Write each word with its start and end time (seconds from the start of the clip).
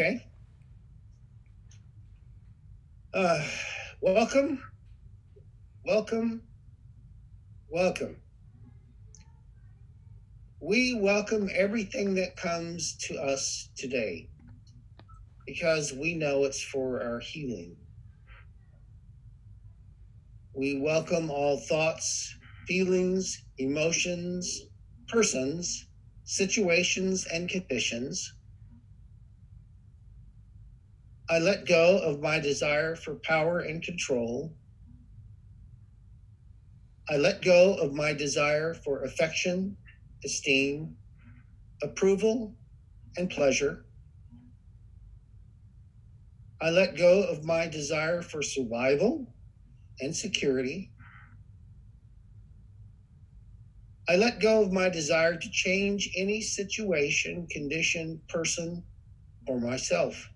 Okay. 0.00 0.28
Uh, 3.12 3.42
welcome, 4.00 4.62
welcome, 5.84 6.42
welcome. 7.70 8.16
We 10.60 10.94
welcome 10.94 11.50
everything 11.54 12.14
that 12.14 12.36
comes 12.36 12.96
to 13.08 13.16
us 13.20 13.70
today 13.76 14.30
because 15.46 15.92
we 15.92 16.14
know 16.14 16.44
it's 16.44 16.62
for 16.62 17.02
our 17.02 17.20
healing. 17.20 17.76
We 20.54 20.80
welcome 20.80 21.30
all 21.30 21.58
thoughts, 21.58 22.34
feelings, 22.68 23.44
emotions, 23.58 24.62
persons, 25.08 25.88
situations, 26.24 27.26
and 27.32 27.48
conditions. 27.48 28.34
I 31.30 31.38
let 31.40 31.66
go 31.66 31.98
of 31.98 32.20
my 32.20 32.38
desire 32.40 32.96
for 32.96 33.16
power 33.16 33.60
and 33.60 33.82
control. 33.82 34.54
I 37.10 37.16
let 37.16 37.42
go 37.42 37.74
of 37.74 37.92
my 37.94 38.14
desire 38.14 38.74
for 38.74 39.02
affection, 39.04 39.76
esteem, 40.24 40.96
approval, 41.82 42.56
and 43.16 43.30
pleasure. 43.30 43.84
I 46.60 46.70
let 46.70 46.96
go 46.96 47.22
of 47.24 47.44
my 47.44 47.68
desire 47.68 48.22
for 48.22 48.42
survival 48.42 49.34
and 50.00 50.16
security. 50.16 50.92
I 54.08 54.16
let 54.16 54.40
go 54.40 54.62
of 54.62 54.72
my 54.72 54.88
desire 54.88 55.36
to 55.36 55.50
change 55.50 56.10
any 56.16 56.40
situation, 56.40 57.46
condition, 57.50 58.22
person, 58.28 58.84
or 59.46 59.60
myself. 59.60 60.28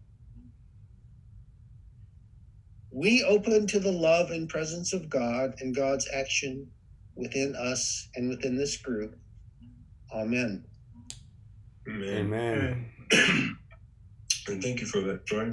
We 2.92 3.24
open 3.24 3.66
to 3.68 3.80
the 3.80 3.90
love 3.90 4.30
and 4.30 4.48
presence 4.48 4.92
of 4.92 5.08
God 5.08 5.54
and 5.60 5.74
God's 5.74 6.08
action 6.12 6.70
within 7.16 7.56
us 7.56 8.08
and 8.14 8.28
within 8.28 8.56
this 8.56 8.76
group. 8.76 9.16
Amen. 10.14 10.64
Amen. 11.88 12.86
and 13.12 14.62
thank 14.62 14.80
you 14.80 14.86
for 14.86 15.00
that, 15.00 15.24
Joy. 15.26 15.52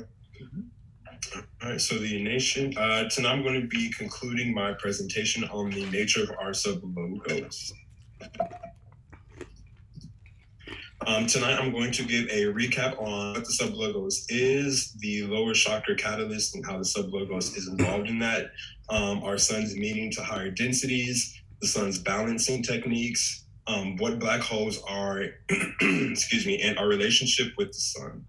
All 1.61 1.69
right, 1.69 1.81
so 1.81 1.97
the 1.97 2.21
nation. 2.21 2.73
Uh, 2.77 3.07
tonight 3.09 3.31
I'm 3.31 3.43
going 3.43 3.61
to 3.61 3.67
be 3.67 3.89
concluding 3.91 4.53
my 4.53 4.73
presentation 4.73 5.43
on 5.45 5.69
the 5.69 5.85
nature 5.91 6.23
of 6.23 6.31
our 6.41 6.53
sub 6.53 6.81
logos. 6.83 7.73
Um, 11.08 11.28
tonight, 11.28 11.58
I'm 11.58 11.72
going 11.72 11.92
to 11.94 12.03
give 12.03 12.28
a 12.30 12.45
recap 12.53 13.02
on 13.02 13.33
what 13.33 13.45
the 13.45 13.52
sublogos 13.52 14.25
is, 14.28 14.94
the 15.00 15.23
lower 15.23 15.53
chakra 15.53 15.95
catalyst, 15.95 16.55
and 16.55 16.66
how 16.66 16.78
the 16.78 16.83
sublogos 16.83 17.55
is 17.55 17.69
involved 17.69 18.09
in 18.09 18.19
that, 18.19 18.52
um, 18.89 19.23
our 19.23 19.38
sun's 19.38 19.75
meeting 19.77 20.11
to 20.11 20.22
higher 20.22 20.52
densities, 20.52 21.42
the 21.61 21.67
sun's 21.67 22.00
balancing 22.00 22.61
techniques, 22.61 23.45
um, 23.67 23.95
what 23.95 24.20
black 24.20 24.42
holes 24.42 24.81
are, 24.88 25.23
excuse 25.81 26.45
me, 26.45 26.61
and 26.61 26.77
our 26.77 26.88
relationship 26.88 27.53
with 27.58 27.70
the 27.70 27.80
sun. 27.80 28.25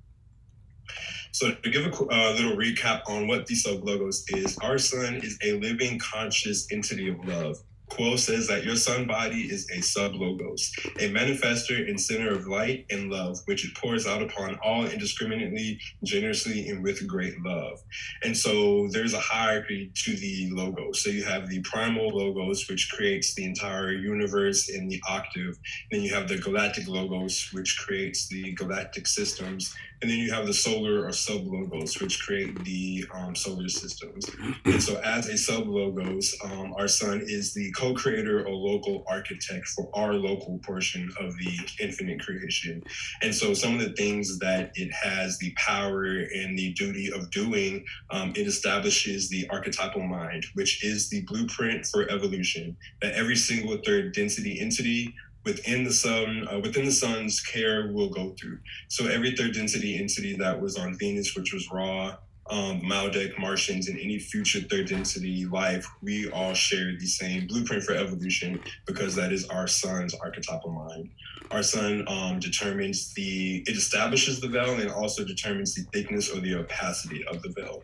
So 1.32 1.52
to 1.52 1.70
give 1.70 1.86
a 1.86 1.94
uh, 1.94 2.32
little 2.34 2.56
recap 2.56 3.02
on 3.08 3.26
what 3.26 3.46
the 3.46 3.54
sublogos 3.54 4.22
is, 4.28 4.56
our 4.58 4.78
sun 4.78 5.16
is 5.16 5.36
a 5.42 5.58
living 5.58 5.98
conscious 5.98 6.68
entity 6.70 7.08
of 7.08 7.24
love. 7.26 7.56
Q'uo 7.90 8.18
says 8.18 8.46
that 8.48 8.64
your 8.64 8.76
sun 8.76 9.06
body 9.06 9.42
is 9.42 9.68
a 9.70 9.80
sub 9.80 10.14
logos, 10.14 10.72
a 10.98 11.10
manifester 11.10 11.88
and 11.88 12.00
center 12.00 12.30
of 12.32 12.46
light 12.46 12.86
and 12.90 13.10
love, 13.10 13.38
which 13.46 13.64
it 13.64 13.74
pours 13.74 14.06
out 14.06 14.22
upon 14.22 14.58
all 14.64 14.86
indiscriminately, 14.86 15.78
generously, 16.04 16.68
and 16.68 16.82
with 16.82 17.06
great 17.06 17.34
love. 17.42 17.80
And 18.22 18.36
so 18.36 18.88
there's 18.88 19.14
a 19.14 19.20
hierarchy 19.20 19.90
to 19.94 20.16
the 20.16 20.50
logos. 20.52 21.02
So 21.02 21.10
you 21.10 21.24
have 21.24 21.48
the 21.48 21.60
primal 21.62 22.08
logos, 22.08 22.68
which 22.68 22.90
creates 22.90 23.34
the 23.34 23.44
entire 23.44 23.92
universe 23.92 24.68
in 24.68 24.88
the 24.88 25.02
octave. 25.08 25.58
Then 25.90 26.02
you 26.02 26.14
have 26.14 26.28
the 26.28 26.38
galactic 26.38 26.86
logos, 26.88 27.50
which 27.52 27.76
creates 27.78 28.28
the 28.28 28.52
galactic 28.52 29.06
systems 29.06 29.74
and 30.02 30.10
then 30.10 30.18
you 30.18 30.32
have 30.32 30.46
the 30.46 30.54
solar 30.54 31.06
or 31.06 31.12
sub 31.12 31.42
logos, 31.46 32.00
which 32.00 32.20
create 32.20 32.64
the 32.64 33.04
um, 33.14 33.34
solar 33.34 33.68
systems. 33.68 34.24
And 34.64 34.82
so, 34.82 34.98
as 35.04 35.28
a 35.28 35.36
sub 35.36 35.68
logos, 35.68 36.34
um, 36.44 36.72
our 36.78 36.88
sun 36.88 37.20
is 37.26 37.52
the 37.52 37.70
co 37.72 37.94
creator 37.94 38.46
or 38.46 38.54
local 38.54 39.04
architect 39.08 39.68
for 39.68 39.90
our 39.94 40.14
local 40.14 40.58
portion 40.64 41.10
of 41.20 41.36
the 41.36 41.58
infinite 41.80 42.20
creation. 42.20 42.82
And 43.22 43.34
so, 43.34 43.52
some 43.52 43.74
of 43.74 43.80
the 43.80 43.92
things 43.92 44.38
that 44.38 44.72
it 44.74 44.90
has 44.92 45.38
the 45.38 45.52
power 45.56 46.04
and 46.04 46.58
the 46.58 46.72
duty 46.72 47.12
of 47.12 47.30
doing, 47.30 47.84
um, 48.10 48.30
it 48.36 48.46
establishes 48.46 49.28
the 49.28 49.46
archetypal 49.50 50.02
mind, 50.02 50.46
which 50.54 50.82
is 50.82 51.10
the 51.10 51.22
blueprint 51.26 51.84
for 51.86 52.10
evolution, 52.10 52.76
that 53.02 53.12
every 53.12 53.36
single 53.36 53.76
third 53.84 54.14
density 54.14 54.60
entity 54.60 55.14
within 55.44 55.84
the 55.84 55.92
sun 55.92 56.46
uh, 56.50 56.58
within 56.58 56.84
the 56.84 56.92
sun's 56.92 57.40
care 57.40 57.90
will 57.92 58.10
go 58.10 58.34
through. 58.38 58.58
So 58.88 59.06
every 59.06 59.32
third 59.32 59.54
density 59.54 59.98
entity 59.98 60.36
that 60.36 60.60
was 60.60 60.76
on 60.76 60.98
Venus, 60.98 61.34
which 61.34 61.52
was 61.52 61.70
Ra 61.70 62.16
um, 62.50 62.80
Maldek, 62.80 63.38
Martians, 63.38 63.88
and 63.88 63.98
any 63.98 64.18
future 64.18 64.60
third 64.60 64.88
density 64.88 65.46
life, 65.46 65.86
we 66.02 66.28
all 66.30 66.52
share 66.52 66.96
the 66.98 67.06
same 67.06 67.46
blueprint 67.46 67.84
for 67.84 67.94
evolution 67.94 68.60
because 68.86 69.14
that 69.14 69.32
is 69.32 69.46
our 69.48 69.68
sun's 69.68 70.14
archetypal 70.14 70.70
mind. 70.70 71.10
Our 71.52 71.62
sun 71.62 72.04
um, 72.08 72.40
determines 72.40 73.14
the, 73.14 73.62
it 73.66 73.76
establishes 73.76 74.40
the 74.40 74.48
veil 74.48 74.80
and 74.80 74.90
also 74.90 75.24
determines 75.24 75.74
the 75.74 75.82
thickness 75.92 76.28
or 76.28 76.40
the 76.40 76.56
opacity 76.56 77.24
of 77.26 77.40
the 77.42 77.50
veil 77.50 77.82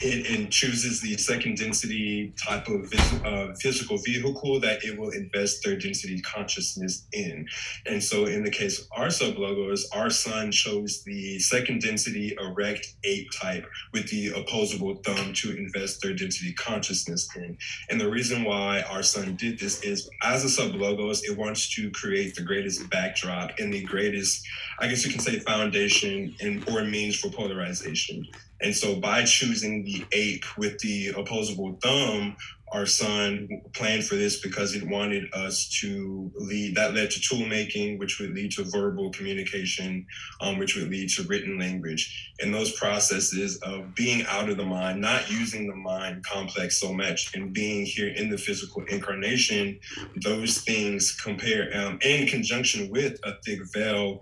it, 0.00 0.38
and 0.38 0.50
chooses 0.50 1.00
the 1.00 1.16
second 1.16 1.56
density 1.58 2.32
type 2.36 2.68
of 2.68 2.90
vis- 2.90 3.24
uh, 3.24 3.54
physical 3.60 3.98
vehicle 3.98 4.60
that 4.60 4.84
it 4.84 4.98
will 4.98 5.10
invest 5.10 5.64
third 5.64 5.80
density 5.82 6.20
consciousness 6.20 7.06
in. 7.12 7.46
And 7.86 8.02
so, 8.02 8.26
in 8.26 8.44
the 8.44 8.50
case 8.50 8.80
of 8.80 8.86
our 8.92 9.06
sublogos, 9.06 9.82
our 9.92 10.10
sun 10.10 10.52
chose 10.52 11.02
the 11.04 11.38
second 11.38 11.82
density 11.82 12.36
erect 12.40 12.94
ape 13.04 13.30
type 13.32 13.66
with 13.92 14.08
the 14.10 14.28
opposable 14.28 14.96
thumb 14.96 15.32
to 15.34 15.56
invest 15.56 16.02
third 16.02 16.18
density 16.18 16.52
consciousness 16.54 17.28
in. 17.36 17.56
And 17.90 18.00
the 18.00 18.10
reason 18.10 18.44
why 18.44 18.82
our 18.82 19.02
sun 19.02 19.36
did 19.36 19.58
this 19.58 19.82
is 19.82 20.08
as 20.22 20.44
a 20.44 20.48
sublogos, 20.62 21.20
it 21.24 21.36
wants 21.36 21.74
to 21.74 21.90
create 21.90 22.34
the 22.34 22.42
greatest 22.42 22.88
backdrop 22.90 23.58
and 23.58 23.72
the 23.72 23.82
greatest, 23.84 24.46
I 24.78 24.88
guess 24.88 25.04
you 25.04 25.10
can 25.10 25.20
say, 25.20 25.38
foundation 25.40 26.34
and 26.40 26.68
or 26.68 26.84
means 26.84 27.18
for 27.18 27.30
polarization. 27.30 28.26
And 28.60 28.74
so 28.74 28.96
by 28.96 29.24
choosing 29.24 29.84
the 29.84 30.04
ape 30.12 30.44
with 30.56 30.78
the 30.80 31.08
opposable 31.16 31.78
thumb, 31.82 32.36
our 32.72 32.86
sun 32.86 33.48
planned 33.72 34.04
for 34.04 34.16
this 34.16 34.40
because 34.40 34.74
it 34.74 34.86
wanted 34.86 35.24
us 35.32 35.68
to 35.80 36.30
lead 36.34 36.74
that 36.74 36.94
led 36.94 37.10
to 37.10 37.20
tool 37.20 37.46
making 37.46 37.98
which 37.98 38.18
would 38.18 38.34
lead 38.34 38.50
to 38.50 38.64
verbal 38.64 39.10
communication 39.10 40.06
um, 40.40 40.58
which 40.58 40.76
would 40.76 40.90
lead 40.90 41.08
to 41.08 41.22
written 41.24 41.58
language. 41.58 42.32
And 42.40 42.54
those 42.54 42.72
processes 42.72 43.56
of 43.62 43.94
being 43.94 44.24
out 44.26 44.48
of 44.48 44.56
the 44.56 44.64
mind 44.64 45.00
not 45.00 45.30
using 45.30 45.66
the 45.66 45.74
mind 45.74 46.24
complex 46.24 46.78
so 46.78 46.92
much 46.92 47.34
and 47.34 47.52
being 47.52 47.86
here 47.86 48.08
in 48.08 48.28
the 48.28 48.38
physical 48.38 48.82
incarnation 48.88 49.78
those 50.22 50.58
things 50.58 51.12
compare 51.12 51.70
um, 51.74 51.98
in 52.02 52.26
conjunction 52.26 52.90
with 52.90 53.18
a 53.24 53.34
thick 53.44 53.60
veil 53.72 54.20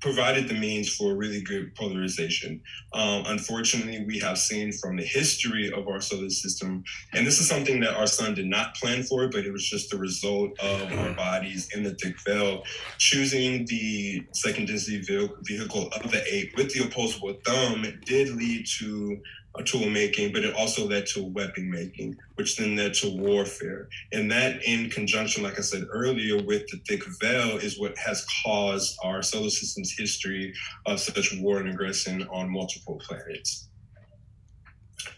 provided 0.00 0.48
the 0.48 0.54
means 0.54 0.94
for 0.94 1.14
really 1.14 1.42
good 1.42 1.74
polarization. 1.74 2.60
Um, 2.92 3.24
unfortunately 3.26 4.04
we 4.06 4.18
have 4.20 4.38
seen 4.38 4.72
from 4.72 4.96
the 4.96 5.04
history 5.04 5.72
of 5.72 5.88
our 5.88 6.00
solar 6.00 6.30
system 6.30 6.84
and 7.12 7.26
this 7.26 7.40
is 7.40 7.48
something 7.48 7.63
something 7.64 7.80
that 7.80 7.96
our 7.96 8.06
sun 8.06 8.34
did 8.34 8.46
not 8.46 8.74
plan 8.74 9.02
for, 9.02 9.28
but 9.28 9.46
it 9.46 9.52
was 9.52 9.66
just 9.66 9.90
the 9.90 9.96
result 9.96 10.50
of 10.60 10.82
our 10.92 10.98
uh-huh. 10.98 11.14
bodies 11.14 11.70
in 11.74 11.82
the 11.82 11.94
thick 11.94 12.14
veil 12.20 12.62
choosing 12.98 13.64
the 13.66 14.22
second 14.32 14.66
density 14.66 15.00
vehicle 15.42 15.88
of 15.88 16.10
the 16.10 16.22
ape 16.30 16.54
with 16.56 16.72
the 16.74 16.84
opposable 16.84 17.34
thumb 17.46 17.86
did 18.04 18.28
lead 18.36 18.66
to 18.66 19.18
a 19.56 19.62
tool 19.62 19.88
making, 19.88 20.32
but 20.32 20.44
it 20.44 20.54
also 20.56 20.86
led 20.86 21.06
to 21.06 21.24
weapon 21.24 21.70
making, 21.70 22.16
which 22.34 22.56
then 22.56 22.76
led 22.76 22.92
to 22.92 23.08
warfare. 23.16 23.88
And 24.12 24.30
that, 24.30 24.62
in 24.64 24.90
conjunction, 24.90 25.42
like 25.44 25.58
I 25.58 25.62
said 25.62 25.84
earlier, 25.90 26.42
with 26.42 26.66
the 26.66 26.78
thick 26.86 27.04
veil, 27.20 27.56
is 27.58 27.78
what 27.78 27.96
has 27.96 28.26
caused 28.44 28.98
our 29.04 29.22
solar 29.22 29.50
system's 29.50 29.94
history 29.96 30.52
of 30.86 30.98
such 30.98 31.34
war 31.38 31.60
and 31.60 31.70
aggression 31.70 32.26
on 32.32 32.50
multiple 32.50 33.00
planets. 33.06 33.68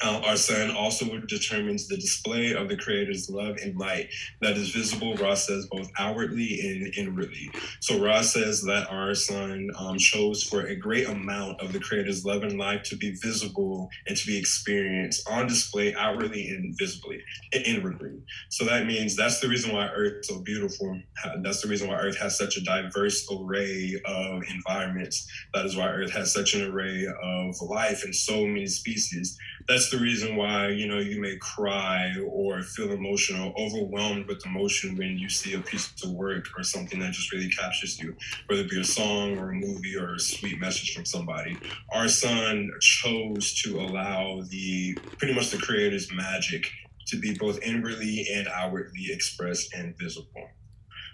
Uh, 0.02 0.20
our 0.24 0.36
sun 0.36 0.70
also 0.70 1.18
determines 1.20 1.88
the 1.88 1.96
display 1.96 2.54
of 2.54 2.68
the 2.68 2.76
Creator's 2.76 3.30
love 3.30 3.56
and 3.62 3.76
light 3.78 4.08
that 4.40 4.56
is 4.56 4.70
visible, 4.70 5.14
Ra 5.16 5.34
says, 5.34 5.66
both 5.70 5.90
outwardly 5.98 6.60
and 6.60 6.94
inwardly. 6.96 7.50
So 7.80 8.02
Ra 8.02 8.22
says 8.22 8.62
that 8.62 8.88
our 8.90 9.14
sun 9.14 9.68
um, 9.78 9.98
shows 9.98 10.42
for 10.42 10.66
a 10.66 10.76
great 10.76 11.08
amount 11.08 11.60
of 11.60 11.72
the 11.72 11.80
Creator's 11.80 12.24
love 12.24 12.42
and 12.42 12.58
light 12.58 12.84
to 12.84 12.96
be 12.96 13.12
visible 13.22 13.88
and 14.06 14.16
to 14.16 14.26
be 14.26 14.38
experienced 14.38 15.28
on 15.30 15.46
display 15.46 15.94
outwardly 15.94 16.48
and 16.50 16.74
visibly, 16.78 17.20
inwardly. 17.52 18.22
So 18.50 18.64
that 18.64 18.86
means 18.86 19.16
that's 19.16 19.40
the 19.40 19.48
reason 19.48 19.74
why 19.74 19.88
Earth 19.88 20.20
is 20.20 20.28
so 20.28 20.40
beautiful. 20.40 21.00
That's 21.42 21.62
the 21.62 21.68
reason 21.68 21.88
why 21.88 21.96
Earth 21.96 22.18
has 22.18 22.36
such 22.36 22.56
a 22.56 22.64
diverse 22.64 23.26
array 23.32 24.00
of 24.04 24.42
environments. 24.50 25.26
That 25.54 25.66
is 25.66 25.76
why 25.76 25.88
Earth 25.88 26.12
has 26.12 26.32
such 26.32 26.54
an 26.54 26.70
array 26.70 27.06
of 27.22 27.60
life 27.62 28.04
and 28.04 28.14
so 28.14 28.46
many 28.46 28.66
species 28.66 29.38
that's 29.76 29.90
the 29.90 29.98
reason 29.98 30.36
why 30.36 30.68
you 30.68 30.88
know 30.88 30.98
you 30.98 31.20
may 31.20 31.36
cry 31.36 32.10
or 32.26 32.62
feel 32.62 32.92
emotional 32.92 33.52
overwhelmed 33.58 34.26
with 34.26 34.44
emotion 34.46 34.96
when 34.96 35.18
you 35.18 35.28
see 35.28 35.52
a 35.52 35.60
piece 35.60 35.92
of 36.02 36.12
work 36.12 36.46
or 36.56 36.62
something 36.62 36.98
that 36.98 37.12
just 37.12 37.30
really 37.30 37.50
captures 37.50 38.00
you 38.00 38.16
whether 38.46 38.62
it 38.62 38.70
be 38.70 38.80
a 38.80 38.84
song 38.84 39.36
or 39.36 39.50
a 39.50 39.54
movie 39.54 39.94
or 39.94 40.14
a 40.14 40.18
sweet 40.18 40.58
message 40.58 40.94
from 40.94 41.04
somebody. 41.04 41.58
Our 41.92 42.08
sun 42.08 42.70
chose 42.80 43.52
to 43.64 43.78
allow 43.78 44.40
the 44.48 44.94
pretty 45.18 45.34
much 45.34 45.50
the 45.50 45.58
creator's 45.58 46.10
magic 46.10 46.70
to 47.08 47.20
be 47.20 47.34
both 47.34 47.60
inwardly 47.60 48.26
and 48.32 48.48
outwardly 48.48 49.12
expressed 49.12 49.74
and 49.74 49.94
visible 49.98 50.48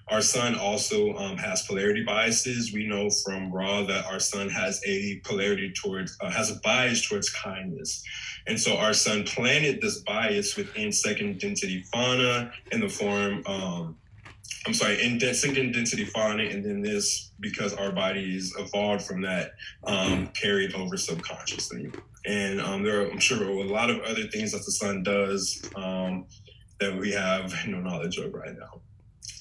our 0.09 0.21
sun 0.21 0.57
also 0.57 1.15
um, 1.15 1.37
has 1.37 1.63
polarity 1.63 2.03
biases. 2.05 2.73
We 2.73 2.87
know 2.87 3.09
from 3.09 3.53
Ra 3.53 3.83
that 3.85 4.05
our 4.07 4.19
sun 4.19 4.51
has 4.51 4.81
a 4.87 5.21
polarity 5.25 5.73
towards, 5.73 6.17
uh, 6.21 6.31
has 6.31 6.51
a 6.51 6.57
bias 6.61 7.09
towards 7.09 7.31
kindness. 7.31 8.05
And 8.47 8.61
so 8.61 8.77
our 8.77 8.93
sun 8.93 9.25
planted 9.25 9.81
this 9.81 10.01
bias 10.01 10.57
within 10.57 10.93
second 10.93 11.41
density 11.41 11.85
fauna 11.93 12.53
in 12.73 12.81
the 12.81 12.89
form, 12.89 13.43
um, 13.47 13.97
I'm 14.67 14.75
sorry, 14.75 15.03
in 15.03 15.19
second 15.35 15.73
density 15.73 16.05
fauna, 16.05 16.45
and 16.45 16.65
then 16.65 16.83
this, 16.83 17.31
because 17.41 17.73
our 17.75 17.91
bodies 17.93 18.53
evolved 18.59 19.05
from 19.05 19.23
that, 19.23 19.53
um, 19.85 20.29
carried 20.29 20.75
over 20.75 20.97
subconsciously. 20.97 21.91
And 22.27 22.61
um, 22.61 22.83
there 22.83 23.03
are, 23.03 23.11
I'm 23.11 23.19
sure, 23.19 23.43
a 23.49 23.65
lot 23.65 23.91
of 23.91 24.01
other 24.01 24.27
things 24.29 24.53
that 24.53 24.65
the 24.65 24.73
sun 24.73 25.03
does 25.03 25.69
um, 25.75 26.27
that 26.81 26.97
we 26.97 27.13
have 27.13 27.55
no 27.67 27.81
knowledge 27.81 28.19
of 28.19 28.35
right 28.35 28.57
now. 28.57 28.82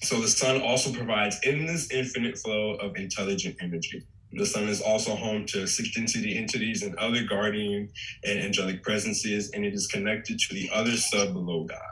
So 0.03 0.19
the 0.19 0.27
sun 0.27 0.61
also 0.61 0.91
provides 0.91 1.39
endless 1.43 1.91
infinite 1.91 2.37
flow 2.37 2.75
of 2.75 2.95
intelligent 2.95 3.57
energy. 3.61 4.03
The 4.33 4.45
sun 4.45 4.69
is 4.69 4.81
also 4.81 5.15
home 5.15 5.45
to 5.47 5.67
six 5.67 5.93
density 5.93 6.37
entities 6.37 6.83
and 6.83 6.95
other 6.95 7.23
guardian 7.23 7.89
and 8.23 8.39
angelic 8.39 8.83
presences, 8.83 9.51
and 9.51 9.65
it 9.65 9.73
is 9.73 9.87
connected 9.87 10.39
to 10.39 10.53
the 10.55 10.69
other 10.73 10.95
sub 10.95 11.33
below 11.33 11.65
God. 11.65 11.90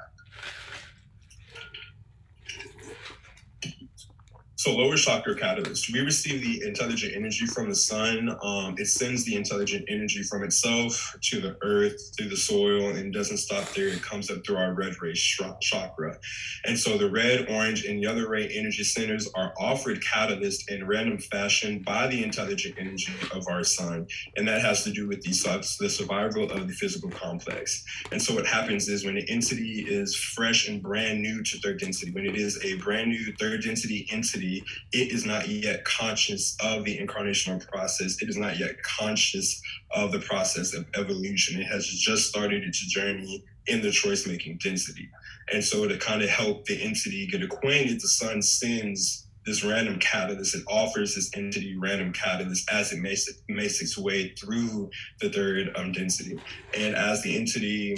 So 4.60 4.76
lower 4.76 4.98
chakra 4.98 5.36
catalyst, 5.36 5.90
we 5.94 6.02
receive 6.02 6.42
the 6.42 6.68
intelligent 6.68 7.16
energy 7.16 7.46
from 7.46 7.70
the 7.70 7.76
sun. 7.76 8.38
Um, 8.44 8.76
it 8.78 8.88
sends 8.88 9.24
the 9.24 9.38
intelligent 9.38 9.86
energy 9.88 10.22
from 10.22 10.44
itself 10.44 11.16
to 11.32 11.40
the 11.40 11.56
earth, 11.62 12.12
through 12.18 12.28
the 12.28 12.36
soil, 12.36 12.90
and 12.90 13.14
doesn't 13.14 13.38
stop 13.38 13.70
there. 13.70 13.88
It 13.88 14.02
comes 14.02 14.30
up 14.30 14.46
through 14.46 14.58
our 14.58 14.74
red 14.74 15.02
ray 15.02 15.14
chakra. 15.14 16.18
And 16.66 16.78
so 16.78 16.98
the 16.98 17.10
red, 17.10 17.48
orange, 17.50 17.86
and 17.86 18.02
yellow 18.02 18.26
ray 18.28 18.50
energy 18.50 18.84
centers 18.84 19.30
are 19.34 19.54
offered 19.58 20.04
catalyst 20.04 20.70
in 20.70 20.86
random 20.86 21.20
fashion 21.20 21.82
by 21.86 22.08
the 22.08 22.22
intelligent 22.22 22.76
energy 22.78 23.14
of 23.32 23.48
our 23.50 23.64
sun. 23.64 24.08
And 24.36 24.46
that 24.50 24.62
has 24.62 24.84
to 24.84 24.92
do 24.92 25.08
with 25.08 25.22
the, 25.22 25.32
the 25.80 25.90
survival 25.90 26.52
of 26.52 26.68
the 26.68 26.74
physical 26.74 27.10
complex. 27.12 27.82
And 28.12 28.22
so 28.22 28.36
what 28.36 28.46
happens 28.46 28.90
is 28.90 29.06
when 29.06 29.16
an 29.16 29.26
entity 29.30 29.86
is 29.88 30.18
fresh 30.18 30.68
and 30.68 30.84
brand 30.84 31.22
new 31.22 31.44
to 31.44 31.60
third 31.60 31.80
density, 31.80 32.12
when 32.12 32.26
it 32.26 32.36
is 32.36 32.62
a 32.66 32.76
brand 32.80 33.08
new 33.08 33.34
third 33.40 33.64
density 33.64 34.06
entity, 34.12 34.49
it 34.92 35.12
is 35.12 35.26
not 35.26 35.48
yet 35.48 35.86
conscious 35.86 36.58
of 36.62 36.86
the 36.86 36.98
incarnational 36.98 37.66
process. 37.70 38.22
It 38.22 38.30
is 38.30 38.38
not 38.38 38.60
yet 38.60 38.82
conscious 38.84 39.62
of 39.92 40.12
the 40.12 40.20
process 40.20 40.74
of 40.74 40.86
evolution. 40.96 41.62
It 41.62 41.66
has 41.66 41.88
just 41.88 42.30
started 42.30 42.64
its 42.64 42.80
journey 42.88 43.44
in 43.68 43.82
the 43.82 43.92
choice 43.92 44.28
making 44.28 44.60
density. 44.64 45.10
And 45.54 45.64
so, 45.64 45.88
to 45.88 45.98
kind 45.98 46.22
of 46.22 46.30
help 46.30 46.66
the 46.66 46.82
entity 46.82 47.28
get 47.28 47.44
acquainted, 47.44 48.02
the 48.02 48.08
sun 48.08 48.42
sends 48.42 49.28
this 49.46 49.64
random 49.64 49.98
catalyst 50.00 50.54
and 50.54 50.64
offers 50.68 51.16
this 51.16 51.32
entity 51.36 51.76
random 51.76 52.14
catalyst 52.14 52.70
as 52.72 52.92
it 52.92 53.00
makes, 53.00 53.28
it 53.28 53.38
makes 53.48 53.82
its 53.82 53.98
way 53.98 54.30
through 54.40 54.90
the 55.20 55.30
third 55.30 55.72
um, 55.76 55.92
density. 55.92 56.40
And 56.78 56.96
as 56.96 57.24
the 57.24 57.36
entity 57.36 57.98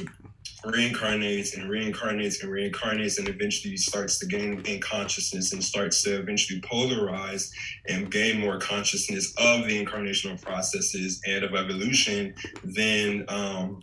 reincarnates 0.64 1.58
and 1.58 1.70
reincarnates 1.70 2.44
and 2.44 2.52
reincarnates 2.52 3.18
and 3.18 3.28
eventually 3.28 3.76
starts 3.78 4.20
to 4.20 4.26
gain, 4.26 4.58
gain 4.58 4.80
consciousness 4.80 5.54
and 5.54 5.64
starts 5.64 6.04
to 6.04 6.20
eventually 6.20 6.62
polarize 6.62 7.50
and 7.88 8.12
gain 8.12 8.40
more 8.40 8.60
consciousness 8.60 9.34
of 9.38 9.68
the 9.68 9.84
incarnational 9.84 10.40
processes 10.42 11.22
and 11.26 11.44
of 11.44 11.56
evolution, 11.56 12.34
then 12.64 13.26
um, 13.28 13.82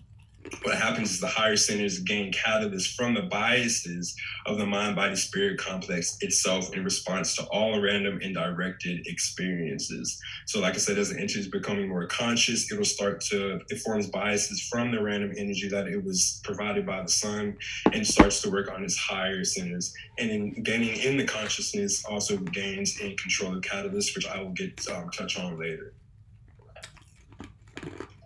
what 0.62 0.76
happens 0.76 1.12
is 1.12 1.20
the 1.20 1.26
higher 1.26 1.56
centers 1.56 1.98
gain 2.00 2.32
catalyst 2.32 2.96
from 2.96 3.14
the 3.14 3.22
biases 3.22 4.14
of 4.46 4.58
the 4.58 4.66
mind 4.66 4.96
body 4.96 5.16
spirit 5.16 5.58
complex 5.58 6.16
itself 6.20 6.74
in 6.74 6.84
response 6.84 7.34
to 7.36 7.42
all 7.44 7.80
random 7.80 8.18
and 8.22 8.34
directed 8.34 9.06
experiences. 9.06 10.20
So, 10.46 10.60
like 10.60 10.74
I 10.74 10.78
said, 10.78 10.98
as 10.98 11.10
the 11.10 11.18
entity 11.18 11.40
is 11.40 11.48
becoming 11.48 11.88
more 11.88 12.06
conscious, 12.06 12.70
it'll 12.70 12.84
start 12.84 13.20
to, 13.22 13.60
it 13.68 13.80
forms 13.80 14.08
biases 14.08 14.62
from 14.62 14.90
the 14.90 15.02
random 15.02 15.32
energy 15.36 15.68
that 15.68 15.86
it 15.86 16.02
was 16.02 16.40
provided 16.44 16.86
by 16.86 17.02
the 17.02 17.08
sun 17.08 17.56
and 17.92 18.06
starts 18.06 18.40
to 18.42 18.50
work 18.50 18.70
on 18.70 18.84
its 18.84 18.96
higher 18.96 19.44
centers. 19.44 19.92
And 20.18 20.30
in 20.30 20.62
gaining 20.62 20.96
in 20.98 21.16
the 21.16 21.24
consciousness, 21.24 22.04
also 22.04 22.36
gains 22.36 23.00
in 23.00 23.16
control 23.16 23.56
of 23.56 23.62
catalyst, 23.62 24.14
which 24.14 24.26
I 24.26 24.40
will 24.40 24.50
get 24.50 24.86
um, 24.88 25.10
touch 25.10 25.38
on 25.38 25.58
later. 25.58 25.94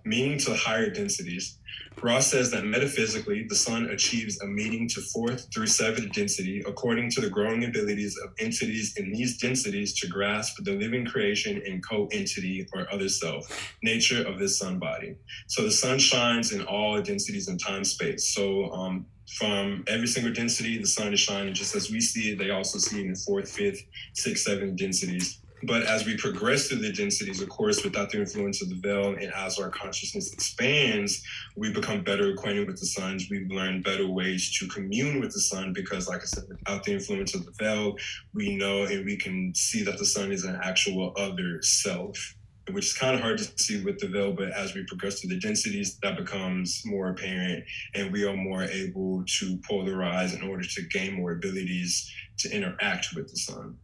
Meaning 0.04 0.38
to 0.38 0.54
higher 0.54 0.90
densities 0.90 1.58
Ra 2.00 2.20
says 2.20 2.50
that 2.50 2.64
metaphysically, 2.64 3.46
the 3.48 3.54
sun 3.54 3.90
achieves 3.90 4.40
a 4.40 4.46
meeting 4.46 4.88
to 4.88 5.00
fourth 5.00 5.48
through 5.52 5.66
seventh 5.66 6.12
density 6.12 6.62
according 6.66 7.10
to 7.10 7.20
the 7.20 7.30
growing 7.30 7.64
abilities 7.64 8.18
of 8.18 8.30
entities 8.38 8.96
in 8.96 9.12
these 9.12 9.38
densities 9.38 9.92
to 10.00 10.08
grasp 10.08 10.56
the 10.64 10.72
living 10.72 11.04
creation 11.04 11.62
and 11.66 11.86
co 11.86 12.08
entity 12.12 12.66
or 12.72 12.92
other 12.92 13.08
self, 13.08 13.74
nature 13.82 14.26
of 14.26 14.38
this 14.38 14.58
sun 14.58 14.78
body. 14.78 15.16
So 15.46 15.62
the 15.62 15.70
sun 15.70 15.98
shines 15.98 16.52
in 16.52 16.62
all 16.62 17.00
densities 17.02 17.48
in 17.48 17.58
time 17.58 17.84
space. 17.84 18.34
So, 18.34 18.72
um, 18.72 19.06
from 19.38 19.84
every 19.86 20.06
single 20.06 20.32
density, 20.32 20.78
the 20.78 20.86
sun 20.86 21.12
is 21.14 21.20
shining 21.20 21.54
just 21.54 21.74
as 21.74 21.90
we 21.90 22.00
see 22.00 22.32
it. 22.32 22.38
They 22.38 22.50
also 22.50 22.78
see 22.78 23.00
it 23.00 23.06
in 23.06 23.14
fourth, 23.16 23.50
fifth, 23.50 23.82
sixth, 24.14 24.44
seventh 24.44 24.76
densities. 24.76 25.41
But 25.64 25.84
as 25.84 26.04
we 26.04 26.16
progress 26.16 26.66
through 26.66 26.78
the 26.78 26.92
densities, 26.92 27.40
of 27.40 27.48
course, 27.48 27.84
without 27.84 28.10
the 28.10 28.20
influence 28.20 28.62
of 28.62 28.68
the 28.68 28.74
veil, 28.76 29.14
and 29.14 29.32
as 29.32 29.58
our 29.58 29.70
consciousness 29.70 30.32
expands, 30.32 31.22
we 31.56 31.72
become 31.72 32.02
better 32.02 32.30
acquainted 32.32 32.66
with 32.66 32.80
the 32.80 32.86
suns. 32.86 33.28
We've 33.30 33.50
learned 33.50 33.84
better 33.84 34.08
ways 34.08 34.56
to 34.58 34.66
commune 34.66 35.20
with 35.20 35.32
the 35.32 35.40
sun 35.40 35.72
because, 35.72 36.08
like 36.08 36.22
I 36.22 36.24
said, 36.24 36.44
without 36.48 36.82
the 36.82 36.94
influence 36.94 37.34
of 37.34 37.44
the 37.44 37.52
veil, 37.52 37.96
we 38.34 38.56
know 38.56 38.84
and 38.84 39.04
we 39.04 39.16
can 39.16 39.54
see 39.54 39.84
that 39.84 39.98
the 39.98 40.06
sun 40.06 40.32
is 40.32 40.44
an 40.44 40.58
actual 40.62 41.14
other 41.16 41.62
self 41.62 42.34
which 42.70 42.86
is 42.86 42.92
kind 42.92 43.14
of 43.14 43.20
hard 43.20 43.38
to 43.38 43.44
see 43.56 43.82
with 43.82 43.98
the 43.98 44.06
veil, 44.06 44.32
but 44.32 44.50
as 44.52 44.74
we 44.74 44.84
progress 44.84 45.20
through 45.20 45.30
the 45.30 45.40
densities, 45.40 45.98
that 46.02 46.16
becomes 46.16 46.82
more 46.84 47.08
apparent, 47.08 47.64
and 47.94 48.12
we 48.12 48.24
are 48.24 48.36
more 48.36 48.62
able 48.62 49.24
to 49.26 49.56
polarize 49.68 50.34
in 50.34 50.48
order 50.48 50.62
to 50.62 50.82
gain 50.82 51.14
more 51.14 51.32
abilities 51.32 52.10
to 52.38 52.54
interact 52.54 53.08
with 53.16 53.28
the 53.28 53.36
sun. 53.36 53.76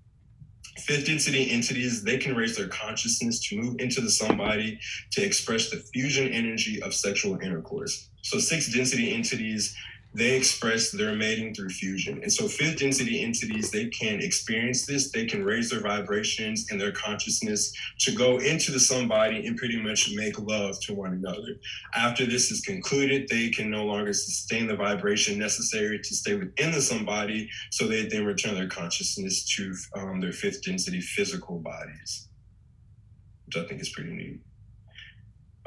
Fifth 0.79 1.07
density 1.07 1.51
entities, 1.51 2.03
they 2.03 2.19
can 2.19 2.35
raise 2.35 2.57
their 2.57 2.69
consciousness 2.69 3.41
to 3.49 3.57
move 3.61 3.77
into 3.81 4.01
the 4.01 4.11
sun 4.11 4.37
body 4.37 4.79
to 5.13 5.25
express 5.25 5.71
the 5.71 5.79
fusion 5.93 6.29
energy 6.33 6.81
of 6.83 6.95
sexual 6.95 7.39
intercourse. 7.41 8.09
So, 8.23 8.39
six 8.39 8.73
density 8.73 9.13
entities 9.13 9.77
they 10.19 10.37
express 10.37 10.91
their 10.91 11.15
mating 11.15 11.55
through 11.55 11.69
fusion. 11.69 12.21
And 12.23 12.33
so 12.33 12.49
fifth 12.49 12.79
density 12.79 13.23
entities, 13.23 13.71
they 13.71 13.87
can 13.87 14.21
experience 14.21 14.85
this, 14.85 15.13
they 15.13 15.27
can 15.27 15.45
raise 15.45 15.71
their 15.71 15.81
vibrations 15.81 16.67
and 16.71 16.81
their 16.81 16.91
consciousness 16.91 17.73
to 18.01 18.13
go 18.13 18.39
into 18.39 18.73
the 18.73 18.81
sun 18.81 19.07
body 19.07 19.47
and 19.47 19.57
pretty 19.57 19.81
much 19.81 20.11
make 20.15 20.39
love 20.39 20.81
to 20.81 20.95
one 20.95 21.13
another. 21.13 21.57
After 21.95 22.27
this 22.27 22.51
is 22.51 22.61
concluded, 22.63 23.29
they 23.29 23.51
can 23.51 23.71
no 23.71 23.85
longer 23.85 24.13
sustain 24.13 24.67
the 24.67 24.77
vibration 24.77 25.39
necessary 25.39 26.01
to 26.01 26.15
stay 26.15 26.35
within 26.35 26.73
the 26.73 26.83
sun 26.83 27.05
body, 27.05 27.49
so 27.71 27.87
they 27.87 28.07
then 28.07 28.25
return 28.25 28.55
their 28.55 28.69
consciousness 28.69 29.45
to 29.57 29.73
um, 29.95 30.21
their 30.21 30.33
fifth 30.33 30.65
density 30.65 31.01
physical 31.01 31.61
bodies, 31.61 32.29
which 33.47 33.57
I 33.57 33.69
think 33.69 33.81
is 33.81 33.91
pretty 33.91 34.11
neat 34.11 34.41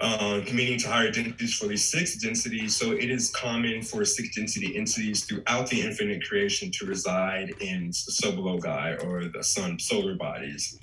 uh, 0.01 0.41
to 0.43 0.87
higher 0.87 1.11
densities 1.11 1.53
for 1.53 1.67
the 1.67 1.77
six 1.77 2.15
densities. 2.15 2.75
So 2.75 2.91
it 2.91 3.09
is 3.09 3.29
common 3.29 3.83
for 3.83 4.03
six 4.03 4.35
density 4.35 4.75
entities 4.75 5.25
throughout 5.25 5.67
the 5.69 5.81
infinite 5.81 6.23
creation 6.23 6.71
to 6.71 6.85
reside 6.85 7.51
in 7.61 7.87
the 7.87 8.11
sublogoi 8.11 9.03
or 9.05 9.25
the 9.25 9.43
sun 9.43 9.79
solar 9.79 10.15
bodies. 10.15 10.79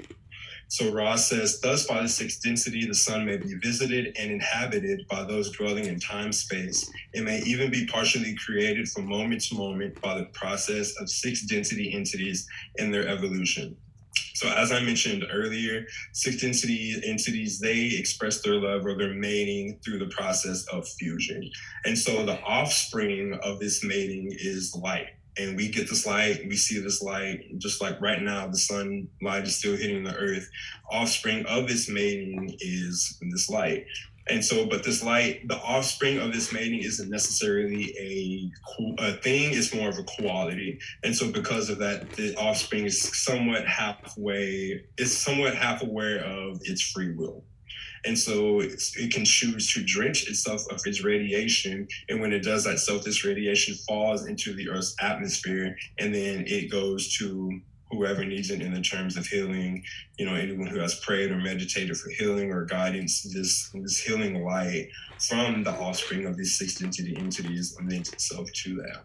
So 0.70 0.92
Ra 0.92 1.16
says, 1.16 1.60
thus 1.60 1.86
by 1.86 2.02
the 2.02 2.08
sixth 2.08 2.42
density, 2.42 2.86
the 2.86 2.94
sun 2.94 3.24
may 3.24 3.38
be 3.38 3.54
visited 3.54 4.14
and 4.18 4.30
inhabited 4.30 5.06
by 5.08 5.24
those 5.24 5.50
dwelling 5.50 5.86
in 5.86 5.98
time 5.98 6.30
space. 6.30 6.90
It 7.14 7.24
may 7.24 7.40
even 7.40 7.70
be 7.70 7.86
partially 7.86 8.36
created 8.36 8.86
from 8.88 9.08
moment 9.08 9.40
to 9.44 9.54
moment 9.54 10.00
by 10.02 10.18
the 10.18 10.26
process 10.26 10.94
of 11.00 11.08
six 11.08 11.46
density 11.46 11.94
entities 11.94 12.46
in 12.76 12.90
their 12.90 13.08
evolution. 13.08 13.76
So 14.34 14.48
as 14.48 14.72
I 14.72 14.80
mentioned 14.80 15.24
earlier, 15.32 15.86
six 16.12 16.40
density 16.40 16.94
entities, 17.04 17.58
they 17.58 17.86
express 17.98 18.42
their 18.42 18.54
love 18.54 18.86
or 18.86 18.96
their 18.96 19.14
mating 19.14 19.78
through 19.84 19.98
the 19.98 20.14
process 20.14 20.66
of 20.72 20.88
fusion. 20.88 21.50
And 21.84 21.96
so 21.96 22.24
the 22.24 22.40
offspring 22.42 23.38
of 23.42 23.58
this 23.58 23.84
mating 23.84 24.30
is 24.38 24.74
light 24.74 25.08
and 25.38 25.56
we 25.56 25.68
get 25.68 25.88
this 25.88 26.04
light, 26.04 26.44
we 26.48 26.56
see 26.56 26.80
this 26.80 27.00
light, 27.00 27.58
just 27.58 27.80
like 27.80 28.00
right 28.00 28.20
now, 28.20 28.46
the 28.48 28.58
sun 28.58 29.08
light 29.22 29.44
is 29.44 29.56
still 29.56 29.76
hitting 29.76 30.02
the 30.02 30.14
earth. 30.16 30.48
Offspring 30.90 31.46
of 31.46 31.68
this 31.68 31.88
mating 31.88 32.56
is 32.60 33.18
this 33.30 33.48
light. 33.48 33.86
And 34.28 34.44
so, 34.44 34.66
but 34.66 34.84
this 34.84 35.02
light, 35.02 35.48
the 35.48 35.56
offspring 35.58 36.18
of 36.18 36.32
this 36.32 36.52
mating 36.52 36.82
isn't 36.82 37.08
necessarily 37.08 37.94
a, 37.98 38.50
a 38.98 39.12
thing, 39.14 39.54
it's 39.54 39.74
more 39.74 39.88
of 39.88 39.98
a 39.98 40.02
quality. 40.02 40.78
And 41.02 41.16
so, 41.16 41.30
because 41.32 41.70
of 41.70 41.78
that, 41.78 42.10
the 42.12 42.34
offspring 42.36 42.84
is 42.84 43.00
somewhat 43.24 43.66
halfway, 43.66 44.84
is 44.98 45.16
somewhat 45.16 45.54
half 45.54 45.82
aware 45.82 46.18
of 46.20 46.60
its 46.64 46.82
free 46.82 47.14
will. 47.14 47.44
And 48.04 48.18
so 48.18 48.60
it 48.60 49.12
can 49.12 49.24
choose 49.24 49.72
to 49.72 49.82
drench 49.84 50.28
itself 50.28 50.62
of 50.70 50.80
its 50.84 51.02
radiation. 51.02 51.88
And 52.08 52.20
when 52.20 52.32
it 52.32 52.42
does 52.42 52.64
that, 52.64 52.78
self, 52.78 53.04
this 53.04 53.24
radiation 53.24 53.74
falls 53.86 54.26
into 54.26 54.54
the 54.54 54.68
Earth's 54.68 54.94
atmosphere 55.00 55.76
and 55.98 56.14
then 56.14 56.44
it 56.46 56.70
goes 56.70 57.16
to 57.16 57.60
whoever 57.90 58.24
needs 58.24 58.50
it 58.50 58.62
in 58.62 58.72
the 58.72 58.80
terms 58.80 59.16
of 59.16 59.26
healing, 59.26 59.82
you 60.18 60.26
know, 60.26 60.34
anyone 60.34 60.66
who 60.66 60.78
has 60.78 61.00
prayed 61.00 61.30
or 61.30 61.36
meditated 61.36 61.96
for 61.96 62.10
healing 62.10 62.52
or 62.52 62.64
guidance, 62.64 63.22
this 63.22 63.70
this 63.74 64.00
healing 64.00 64.44
light 64.44 64.88
from 65.18 65.62
the 65.64 65.72
offspring 65.72 66.26
of 66.26 66.36
these 66.36 66.58
six 66.58 66.74
density 66.74 67.16
entities 67.16 67.76
lends 67.80 68.12
itself 68.12 68.50
to 68.52 68.76
that 68.76 69.04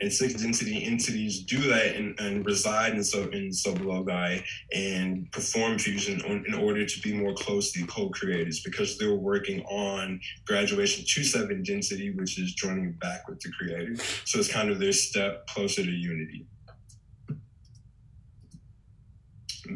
and 0.00 0.12
six 0.12 0.34
density 0.34 0.84
entities 0.84 1.40
do 1.40 1.60
that 1.60 1.96
and, 1.96 2.18
and 2.20 2.44
reside 2.46 2.94
in 2.94 3.04
sub 3.04 3.32
in 3.32 3.50
sublogoi 3.50 4.42
and 4.72 5.30
perform 5.32 5.78
fusion 5.78 6.20
on, 6.22 6.44
in 6.46 6.54
order 6.54 6.84
to 6.84 7.00
be 7.00 7.12
more 7.12 7.34
closely 7.34 7.84
co-creators 7.86 8.60
because 8.60 8.98
they're 8.98 9.14
working 9.14 9.62
on 9.64 10.20
graduation 10.46 11.04
to 11.06 11.24
seven 11.24 11.62
density, 11.62 12.10
which 12.10 12.38
is 12.38 12.54
joining 12.54 12.92
back 12.92 13.28
with 13.28 13.40
the 13.40 13.50
creator. 13.52 13.96
So 14.24 14.38
it's 14.38 14.52
kind 14.52 14.70
of 14.70 14.78
their 14.78 14.92
step 14.92 15.46
closer 15.46 15.82
to 15.82 15.90
unity. 15.90 16.46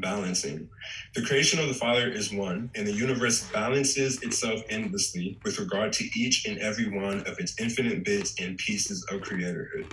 Balancing. 0.00 0.68
The 1.14 1.22
creation 1.22 1.58
of 1.58 1.68
the 1.68 1.74
Father 1.74 2.08
is 2.08 2.32
one, 2.32 2.70
and 2.74 2.86
the 2.86 2.92
universe 2.92 3.46
balances 3.52 4.22
itself 4.22 4.62
endlessly 4.70 5.38
with 5.44 5.58
regard 5.58 5.92
to 5.94 6.04
each 6.18 6.46
and 6.46 6.58
every 6.58 6.88
one 6.88 7.20
of 7.26 7.38
its 7.38 7.60
infinite 7.60 8.04
bits 8.04 8.34
and 8.40 8.56
pieces 8.58 9.04
of 9.10 9.20
creatorhood. 9.20 9.92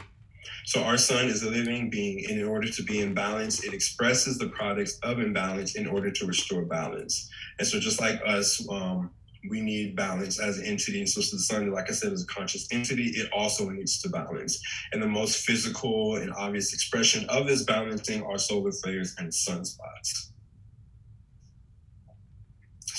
So 0.66 0.84
our 0.84 0.98
sun 0.98 1.28
is 1.28 1.44
a 1.44 1.50
living 1.50 1.90
being, 1.90 2.26
and 2.30 2.40
in 2.40 2.48
order 2.48 2.70
to 2.70 2.84
be 2.84 3.02
in 3.02 3.14
balance, 3.14 3.64
it 3.64 3.74
expresses 3.74 4.38
the 4.38 4.50
products 4.50 5.00
of 5.04 5.20
imbalance 5.20 5.76
in 5.76 5.88
order 5.88 6.12
to 6.12 6.26
restore 6.26 6.64
balance. 6.64 7.30
And 7.58 7.68
so, 7.68 7.80
just 7.80 8.00
like 8.00 8.22
us, 8.26 8.66
um, 8.70 9.12
we 9.48 9.62
need 9.62 9.96
balance 9.96 10.40
as 10.40 10.58
an 10.58 10.66
entity. 10.66 11.00
And 11.00 11.10
so, 11.10 11.22
so 11.22 11.38
the 11.38 11.42
sun, 11.42 11.72
like 11.72 11.90
I 11.90 11.94
said, 11.94 12.12
is 12.12 12.24
a 12.24 12.28
conscious 12.28 12.68
entity. 12.72 13.12
It 13.16 13.30
also 13.32 13.70
needs 13.70 14.02
to 14.02 14.10
balance. 14.10 14.60
And 14.92 15.02
the 15.02 15.08
most 15.08 15.46
physical 15.46 16.18
and 16.18 16.34
obvious 16.34 16.74
expression 16.74 17.26
of 17.30 17.48
this 17.48 17.64
balancing 17.64 18.24
are 18.24 18.38
solar 18.38 18.72
flares 18.72 19.16
and 19.18 19.30
sunspots. 19.30 20.32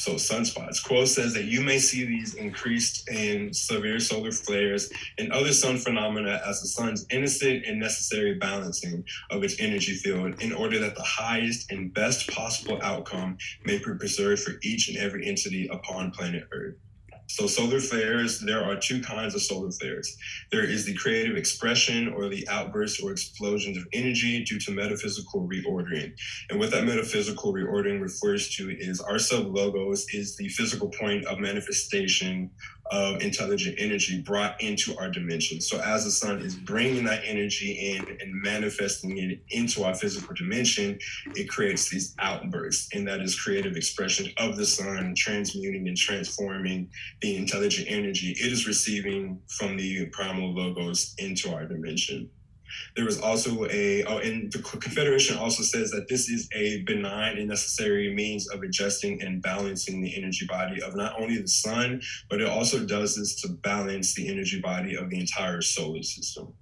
So 0.01 0.15
sunspots. 0.15 0.83
Q'uo 0.83 1.07
says 1.07 1.35
that 1.35 1.45
you 1.45 1.61
may 1.61 1.79
see 1.79 2.07
these 2.07 2.33
increased 2.33 3.07
in 3.11 3.53
severe 3.53 4.01
solar 4.01 4.33
flares 4.33 4.91
and 5.19 5.31
other 5.31 5.53
sun 5.53 5.77
phenomena 5.77 6.41
as 6.47 6.63
the 6.63 6.69
sun's 6.69 7.05
innocent 7.11 7.67
and 7.67 7.79
necessary 7.79 8.33
balancing 8.37 9.05
of 9.31 9.45
its 9.45 9.61
energy 9.61 9.93
field 9.93 10.41
in 10.43 10.55
order 10.55 10.79
that 10.79 10.95
the 10.95 11.03
highest 11.03 11.71
and 11.71 11.93
best 11.93 12.31
possible 12.31 12.79
outcome 12.83 13.37
may 13.67 13.77
be 13.77 13.95
preserved 13.99 14.43
for 14.43 14.55
each 14.63 14.89
and 14.89 14.97
every 14.97 15.29
entity 15.29 15.69
upon 15.69 16.13
planet 16.13 16.49
Earth. 16.51 16.77
So 17.31 17.47
solar 17.47 17.79
flares, 17.79 18.41
there 18.41 18.65
are 18.65 18.75
two 18.75 19.01
kinds 19.01 19.37
of 19.37 19.43
solar 19.43 19.71
flares. 19.71 20.17
There 20.51 20.65
is 20.65 20.85
the 20.85 20.95
creative 20.95 21.37
expression 21.37 22.09
or 22.09 22.29
the 22.29 22.47
outbursts 22.49 23.01
or 23.01 23.13
explosions 23.13 23.77
of 23.77 23.85
energy 23.93 24.43
due 24.43 24.59
to 24.59 24.73
metaphysical 24.73 25.49
reordering. 25.49 26.13
And 26.51 26.59
what 26.59 26.73
that 26.73 26.85
metaphysical 26.85 27.55
reordering 27.55 28.01
refers 28.01 28.51
to 28.57 28.69
is 28.77 29.01
our 29.01 29.21
sub 29.21 29.47
logos 29.47 30.07
is 30.13 30.37
the 30.37 30.49
physical 30.49 30.89
point 30.89 31.25
of 31.27 31.39
manifestation 31.39 32.51
of 32.91 33.23
intelligent 33.23 33.77
energy 33.79 34.21
brought 34.21 34.61
into 34.61 34.97
our 34.99 35.11
dimension. 35.11 35.61
So 35.61 35.81
as 35.81 36.05
the 36.05 36.11
sun 36.11 36.41
is 36.41 36.55
bringing 36.55 37.05
that 37.05 37.23
energy 37.25 37.95
in 37.95 38.07
and 38.21 38.43
manifesting 38.43 39.19
it 39.19 39.41
into 39.51 39.85
our 39.85 39.95
physical 39.95 40.35
dimension, 40.35 40.99
it 41.37 41.49
creates 41.49 41.89
these 41.89 42.15
outbursts, 42.19 42.89
and 42.95 43.07
that 43.09 43.21
is 43.21 43.41
creative 43.41 43.77
expression 43.77 44.33
of 44.39 44.57
the 44.57 44.67
sun 44.67 45.15
transmuting 45.17 45.89
and 45.89 45.97
transforming 45.97 46.89
the 47.21 47.37
intelligent 47.37 47.87
energy 47.91 48.35
it 48.41 48.53
is 48.53 48.67
receiving 48.67 49.41
from 49.49 49.77
the 49.77 50.07
primal 50.07 50.55
logos 50.55 51.15
into 51.19 51.53
our 51.53 51.67
dimension. 51.67 52.29
There 52.97 53.05
was 53.05 53.21
also 53.21 53.67
a, 53.67 54.05
oh, 54.05 54.19
and 54.19 54.51
the 54.53 54.59
Confederation 54.61 55.37
also 55.37 55.63
says 55.63 55.91
that 55.91 56.09
this 56.09 56.29
is 56.29 56.49
a 56.55 56.83
benign 56.83 57.39
and 57.39 57.49
necessary 57.49 58.15
means 58.15 58.49
of 58.49 58.63
adjusting 58.63 59.23
and 59.23 59.43
balancing 59.43 60.01
the 60.01 60.17
energy 60.17 60.47
body 60.47 60.83
of 60.83 60.97
not 60.97 61.21
only 61.21 61.41
the 61.41 61.49
sun, 61.49 62.03
but 62.29 62.41
it 62.41 62.49
also 62.49 62.85
does 62.85 63.17
this 63.17 63.41
to 63.43 63.49
balance 63.49 64.15
the 64.15 64.29
energy 64.29 64.61
body 64.61 64.97
of 64.97 65.11
the 65.11 65.19
entire 65.19 65.61
solar 65.63 66.03
system. 66.03 66.55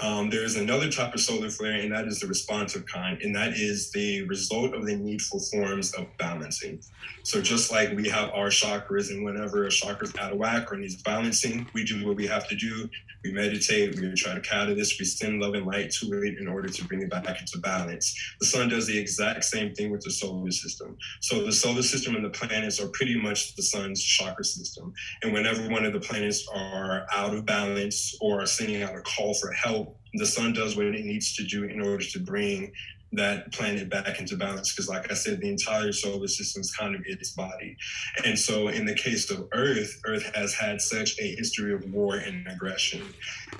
Um, 0.00 0.30
there 0.30 0.44
is 0.44 0.56
another 0.56 0.90
type 0.90 1.14
of 1.14 1.20
solar 1.20 1.50
flare, 1.50 1.80
and 1.80 1.92
that 1.92 2.06
is 2.06 2.20
the 2.20 2.26
responsive 2.26 2.86
kind, 2.86 3.20
and 3.22 3.34
that 3.34 3.54
is 3.54 3.90
the 3.90 4.22
result 4.26 4.74
of 4.74 4.86
the 4.86 4.96
needful 4.96 5.40
forms 5.40 5.92
of 5.94 6.06
balancing. 6.18 6.80
So 7.24 7.42
just 7.42 7.70
like 7.70 7.94
we 7.94 8.08
have 8.08 8.30
our 8.30 8.48
chakras, 8.48 9.10
and 9.10 9.24
whenever 9.24 9.64
a 9.64 9.70
chakra 9.70 10.06
is 10.06 10.16
out 10.16 10.32
of 10.32 10.38
whack 10.38 10.72
or 10.72 10.76
needs 10.76 11.02
balancing, 11.02 11.66
we 11.74 11.84
do 11.84 12.06
what 12.06 12.16
we 12.16 12.26
have 12.26 12.48
to 12.48 12.56
do. 12.56 12.88
We 13.24 13.32
meditate, 13.32 13.98
we 13.98 14.14
try 14.14 14.34
to 14.34 14.40
catalyst, 14.40 15.00
we 15.00 15.04
send 15.04 15.40
love 15.40 15.54
and 15.54 15.66
light 15.66 15.90
to 15.90 16.06
it 16.22 16.38
in 16.38 16.46
order 16.46 16.68
to 16.68 16.84
bring 16.84 17.02
it 17.02 17.10
back 17.10 17.40
into 17.40 17.58
balance. 17.58 18.14
The 18.38 18.46
sun 18.46 18.68
does 18.68 18.86
the 18.86 18.96
exact 18.96 19.44
same 19.44 19.74
thing 19.74 19.90
with 19.90 20.02
the 20.02 20.10
solar 20.10 20.50
system. 20.52 20.96
So 21.20 21.44
the 21.44 21.52
solar 21.52 21.82
system 21.82 22.14
and 22.14 22.24
the 22.24 22.30
planets 22.30 22.80
are 22.80 22.88
pretty 22.88 23.20
much 23.20 23.56
the 23.56 23.62
sun's 23.62 24.00
chakra 24.02 24.44
system. 24.44 24.92
And 25.22 25.32
whenever 25.32 25.68
one 25.68 25.84
of 25.84 25.92
the 25.92 26.00
planets 26.00 26.46
are 26.54 27.06
out 27.12 27.34
of 27.34 27.44
balance 27.44 28.16
or 28.20 28.46
sending 28.46 28.82
out 28.82 28.94
a 28.94 29.00
call 29.00 29.34
for 29.34 29.47
help, 29.52 29.96
the 30.14 30.26
sun 30.26 30.52
does 30.52 30.76
what 30.76 30.86
it 30.86 31.04
needs 31.04 31.34
to 31.36 31.44
do 31.44 31.64
in 31.64 31.80
order 31.80 32.04
to 32.04 32.18
bring 32.18 32.72
that 33.12 33.50
planet 33.52 33.88
back 33.88 34.20
into 34.20 34.36
balance. 34.36 34.72
Because 34.72 34.88
like 34.88 35.10
i 35.10 35.14
said 35.14 35.40
the 35.40 35.48
entire 35.48 35.92
solar 35.92 36.26
system 36.26 36.60
is 36.60 36.74
kind 36.74 36.94
of 36.94 37.02
its 37.06 37.30
body. 37.30 37.76
And 38.24 38.38
so 38.38 38.68
in 38.68 38.84
the 38.84 38.94
case 38.94 39.30
of 39.30 39.48
earth 39.52 40.00
earth 40.04 40.30
has 40.34 40.54
had 40.54 40.80
such 40.80 41.18
a 41.18 41.34
history 41.36 41.72
of 41.72 41.84
war 41.90 42.16
and 42.16 42.46
aggression. 42.48 43.02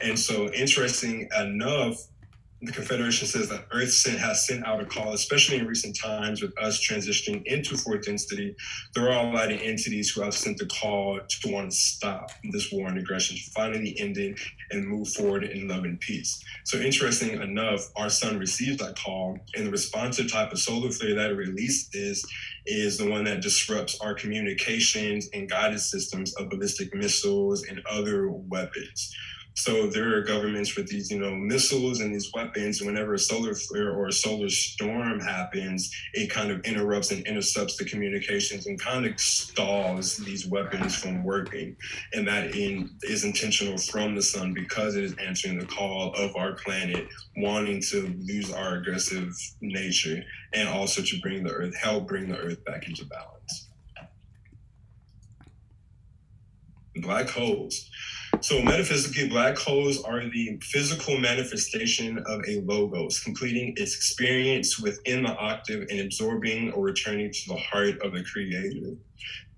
And 0.02 0.18
so 0.18 0.50
interesting 0.52 1.28
enough 1.38 1.97
the 2.61 2.73
Confederation 2.73 3.29
says 3.29 3.49
that 3.50 3.67
Earth 3.71 3.93
sent, 3.93 4.19
has 4.19 4.45
sent 4.47 4.67
out 4.67 4.81
a 4.81 4.85
call, 4.85 5.12
especially 5.12 5.59
in 5.59 5.67
recent 5.67 5.97
times 5.97 6.43
with 6.43 6.53
us 6.59 6.85
transitioning 6.85 7.45
into 7.47 7.77
fourth 7.77 8.05
density. 8.05 8.57
There 8.95 9.09
are 9.12 9.27
a 9.27 9.31
lot 9.33 9.53
of 9.53 9.61
entities 9.61 10.11
who 10.11 10.23
have 10.23 10.35
sent 10.35 10.59
the 10.59 10.67
call 10.67 11.21
to 11.21 11.53
want 11.53 11.71
to 11.71 11.77
stop 11.77 12.33
this 12.50 12.73
war 12.73 12.88
and 12.88 12.99
aggression, 12.99 13.37
finally 13.55 13.95
end 14.00 14.19
it 14.19 14.41
and 14.73 14.87
move 14.87 15.09
forward 15.09 15.45
in 15.45 15.69
love 15.69 15.85
and 15.85 16.00
peace. 16.00 16.43
So, 16.65 16.79
interesting 16.79 17.41
enough, 17.41 17.81
our 17.95 18.11
sun 18.11 18.38
receives 18.38 18.79
that 18.79 18.99
call, 18.99 19.38
and 19.55 19.67
the 19.67 19.71
responsive 19.71 20.31
type 20.31 20.50
of 20.53 20.59
solar 20.59 20.91
flare 20.91 21.15
that 21.15 21.31
it 21.31 21.35
releases 21.35 22.27
is 22.67 22.99
the 22.99 23.09
one 23.09 23.25
that 23.25 23.41
disrupts 23.41 24.00
our 24.00 24.15
communications 24.15 25.29
and 25.33 25.49
guidance 25.49 25.88
systems 25.88 26.35
of 26.35 26.50
ballistic 26.50 26.93
missiles 26.93 27.65
and 27.65 27.81
other 27.88 28.31
weapons. 28.31 29.15
So 29.59 29.88
there 29.88 30.17
are 30.17 30.21
governments 30.23 30.77
with 30.77 30.87
these, 30.87 31.11
you 31.11 31.19
know, 31.19 31.35
missiles 31.35 31.99
and 31.99 32.15
these 32.15 32.31
weapons. 32.33 32.81
Whenever 32.81 33.15
a 33.15 33.19
solar 33.19 33.57
flare 33.57 33.91
or 33.91 34.07
a 34.07 34.12
solar 34.12 34.49
storm 34.49 35.19
happens, 35.19 35.93
it 36.15 36.31
kind 36.31 36.53
of 36.53 36.61
interrupts 36.61 37.11
and 37.11 37.27
intercepts 37.27 37.77
the 37.77 37.85
communications 37.85 38.69
and 38.69 38.81
kind 38.81 39.05
of 39.05 39.19
stalls 39.19 40.17
these 40.19 40.47
weapons 40.47 40.95
from 40.95 41.25
working. 41.25 41.77
And 42.12 42.27
that 42.29 42.55
in, 42.55 42.91
is 43.03 43.25
intentional 43.25 43.79
from 43.79 44.15
the 44.15 44.23
sun 44.23 44.55
because 44.55 44.95
it 44.95 45.03
is 45.03 45.17
answering 45.19 45.59
the 45.59 45.67
call 45.67 46.12
of 46.15 46.37
our 46.37 46.53
planet, 46.53 47.09
wanting 47.38 47.83
to 47.91 48.15
lose 48.29 48.53
our 48.53 48.77
aggressive 48.77 49.33
nature 49.61 50.23
and 50.53 50.69
also 50.69 51.03
to 51.03 51.21
bring 51.21 51.43
the 51.43 51.50
earth, 51.50 51.75
help 51.75 52.07
bring 52.07 52.29
the 52.29 52.38
earth 52.38 52.65
back 52.65 52.87
into 52.87 53.05
balance. 53.07 53.67
Black 56.95 57.29
holes 57.29 57.91
So, 58.40 58.62
metaphysically, 58.62 59.28
black 59.28 59.59
holes 59.59 60.02
are 60.04 60.21
the 60.21 60.59
physical 60.62 61.18
manifestation 61.18 62.18
of 62.18 62.40
a 62.49 62.61
logos, 62.61 63.18
completing 63.21 63.75
its 63.76 63.97
experience 63.97 64.78
within 64.78 65.25
the 65.25 65.37
octave 65.37 65.88
and 65.90 66.00
absorbing 66.00 66.73
or 66.73 66.85
returning 66.85 67.33
to 67.33 67.49
the 67.49 67.57
heart 67.57 68.00
of 68.00 68.12
the 68.12 68.23
creator. 68.23 68.97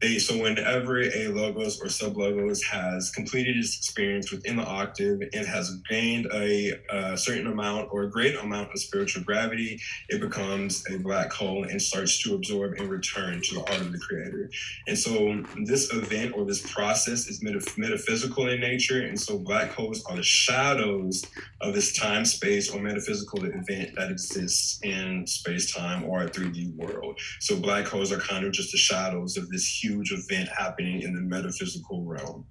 They, 0.00 0.18
so 0.18 0.40
whenever 0.40 1.02
a 1.02 1.28
logos 1.28 1.78
or 1.80 1.86
sublogos 1.86 2.64
has 2.64 3.10
completed 3.10 3.56
its 3.58 3.76
experience 3.76 4.32
within 4.32 4.56
the 4.56 4.64
octave 4.64 5.20
and 5.34 5.46
has 5.46 5.76
gained 5.90 6.26
a, 6.32 6.72
a, 6.90 7.16
certain 7.18 7.46
amount 7.48 7.88
or 7.92 8.04
a 8.04 8.10
great 8.10 8.36
amount 8.36 8.70
of 8.72 8.80
spiritual 8.80 9.22
gravity, 9.24 9.78
it 10.08 10.20
becomes 10.20 10.84
a 10.90 10.98
black 10.98 11.30
hole 11.30 11.64
and 11.64 11.80
starts 11.80 12.22
to 12.22 12.34
absorb 12.34 12.78
and 12.78 12.88
return 12.88 13.42
to 13.42 13.54
the 13.56 13.60
heart 13.60 13.80
of 13.82 13.92
the 13.92 13.98
creator. 13.98 14.50
And 14.86 14.98
so 14.98 15.44
this 15.64 15.92
event 15.92 16.34
or 16.34 16.46
this 16.46 16.72
process 16.72 17.28
is 17.28 17.42
metaph- 17.42 17.76
metaphysical 17.76 18.48
in 18.48 18.60
nature. 18.60 19.02
And 19.02 19.20
so 19.20 19.38
black 19.38 19.70
holes 19.72 20.02
are 20.04 20.16
the 20.16 20.22
shadows 20.22 21.24
of 21.60 21.74
this 21.74 21.94
time, 21.94 22.24
space, 22.24 22.70
or 22.70 22.80
metaphysical 22.80 23.44
event 23.44 23.96
that 23.96 24.10
exists 24.10 24.80
in 24.82 25.26
space, 25.26 25.74
time, 25.74 26.04
or 26.04 26.22
a 26.22 26.30
3D 26.30 26.74
world. 26.76 27.18
So 27.40 27.56
black 27.56 27.86
holes 27.86 28.12
are 28.12 28.20
kind 28.20 28.46
of 28.46 28.52
just 28.52 28.72
the 28.72 28.78
shadows 28.78 29.36
of 29.36 29.50
this 29.50 29.66
huge 29.66 29.89
huge 29.90 30.12
event 30.12 30.48
happening 30.48 31.02
in 31.02 31.14
the 31.14 31.20
metaphysical 31.20 32.04
realm. 32.04 32.46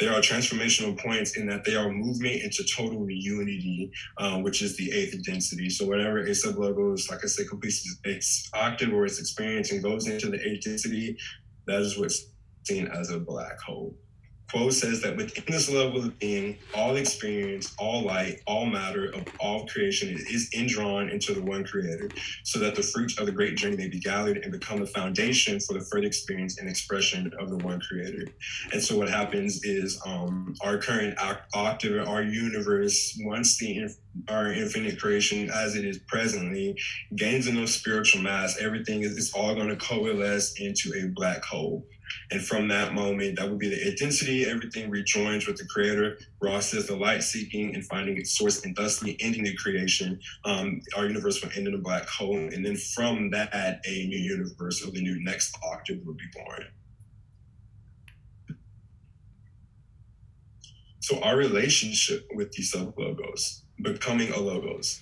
They 0.00 0.08
are 0.08 0.20
transformational 0.20 0.98
points 0.98 1.36
in 1.36 1.46
that 1.48 1.64
they 1.64 1.76
are 1.76 1.90
movement 1.90 2.42
into 2.42 2.64
total 2.64 3.06
unity, 3.08 3.90
um, 4.18 4.42
which 4.42 4.62
is 4.62 4.76
the 4.76 4.90
eighth 4.92 5.22
density. 5.24 5.68
So 5.70 5.86
whenever 5.86 6.20
a 6.20 6.30
sublogos, 6.30 7.10
like 7.10 7.24
I 7.24 7.26
said, 7.26 7.48
completes 7.48 7.98
its 8.04 8.50
octave 8.54 8.92
or 8.92 9.04
its 9.04 9.20
experience 9.20 9.72
and 9.72 9.82
goes 9.82 10.08
into 10.08 10.30
the 10.30 10.40
eighth 10.46 10.64
density, 10.64 11.16
that 11.66 11.82
is 11.82 11.98
what's 11.98 12.30
seen 12.64 12.86
as 12.88 13.10
a 13.10 13.18
black 13.18 13.60
hole. 13.60 13.94
Q'uo 14.52 14.72
says 14.72 15.02
that 15.02 15.16
within 15.16 15.44
this 15.46 15.70
level 15.70 16.04
of 16.04 16.18
being, 16.18 16.58
all 16.74 16.96
experience, 16.96 17.74
all 17.78 18.02
light, 18.02 18.40
all 18.46 18.64
matter 18.64 19.10
of 19.14 19.24
all 19.40 19.66
creation 19.66 20.08
is 20.08 20.48
indrawn 20.52 21.10
into 21.10 21.34
the 21.34 21.42
one 21.42 21.64
creator, 21.64 22.08
so 22.44 22.58
that 22.58 22.74
the 22.74 22.82
fruits 22.82 23.18
of 23.18 23.26
the 23.26 23.32
great 23.32 23.56
journey 23.56 23.76
may 23.76 23.88
be 23.88 24.00
gathered 24.00 24.38
and 24.38 24.50
become 24.50 24.80
the 24.80 24.86
foundation 24.86 25.60
for 25.60 25.74
the 25.74 25.84
further 25.90 26.06
experience 26.06 26.58
and 26.58 26.68
expression 26.68 27.30
of 27.38 27.50
the 27.50 27.58
one 27.58 27.80
creator. 27.80 28.26
And 28.72 28.82
so 28.82 28.96
what 28.96 29.08
happens 29.08 29.64
is 29.64 30.00
um, 30.06 30.54
our 30.62 30.78
current 30.78 31.18
octave, 31.54 32.08
our 32.08 32.22
universe, 32.22 33.18
once 33.24 33.58
the 33.58 33.88
our 34.28 34.52
infinite 34.52 34.98
creation 34.98 35.48
as 35.50 35.76
it 35.76 35.84
is 35.84 35.98
presently 36.08 36.76
gains 37.14 37.46
enough 37.46 37.68
spiritual 37.68 38.20
mass, 38.20 38.58
everything 38.60 39.02
is, 39.02 39.12
is 39.12 39.32
all 39.32 39.54
going 39.54 39.68
to 39.68 39.76
coalesce 39.76 40.58
into 40.58 40.92
a 40.96 41.08
black 41.14 41.44
hole. 41.44 41.86
And 42.30 42.42
from 42.42 42.68
that 42.68 42.94
moment, 42.94 43.38
that 43.38 43.48
would 43.48 43.58
be 43.58 43.68
the 43.68 43.88
intensity, 43.88 44.46
everything 44.46 44.90
rejoins 44.90 45.46
with 45.46 45.56
the 45.56 45.66
creator. 45.66 46.18
Ra 46.40 46.60
says 46.60 46.86
the 46.86 46.96
light 46.96 47.22
seeking 47.22 47.74
and 47.74 47.84
finding 47.86 48.16
its 48.18 48.36
source 48.36 48.64
and 48.64 48.74
thusly 48.76 49.16
ending 49.20 49.44
the 49.44 49.54
creation. 49.56 50.20
Um, 50.44 50.80
our 50.96 51.06
universe 51.06 51.42
will 51.42 51.50
end 51.56 51.68
in 51.68 51.74
a 51.74 51.78
black 51.78 52.08
hole. 52.08 52.36
And 52.36 52.64
then 52.64 52.76
from 52.76 53.30
that, 53.30 53.52
a 53.54 54.06
new 54.06 54.18
universe 54.18 54.86
or 54.86 54.90
the 54.90 55.00
new 55.00 55.22
next 55.22 55.56
octave 55.62 56.00
would 56.04 56.16
be 56.16 56.24
born. 56.34 56.64
So 61.00 61.20
our 61.20 61.36
relationship 61.36 62.28
with 62.34 62.52
these 62.52 62.70
sub 62.70 62.98
logos, 62.98 63.62
becoming 63.80 64.30
a 64.32 64.38
logos, 64.38 65.00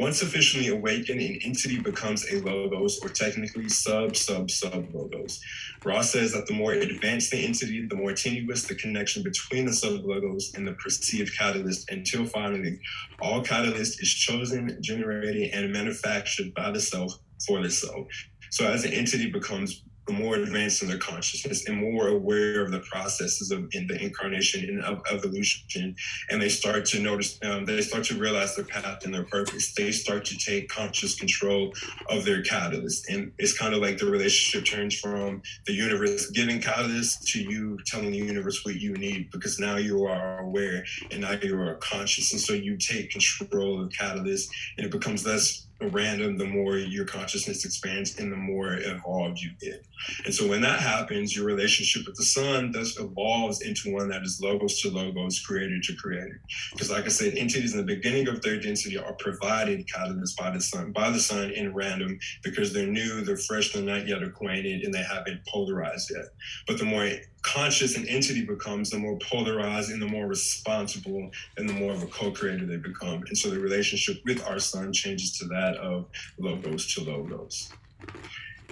once 0.00 0.22
officially 0.22 0.68
awakened, 0.68 1.20
an 1.20 1.38
entity 1.44 1.78
becomes 1.78 2.26
a 2.32 2.40
logos, 2.40 2.98
or 3.02 3.10
technically 3.10 3.68
sub 3.68 4.16
sub 4.16 4.50
sub 4.50 4.86
logos. 4.94 5.40
Ra 5.84 6.00
says 6.00 6.32
that 6.32 6.46
the 6.46 6.54
more 6.54 6.72
advanced 6.72 7.30
the 7.30 7.44
entity, 7.44 7.86
the 7.86 7.96
more 7.96 8.14
tenuous 8.14 8.64
the 8.64 8.74
connection 8.74 9.22
between 9.22 9.66
the 9.66 9.72
sub 9.72 10.04
logos 10.04 10.52
and 10.54 10.66
the 10.66 10.72
perceived 10.72 11.36
catalyst, 11.36 11.90
until 11.90 12.24
finally 12.24 12.80
all 13.20 13.42
catalyst 13.42 14.02
is 14.02 14.08
chosen, 14.08 14.78
generated, 14.80 15.50
and 15.52 15.72
manufactured 15.72 16.54
by 16.54 16.70
the 16.70 16.80
self 16.80 17.12
for 17.46 17.62
the 17.62 17.70
self. 17.70 18.06
So 18.50 18.66
as 18.66 18.84
an 18.84 18.92
entity 18.92 19.30
becomes 19.30 19.84
more 20.10 20.36
advanced 20.36 20.82
in 20.82 20.88
their 20.88 20.98
consciousness 20.98 21.68
and 21.68 21.76
more 21.76 22.08
aware 22.08 22.62
of 22.62 22.70
the 22.70 22.80
processes 22.80 23.50
of 23.50 23.68
in 23.72 23.86
the 23.86 24.02
incarnation 24.02 24.68
and 24.68 24.82
of 24.84 25.02
evolution. 25.10 25.94
And 26.30 26.40
they 26.40 26.48
start 26.48 26.84
to 26.86 27.00
notice 27.00 27.38
um, 27.42 27.64
they 27.64 27.80
start 27.80 28.04
to 28.04 28.18
realize 28.18 28.56
their 28.56 28.64
path 28.64 29.04
and 29.04 29.14
their 29.14 29.24
purpose. 29.24 29.74
They 29.74 29.92
start 29.92 30.24
to 30.26 30.38
take 30.38 30.68
conscious 30.68 31.14
control 31.14 31.72
of 32.08 32.24
their 32.24 32.42
catalyst. 32.42 33.08
And 33.10 33.32
it's 33.38 33.56
kind 33.56 33.74
of 33.74 33.80
like 33.80 33.98
the 33.98 34.06
relationship 34.06 34.66
turns 34.66 34.98
from 34.98 35.42
the 35.66 35.72
universe 35.72 36.30
giving 36.30 36.60
catalyst 36.60 37.26
to 37.28 37.40
you 37.40 37.78
telling 37.86 38.10
the 38.10 38.18
universe 38.18 38.64
what 38.64 38.76
you 38.76 38.94
need 38.94 39.30
because 39.30 39.58
now 39.58 39.76
you 39.76 40.04
are 40.04 40.40
aware 40.40 40.84
and 41.10 41.22
now 41.22 41.32
you 41.42 41.58
are 41.60 41.74
conscious. 41.76 42.32
And 42.32 42.40
so 42.40 42.52
you 42.52 42.76
take 42.76 43.10
control 43.10 43.82
of 43.82 43.90
catalyst 43.92 44.50
and 44.76 44.86
it 44.86 44.92
becomes 44.92 45.26
less 45.26 45.66
random, 45.88 46.36
the 46.36 46.46
more 46.46 46.76
your 46.76 47.04
consciousness 47.04 47.64
expands 47.64 48.18
and 48.18 48.30
the 48.30 48.36
more 48.36 48.74
evolved 48.74 49.38
you 49.40 49.50
get. 49.60 49.84
And 50.24 50.34
so 50.34 50.46
when 50.46 50.60
that 50.62 50.80
happens, 50.80 51.34
your 51.34 51.46
relationship 51.46 52.06
with 52.06 52.16
the 52.16 52.24
sun 52.24 52.72
thus 52.72 52.98
evolves 52.98 53.62
into 53.62 53.92
one 53.92 54.08
that 54.08 54.22
is 54.22 54.40
logos 54.42 54.80
to 54.80 54.90
logos, 54.90 55.40
creator 55.40 55.80
to 55.80 55.96
creator. 55.96 56.40
Because 56.72 56.90
like 56.90 57.04
I 57.04 57.08
said, 57.08 57.34
entities 57.34 57.72
in 57.72 57.78
the 57.78 57.94
beginning 57.94 58.28
of 58.28 58.42
third 58.42 58.62
density 58.62 58.98
are 58.98 59.14
provided 59.14 59.86
catalysts 59.86 60.36
by 60.36 60.50
the 60.50 60.60
sun, 60.60 60.92
by 60.92 61.10
the 61.10 61.20
sun 61.20 61.50
in 61.50 61.74
random 61.74 62.18
because 62.42 62.72
they're 62.72 62.86
new, 62.86 63.22
they're 63.22 63.36
fresh, 63.36 63.72
they're 63.72 63.82
not 63.82 64.06
yet 64.06 64.22
acquainted, 64.22 64.82
and 64.84 64.92
they 64.92 65.02
haven't 65.02 65.44
polarized 65.46 66.10
yet. 66.14 66.26
But 66.66 66.78
the 66.78 66.84
more 66.84 67.10
conscious 67.42 67.96
an 67.96 68.06
entity 68.06 68.44
becomes, 68.44 68.90
the 68.90 68.98
more 68.98 69.18
polarized 69.18 69.90
and 69.90 70.00
the 70.00 70.06
more 70.06 70.26
responsible 70.26 71.30
and 71.56 71.68
the 71.68 71.72
more 71.72 71.92
of 71.92 72.02
a 72.02 72.06
co-creator 72.06 72.66
they 72.66 72.76
become. 72.76 73.22
And 73.28 73.36
so 73.36 73.50
the 73.50 73.58
relationship 73.58 74.20
with 74.24 74.46
our 74.46 74.58
sun 74.58 74.92
changes 74.92 75.38
to 75.38 75.46
that 75.46 75.76
of 75.76 76.06
logos 76.38 76.92
to 76.94 77.04
logos 77.04 77.72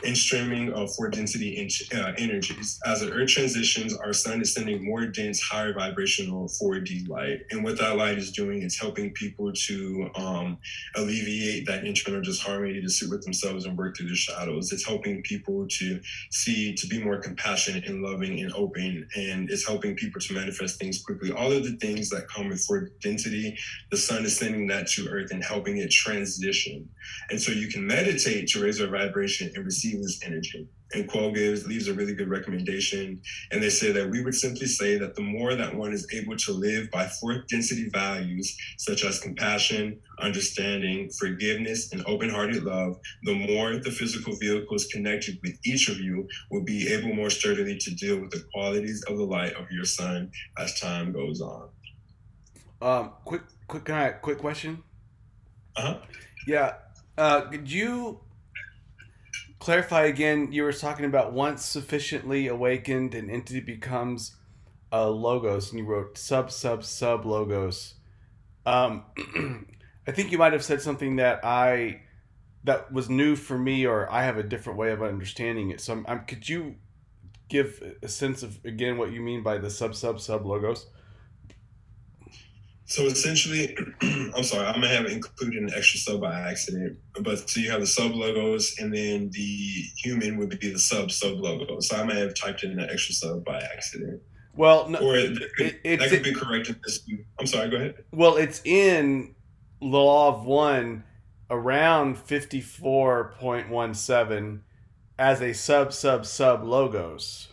in 0.02 0.14
streaming 0.14 0.72
of 0.72 0.94
four 0.94 1.08
density 1.08 1.56
in, 1.56 1.98
uh, 1.98 2.12
energies. 2.18 2.78
As 2.84 3.00
the 3.00 3.10
Earth 3.10 3.28
transitions, 3.28 3.96
our 3.96 4.12
sun 4.12 4.40
is 4.40 4.54
sending 4.54 4.84
more 4.84 5.06
dense, 5.06 5.40
higher 5.40 5.72
vibrational 5.72 6.48
4D 6.48 7.08
light. 7.08 7.40
And 7.50 7.64
what 7.64 7.78
that 7.78 7.96
light 7.96 8.18
is 8.18 8.32
doing, 8.32 8.62
it's 8.62 8.78
helping 8.78 9.12
people 9.12 9.52
to 9.52 10.10
um, 10.14 10.58
alleviate 10.96 11.66
that 11.66 11.84
internal 11.84 12.22
disharmony 12.22 12.80
to 12.80 12.88
sit 12.88 13.10
with 13.10 13.22
themselves 13.22 13.64
and 13.64 13.76
work 13.76 13.96
through 13.96 14.08
the 14.08 14.14
shadows. 14.14 14.72
It's 14.72 14.86
helping 14.86 15.22
people 15.22 15.66
to 15.68 16.00
see, 16.30 16.74
to 16.74 16.86
be 16.86 17.02
more 17.02 17.18
compassionate 17.18 17.86
and 17.86 18.02
loving 18.02 18.40
and 18.40 18.52
open. 18.54 19.08
And 19.16 19.50
it's 19.50 19.66
helping 19.66 19.96
people 19.96 20.20
to 20.20 20.34
manifest 20.34 20.78
things 20.78 21.02
quickly. 21.02 21.32
All 21.32 21.52
of 21.52 21.64
the 21.64 21.76
things 21.76 22.10
that 22.10 22.28
come 22.28 22.48
with 22.48 22.64
four 22.64 22.90
density, 23.00 23.56
the 23.90 23.96
sun 23.96 24.24
is 24.24 24.36
sending 24.36 24.66
that 24.68 24.86
to 24.88 25.08
Earth 25.08 25.30
and 25.30 25.42
helping 25.42 25.78
it 25.78 25.90
transition. 25.90 26.88
And 27.30 27.40
so 27.40 27.52
you 27.52 27.68
can 27.68 27.86
meditate 27.86 28.48
to 28.48 28.62
raise 28.62 28.80
our 28.80 28.88
vibration 28.88 29.50
and 29.54 29.64
receive 29.64 29.87
this 29.96 30.20
energy. 30.24 30.68
And 30.94 31.06
Q'uo 31.06 31.34
gives 31.34 31.66
leaves 31.66 31.88
a 31.88 31.92
really 31.92 32.14
good 32.14 32.28
recommendation. 32.28 33.20
And 33.50 33.62
they 33.62 33.68
say 33.68 33.92
that 33.92 34.08
we 34.08 34.24
would 34.24 34.34
simply 34.34 34.66
say 34.66 34.96
that 34.96 35.14
the 35.14 35.20
more 35.20 35.54
that 35.54 35.74
one 35.74 35.92
is 35.92 36.06
able 36.14 36.36
to 36.36 36.52
live 36.52 36.90
by 36.90 37.06
fourth 37.06 37.46
density 37.46 37.90
values 37.90 38.56
such 38.78 39.04
as 39.04 39.20
compassion, 39.20 40.00
understanding, 40.18 41.10
forgiveness, 41.10 41.92
and 41.92 42.02
open-hearted 42.06 42.64
love, 42.64 42.98
the 43.24 43.34
more 43.34 43.76
the 43.76 43.90
physical 43.90 44.34
vehicles 44.36 44.86
connected 44.86 45.38
with 45.42 45.58
each 45.64 45.90
of 45.90 46.00
you 46.00 46.26
will 46.50 46.64
be 46.64 46.88
able 46.90 47.14
more 47.14 47.30
sturdily 47.30 47.76
to 47.76 47.94
deal 47.94 48.18
with 48.18 48.30
the 48.30 48.44
qualities 48.54 49.04
of 49.08 49.18
the 49.18 49.24
light 49.24 49.52
of 49.54 49.70
your 49.70 49.84
sun 49.84 50.30
as 50.56 50.80
time 50.80 51.12
goes 51.12 51.42
on. 51.42 51.68
Um, 52.80 53.12
quick, 53.26 53.42
quick, 53.66 53.84
can 53.84 53.94
I, 53.94 54.10
quick 54.10 54.38
question? 54.38 54.82
Uh 55.76 55.82
huh. 55.82 55.98
Yeah. 56.46 56.74
Uh, 57.18 57.42
could 57.42 57.70
you 57.70 58.20
clarify 59.68 60.04
again, 60.04 60.50
you 60.50 60.62
were 60.62 60.72
talking 60.72 61.04
about 61.04 61.34
once 61.34 61.62
sufficiently 61.62 62.46
awakened, 62.46 63.14
an 63.14 63.28
entity 63.28 63.60
becomes 63.60 64.34
a 64.90 65.10
logos, 65.10 65.70
and 65.70 65.78
you 65.78 65.84
wrote 65.84 66.16
sub, 66.16 66.50
sub, 66.50 66.82
sub 66.82 67.26
logos. 67.26 67.92
Um, 68.64 69.04
I 70.06 70.12
think 70.12 70.32
you 70.32 70.38
might 70.38 70.54
have 70.54 70.64
said 70.64 70.80
something 70.80 71.16
that 71.16 71.44
I 71.44 72.00
that 72.64 72.90
was 72.90 73.10
new 73.10 73.36
for 73.36 73.58
me, 73.58 73.84
or 73.84 74.10
I 74.10 74.22
have 74.22 74.38
a 74.38 74.42
different 74.42 74.78
way 74.78 74.90
of 74.90 75.02
understanding 75.02 75.68
it. 75.68 75.82
So, 75.82 75.92
I'm, 75.92 76.06
I'm, 76.08 76.24
could 76.24 76.48
you 76.48 76.76
give 77.50 77.82
a 78.02 78.08
sense 78.08 78.42
of 78.42 78.64
again 78.64 78.96
what 78.96 79.12
you 79.12 79.20
mean 79.20 79.42
by 79.42 79.58
the 79.58 79.68
sub, 79.68 79.94
sub, 79.94 80.18
sub 80.18 80.46
logos? 80.46 80.86
So 82.88 83.04
essentially, 83.04 83.76
I'm 84.02 84.42
sorry, 84.42 84.66
I 84.66 84.76
may 84.78 84.88
have 84.88 85.04
included 85.04 85.62
an 85.62 85.70
extra 85.76 86.00
sub 86.00 86.22
by 86.22 86.40
accident, 86.40 86.96
but 87.20 87.48
so 87.48 87.60
you 87.60 87.70
have 87.70 87.80
the 87.80 87.86
sub 87.86 88.12
logos, 88.12 88.76
and 88.78 88.94
then 88.94 89.28
the 89.30 89.82
human 89.98 90.38
would 90.38 90.58
be 90.58 90.72
the 90.72 90.78
sub 90.78 91.10
sub 91.10 91.38
logo. 91.38 91.80
So 91.80 91.96
I 91.96 92.04
may 92.04 92.18
have 92.18 92.32
typed 92.34 92.64
in 92.64 92.70
an 92.72 92.88
extra 92.90 93.14
sub 93.14 93.44
by 93.44 93.58
accident. 93.58 94.22
Well, 94.54 94.88
no, 94.88 95.00
or 95.00 95.16
it, 95.16 95.36
it, 95.84 96.00
that 96.00 96.08
could 96.08 96.22
be 96.22 96.32
corrected. 96.32 96.80
This, 96.82 97.06
I'm 97.38 97.46
sorry. 97.46 97.68
Go 97.68 97.76
ahead. 97.76 98.04
Well, 98.10 98.38
it's 98.38 98.62
in 98.64 99.34
law 99.82 100.34
of 100.34 100.46
one 100.46 101.04
around 101.50 102.16
54.17 102.16 104.60
as 105.18 105.42
a 105.42 105.52
sub 105.52 105.92
sub 105.92 106.24
sub 106.24 106.64
logos. 106.64 107.48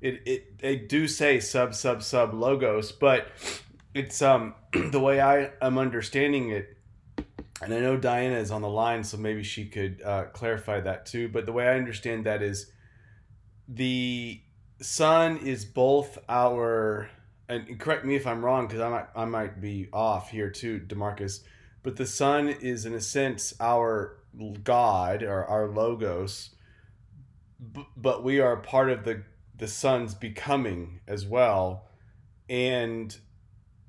it, 0.00 0.22
it 0.24 0.58
they 0.58 0.76
do 0.76 1.06
say 1.06 1.38
sub 1.38 1.74
sub 1.74 2.02
sub 2.02 2.32
logos, 2.32 2.92
but 2.92 3.28
it's 3.94 4.22
um 4.22 4.54
the 4.90 5.00
way 5.00 5.20
I 5.20 5.50
am 5.60 5.78
understanding 5.78 6.50
it, 6.50 6.76
and 7.60 7.72
I 7.72 7.80
know 7.80 7.96
Diana 7.96 8.36
is 8.36 8.50
on 8.50 8.62
the 8.62 8.68
line, 8.68 9.04
so 9.04 9.16
maybe 9.16 9.42
she 9.42 9.66
could 9.66 10.02
uh, 10.02 10.24
clarify 10.32 10.80
that 10.80 11.06
too. 11.06 11.28
But 11.28 11.46
the 11.46 11.52
way 11.52 11.68
I 11.68 11.76
understand 11.76 12.26
that 12.26 12.42
is 12.42 12.70
the 13.68 14.40
sun 14.80 15.38
is 15.38 15.64
both 15.64 16.18
our 16.28 17.08
and 17.48 17.78
correct 17.78 18.04
me 18.04 18.16
if 18.16 18.26
I'm 18.26 18.44
wrong 18.44 18.66
because 18.66 18.80
I 18.80 18.88
might 18.88 19.06
I 19.14 19.24
might 19.24 19.60
be 19.60 19.88
off 19.92 20.30
here 20.30 20.50
too, 20.50 20.80
DeMarcus. 20.86 21.40
But 21.82 21.96
the 21.96 22.06
sun 22.06 22.48
is 22.48 22.86
in 22.86 22.94
a 22.94 23.00
sense 23.00 23.54
our 23.60 24.18
God 24.62 25.22
or 25.22 25.44
our 25.44 25.68
logos, 25.68 26.50
b- 27.72 27.86
but 27.96 28.22
we 28.24 28.40
are 28.40 28.56
part 28.56 28.90
of 28.90 29.04
the 29.04 29.24
the 29.56 29.68
sun's 29.68 30.14
becoming 30.14 31.00
as 31.06 31.26
well, 31.26 31.88
and 32.48 33.16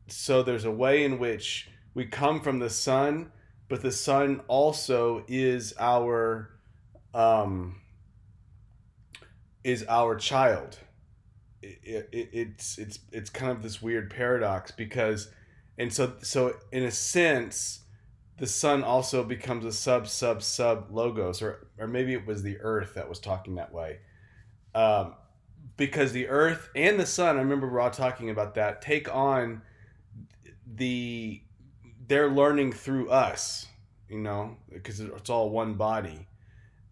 so 0.07 0.43
there's 0.43 0.65
a 0.65 0.71
way 0.71 1.03
in 1.03 1.19
which 1.19 1.69
we 1.93 2.05
come 2.05 2.41
from 2.41 2.59
the 2.59 2.69
sun, 2.69 3.31
but 3.69 3.81
the 3.81 3.91
sun 3.91 4.41
also 4.47 5.23
is 5.27 5.73
our 5.79 6.49
um, 7.13 7.81
is 9.63 9.85
our 9.87 10.15
child. 10.15 10.79
It, 11.61 12.09
it, 12.11 12.29
it's 12.33 12.77
it's 12.77 12.99
it's 13.11 13.29
kind 13.29 13.51
of 13.51 13.63
this 13.63 13.81
weird 13.81 14.09
paradox 14.09 14.71
because, 14.71 15.31
and 15.77 15.93
so 15.93 16.13
so 16.21 16.55
in 16.71 16.83
a 16.83 16.91
sense, 16.91 17.81
the 18.37 18.47
sun 18.47 18.83
also 18.83 19.23
becomes 19.23 19.63
a 19.63 19.71
sub 19.71 20.07
sub 20.07 20.43
sub 20.43 20.87
logos, 20.91 21.41
or 21.41 21.67
or 21.79 21.87
maybe 21.87 22.13
it 22.13 22.27
was 22.27 22.43
the 22.43 22.57
earth 22.59 22.95
that 22.95 23.07
was 23.07 23.19
talking 23.19 23.55
that 23.55 23.73
way, 23.73 23.99
um, 24.75 25.13
because 25.77 26.11
the 26.11 26.27
earth 26.27 26.69
and 26.75 26.99
the 26.99 27.05
sun. 27.05 27.37
I 27.37 27.39
remember 27.39 27.67
Ra 27.67 27.89
talking 27.89 28.29
about 28.29 28.55
that. 28.55 28.81
Take 28.81 29.13
on 29.13 29.61
the 30.65 31.41
they're 32.07 32.29
learning 32.29 32.73
through 32.73 33.09
us, 33.09 33.67
you 34.09 34.19
know, 34.19 34.57
because 34.71 34.99
it's 34.99 35.29
all 35.29 35.49
one 35.49 35.75
body, 35.75 36.27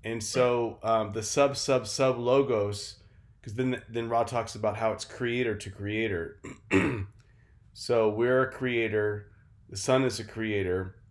and 0.04 0.24
so 0.24 0.80
um, 0.84 1.12
the 1.12 1.24
sub 1.24 1.58
sub 1.58 1.88
sub 1.88 2.18
logos, 2.18 2.98
because 3.40 3.54
then 3.56 3.82
then 3.90 4.10
Ra 4.10 4.24
talks 4.24 4.56
about 4.56 4.78
how 4.78 4.92
it's 4.92 5.06
creator 5.06 5.56
to 5.56 5.70
creator. 5.70 6.40
so 7.74 8.10
we're 8.10 8.44
a 8.44 8.52
creator. 8.52 9.28
The 9.70 9.78
sun 9.78 10.04
is 10.04 10.20
a 10.20 10.26
creator 10.26 11.02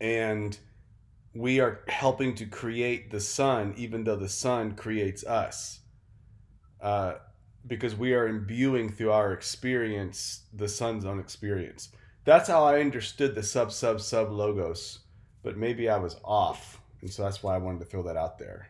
and 0.00 0.58
we 1.34 1.60
are 1.60 1.80
helping 1.88 2.34
to 2.36 2.46
create 2.46 3.10
the 3.10 3.20
sun 3.20 3.74
even 3.76 4.04
though 4.04 4.16
the 4.16 4.28
sun 4.28 4.74
creates 4.74 5.24
us 5.24 5.80
uh, 6.80 7.14
because 7.66 7.94
we 7.94 8.14
are 8.14 8.28
imbuing 8.28 8.90
through 8.90 9.12
our 9.12 9.32
experience 9.32 10.42
the 10.54 10.68
sun's 10.68 11.04
own 11.04 11.18
experience 11.18 11.90
that's 12.24 12.48
how 12.48 12.64
i 12.64 12.80
understood 12.80 13.34
the 13.34 13.42
sub 13.42 13.72
sub 13.72 14.00
sub 14.00 14.30
logos 14.30 15.00
but 15.42 15.56
maybe 15.56 15.88
i 15.88 15.96
was 15.96 16.16
off 16.24 16.80
and 17.00 17.10
so 17.10 17.22
that's 17.22 17.42
why 17.42 17.54
i 17.54 17.58
wanted 17.58 17.80
to 17.80 17.84
throw 17.84 18.02
that 18.02 18.16
out 18.16 18.38
there 18.38 18.68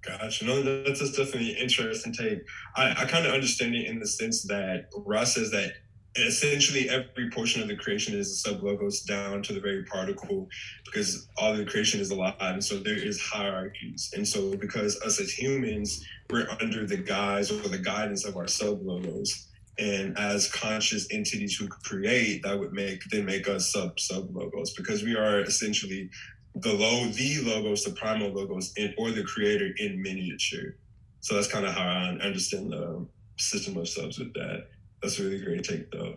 Gotcha. 0.00 0.44
No, 0.44 0.62
that's 0.62 1.00
just 1.00 1.16
definitely 1.16 1.50
interesting 1.50 2.12
take. 2.12 2.40
I, 2.76 3.02
I 3.02 3.04
kind 3.04 3.26
of 3.26 3.32
understand 3.32 3.74
it 3.74 3.86
in 3.86 3.98
the 3.98 4.06
sense 4.06 4.42
that 4.44 4.86
Ra 4.96 5.24
says 5.24 5.50
that 5.50 5.72
essentially 6.16 6.88
every 6.88 7.30
portion 7.30 7.62
of 7.62 7.68
the 7.68 7.76
creation 7.76 8.14
is 8.14 8.30
a 8.30 8.34
sub 8.34 8.62
logos 8.62 9.02
down 9.02 9.42
to 9.42 9.52
the 9.52 9.60
very 9.60 9.84
particle 9.84 10.48
because 10.84 11.28
all 11.36 11.54
the 11.54 11.64
creation 11.64 12.00
is 12.00 12.10
alive 12.10 12.34
and 12.40 12.64
so 12.64 12.78
there 12.78 12.98
is 12.98 13.20
hierarchies. 13.20 14.10
And 14.16 14.26
so 14.26 14.56
because 14.56 15.00
us 15.02 15.20
as 15.20 15.30
humans 15.30 16.04
we're 16.30 16.48
under 16.60 16.86
the 16.86 16.96
guise 16.96 17.50
or 17.50 17.56
the 17.68 17.78
guidance 17.78 18.24
of 18.24 18.36
our 18.36 18.48
sub 18.48 18.82
logos 18.82 19.48
and 19.78 20.18
as 20.18 20.50
conscious 20.50 21.06
entities 21.12 21.56
who 21.56 21.68
create 21.68 22.42
that 22.42 22.58
would 22.58 22.72
make 22.72 23.02
then 23.10 23.24
make 23.24 23.48
us 23.48 23.72
sub 23.72 23.98
sub 24.00 24.34
logos 24.34 24.72
because 24.72 25.02
we 25.02 25.14
are 25.14 25.40
essentially 25.40 26.10
the 26.56 26.72
low 26.72 27.06
the 27.08 27.38
logos 27.42 27.84
the 27.84 27.92
primal 27.92 28.30
logos 28.30 28.72
in, 28.76 28.92
or 28.98 29.10
the 29.10 29.22
creator 29.22 29.70
in 29.78 30.02
miniature. 30.02 30.74
So 31.20 31.34
that's 31.34 31.48
kind 31.48 31.66
of 31.66 31.74
how 31.74 31.86
i 31.86 32.08
understand 32.24 32.72
the 32.72 33.06
system 33.36 33.76
of 33.76 33.88
subs 33.88 34.18
with 34.18 34.32
that 34.34 34.66
that's 35.02 35.18
a 35.20 35.24
really 35.24 35.40
great 35.44 35.64
take, 35.64 35.90
though. 35.92 36.16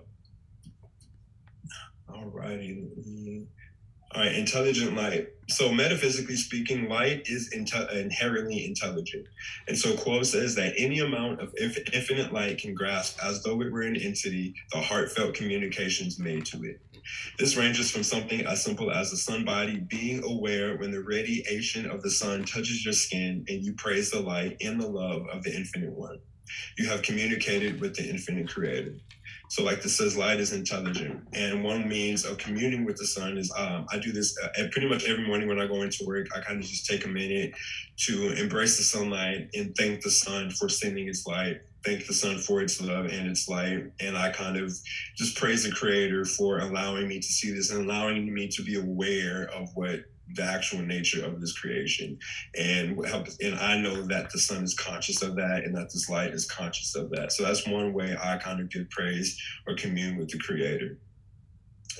All 2.09 2.25
righty. 2.27 3.47
All 4.15 4.23
right, 4.23 4.35
intelligent 4.35 4.95
light. 4.97 5.27
So, 5.49 5.71
metaphysically 5.71 6.35
speaking, 6.37 6.89
light 6.89 7.23
is 7.27 7.51
inte- 7.55 7.93
inherently 7.95 8.65
intelligent. 8.65 9.27
And 9.67 9.77
so, 9.77 9.93
Q'uo 9.93 10.25
says 10.25 10.55
that 10.55 10.73
any 10.77 10.99
amount 10.99 11.41
of 11.41 11.53
inf- 11.57 11.93
infinite 11.93 12.33
light 12.33 12.57
can 12.59 12.73
grasp, 12.73 13.19
as 13.23 13.43
though 13.43 13.61
it 13.61 13.71
were 13.71 13.83
an 13.83 13.97
entity, 13.97 14.55
the 14.73 14.79
heartfelt 14.81 15.35
communications 15.35 16.19
made 16.19 16.45
to 16.47 16.57
it. 16.63 16.81
This 17.39 17.57
ranges 17.57 17.91
from 17.91 18.03
something 18.03 18.45
as 18.45 18.63
simple 18.63 18.91
as 18.91 19.11
the 19.11 19.17
sun 19.17 19.45
body 19.45 19.79
being 19.89 20.23
aware 20.23 20.77
when 20.77 20.91
the 20.91 21.03
radiation 21.03 21.89
of 21.89 22.01
the 22.03 22.11
sun 22.11 22.45
touches 22.45 22.85
your 22.85 22.93
skin 22.93 23.45
and 23.49 23.63
you 23.65 23.73
praise 23.75 24.11
the 24.11 24.21
light 24.21 24.57
and 24.61 24.81
the 24.81 24.87
love 24.87 25.23
of 25.33 25.43
the 25.43 25.55
infinite 25.55 25.93
one 25.93 26.19
you 26.77 26.87
have 26.89 27.01
communicated 27.01 27.79
with 27.81 27.95
the 27.95 28.09
infinite 28.09 28.49
creator. 28.49 28.93
So, 29.51 29.63
like 29.63 29.81
this 29.81 29.97
says, 29.97 30.15
light 30.15 30.39
is 30.39 30.53
intelligent. 30.53 31.27
And 31.33 31.61
one 31.61 31.85
means 31.85 32.23
of 32.23 32.37
communing 32.37 32.85
with 32.85 32.95
the 32.95 33.05
sun 33.05 33.37
is 33.37 33.51
um, 33.57 33.85
I 33.91 33.99
do 33.99 34.13
this 34.13 34.33
uh, 34.41 34.47
pretty 34.71 34.87
much 34.87 35.03
every 35.03 35.27
morning 35.27 35.49
when 35.49 35.59
I 35.59 35.67
go 35.67 35.81
into 35.81 36.05
work. 36.05 36.27
I 36.33 36.39
kind 36.39 36.63
of 36.63 36.69
just 36.69 36.85
take 36.85 37.03
a 37.03 37.09
minute 37.09 37.53
to 38.05 38.31
embrace 38.41 38.77
the 38.77 38.83
sunlight 38.83 39.49
and 39.53 39.75
thank 39.75 40.03
the 40.03 40.09
sun 40.09 40.51
for 40.51 40.69
sending 40.69 41.09
its 41.09 41.27
light, 41.27 41.59
thank 41.83 42.07
the 42.07 42.13
sun 42.13 42.37
for 42.37 42.61
its 42.61 42.81
love 42.81 43.07
and 43.07 43.27
its 43.27 43.49
light. 43.49 43.91
And 43.99 44.17
I 44.17 44.31
kind 44.31 44.55
of 44.55 44.73
just 45.17 45.35
praise 45.37 45.65
the 45.65 45.71
creator 45.71 46.23
for 46.23 46.59
allowing 46.59 47.09
me 47.09 47.19
to 47.19 47.27
see 47.27 47.51
this 47.51 47.71
and 47.71 47.83
allowing 47.83 48.33
me 48.33 48.47
to 48.47 48.63
be 48.63 48.79
aware 48.79 49.49
of 49.53 49.67
what 49.73 50.05
the 50.35 50.43
actual 50.43 50.81
nature 50.81 51.25
of 51.25 51.39
this 51.41 51.57
creation. 51.57 52.17
And 52.57 53.05
help 53.05 53.27
and 53.41 53.55
i 53.55 53.77
know 53.77 54.01
that 54.03 54.29
the 54.31 54.39
sun 54.39 54.63
is 54.63 54.73
conscious 54.73 55.21
of 55.21 55.35
that 55.35 55.63
and 55.63 55.75
that 55.75 55.91
this 55.91 56.09
light 56.09 56.33
is 56.33 56.49
conscious 56.49 56.95
of 56.95 57.09
that. 57.11 57.31
So 57.31 57.43
that's 57.43 57.67
one 57.67 57.93
way 57.93 58.15
i 58.21 58.37
kind 58.37 58.59
of 58.59 58.69
give 58.69 58.89
praise 58.89 59.39
or 59.67 59.75
commune 59.75 60.17
with 60.17 60.29
the 60.29 60.39
creator. 60.39 60.97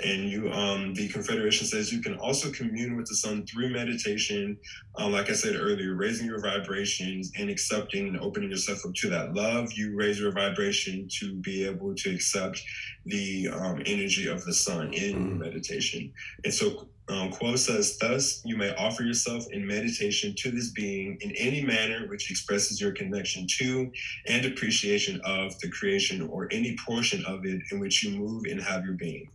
And 0.03 0.29
you 0.29 0.51
um, 0.51 0.93
the 0.93 1.09
confederation 1.09 1.67
says 1.67 1.91
you 1.91 2.01
can 2.01 2.15
also 2.15 2.49
commune 2.51 2.95
with 2.95 3.07
the 3.07 3.15
sun 3.15 3.45
through 3.45 3.71
meditation 3.71 4.57
um, 4.95 5.11
like 5.11 5.29
i 5.29 5.33
said 5.33 5.55
earlier 5.55 5.95
raising 5.95 6.25
your 6.25 6.39
vibrations 6.39 7.31
and 7.37 7.49
accepting 7.49 8.07
and 8.07 8.19
opening 8.19 8.49
yourself 8.49 8.85
up 8.85 8.93
to 8.95 9.09
that 9.09 9.33
love. 9.33 9.73
You 9.73 9.95
raise 9.95 10.19
your 10.19 10.31
vibration 10.31 11.07
to 11.19 11.35
be 11.35 11.65
able 11.65 11.93
to 11.93 12.09
accept 12.09 12.61
the 13.05 13.49
um, 13.49 13.81
energy 13.85 14.27
of 14.27 14.43
the 14.45 14.53
sun 14.53 14.93
in 14.93 15.15
mm. 15.15 15.37
meditation. 15.39 16.11
And 16.45 16.53
so 16.53 16.87
um, 17.11 17.31
Q'uo 17.31 17.57
says, 17.57 17.97
Thus, 17.97 18.41
you 18.45 18.55
may 18.55 18.73
offer 18.75 19.03
yourself 19.03 19.45
in 19.51 19.67
meditation 19.67 20.33
to 20.37 20.51
this 20.51 20.71
being 20.71 21.17
in 21.21 21.31
any 21.31 21.61
manner 21.61 22.07
which 22.07 22.31
expresses 22.31 22.79
your 22.79 22.93
connection 22.93 23.45
to 23.59 23.91
and 24.27 24.45
appreciation 24.45 25.19
of 25.25 25.59
the 25.59 25.69
creation 25.69 26.21
or 26.29 26.47
any 26.51 26.77
portion 26.85 27.23
of 27.25 27.45
it 27.45 27.61
in 27.71 27.79
which 27.79 28.03
you 28.03 28.17
move 28.17 28.43
and 28.49 28.61
have 28.61 28.85
your 28.85 28.93
being. 28.93 29.29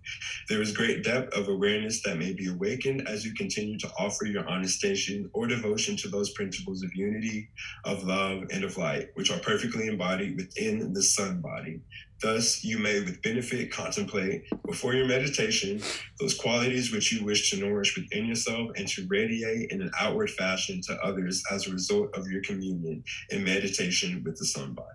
There 0.48 0.62
is 0.62 0.72
great 0.72 1.04
depth 1.04 1.36
of 1.36 1.48
awareness 1.48 2.02
that 2.02 2.18
may 2.18 2.32
be 2.32 2.48
awakened 2.48 3.06
as 3.06 3.24
you 3.26 3.34
continue 3.34 3.78
to 3.78 3.90
offer 3.98 4.24
your 4.24 4.44
honestation 4.44 5.28
or 5.34 5.46
devotion 5.46 5.96
to 5.98 6.08
those 6.08 6.30
principles 6.30 6.82
of 6.82 6.94
unity, 6.94 7.50
of 7.84 8.04
love, 8.04 8.44
and 8.50 8.64
of 8.64 8.78
light, 8.78 9.10
which 9.14 9.30
are 9.30 9.40
perfectly 9.40 9.88
embodied 9.88 10.36
within 10.36 10.92
the 10.94 11.02
sun 11.02 11.40
body, 11.42 11.80
Thus, 12.20 12.64
you 12.64 12.78
may 12.78 13.00
with 13.00 13.20
benefit 13.20 13.70
contemplate 13.70 14.44
before 14.64 14.94
your 14.94 15.06
meditation 15.06 15.82
those 16.18 16.34
qualities 16.34 16.90
which 16.90 17.12
you 17.12 17.24
wish 17.24 17.50
to 17.50 17.58
nourish 17.58 17.96
within 17.96 18.24
yourself 18.24 18.70
and 18.76 18.88
to 18.88 19.06
radiate 19.08 19.70
in 19.70 19.82
an 19.82 19.90
outward 20.00 20.30
fashion 20.30 20.80
to 20.82 20.94
others 21.02 21.42
as 21.50 21.66
a 21.66 21.72
result 21.72 22.16
of 22.16 22.26
your 22.28 22.42
communion 22.42 23.04
and 23.30 23.44
meditation 23.44 24.22
with 24.24 24.38
the 24.38 24.46
sun 24.46 24.72
body. 24.72 24.88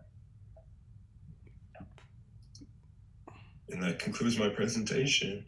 And 3.69 3.83
that 3.83 3.99
concludes 3.99 4.37
my 4.37 4.49
presentation. 4.49 5.45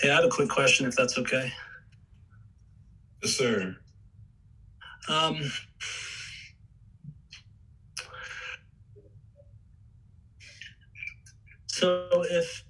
Hey, 0.00 0.08
I 0.10 0.14
have 0.14 0.24
a 0.24 0.28
quick 0.28 0.48
question, 0.48 0.86
if 0.86 0.96
that's 0.96 1.18
okay. 1.18 1.52
Yes, 3.22 3.32
sir. 3.32 3.76
Um, 5.08 5.52
so 11.66 12.08
if 12.30 12.64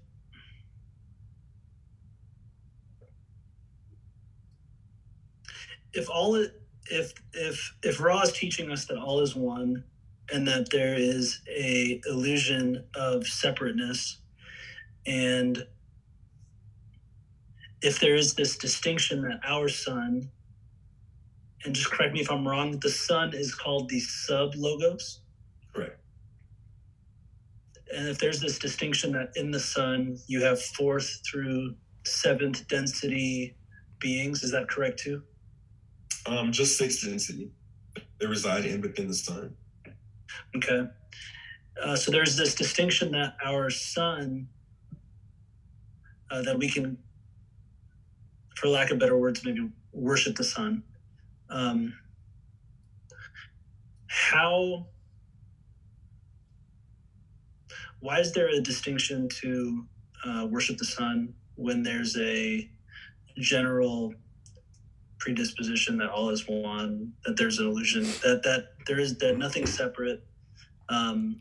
if 5.92 6.10
all 6.10 6.34
it 6.34 6.60
if 6.86 7.12
if 7.32 7.76
if 7.84 8.00
Ra 8.00 8.22
is 8.22 8.32
teaching 8.32 8.72
us 8.72 8.86
that 8.86 8.98
all 8.98 9.20
is 9.20 9.36
one 9.36 9.84
and 10.32 10.48
that 10.48 10.70
there 10.70 10.94
is 10.94 11.40
a 11.48 12.00
illusion 12.06 12.84
of 12.96 13.24
separateness 13.24 14.18
and 15.06 15.64
if 17.82 17.98
there 18.00 18.14
is 18.14 18.34
this 18.34 18.56
distinction 18.56 19.22
that 19.22 19.40
our 19.46 19.68
sun 19.68 20.28
and 21.64 21.74
just 21.74 21.90
correct 21.90 22.12
me 22.14 22.20
if 22.20 22.30
i'm 22.30 22.46
wrong 22.46 22.78
the 22.80 22.88
sun 22.90 23.32
is 23.34 23.54
called 23.54 23.88
the 23.88 24.00
sub 24.00 24.54
logos 24.56 25.20
Correct. 25.74 25.98
and 27.96 28.08
if 28.08 28.18
there's 28.18 28.40
this 28.40 28.58
distinction 28.58 29.12
that 29.12 29.30
in 29.36 29.50
the 29.50 29.60
sun 29.60 30.18
you 30.26 30.42
have 30.42 30.60
fourth 30.60 31.20
through 31.30 31.74
seventh 32.04 32.66
density 32.68 33.54
beings 33.98 34.42
is 34.42 34.50
that 34.52 34.68
correct 34.68 34.98
too 34.98 35.22
Um, 36.26 36.52
just 36.52 36.76
six 36.76 37.02
density. 37.02 37.50
They 38.18 38.26
reside 38.26 38.66
in 38.66 38.80
within 38.82 39.08
the 39.08 39.14
sun. 39.14 39.54
Okay. 40.54 40.82
Uh, 41.82 41.96
so 41.96 42.10
there's 42.12 42.36
this 42.36 42.54
distinction 42.54 43.10
that 43.12 43.36
our 43.42 43.70
sun, 43.70 44.46
uh, 46.30 46.42
that 46.42 46.58
we 46.58 46.68
can, 46.68 46.98
for 48.60 48.68
lack 48.68 48.90
of 48.90 48.98
better 48.98 49.16
words, 49.16 49.42
maybe 49.42 49.70
worship 49.92 50.36
the 50.36 50.44
sun. 50.44 50.82
Um, 51.48 51.94
how, 54.06 54.86
why 58.00 58.20
is 58.20 58.34
there 58.34 58.48
a 58.48 58.60
distinction 58.60 59.30
to 59.40 59.86
uh, 60.26 60.46
worship 60.50 60.76
the 60.76 60.84
sun 60.84 61.32
when 61.54 61.82
there's 61.82 62.18
a 62.18 62.68
general 63.38 64.12
predisposition 65.18 65.96
that 65.96 66.10
all 66.10 66.28
is 66.28 66.46
one, 66.46 67.12
that 67.24 67.38
there's 67.38 67.60
an 67.60 67.66
illusion, 67.66 68.02
that 68.22 68.42
that 68.44 68.74
there 68.86 69.00
is 69.00 69.16
that 69.18 69.38
nothing 69.38 69.64
separate. 69.64 70.22
Um, 70.90 71.40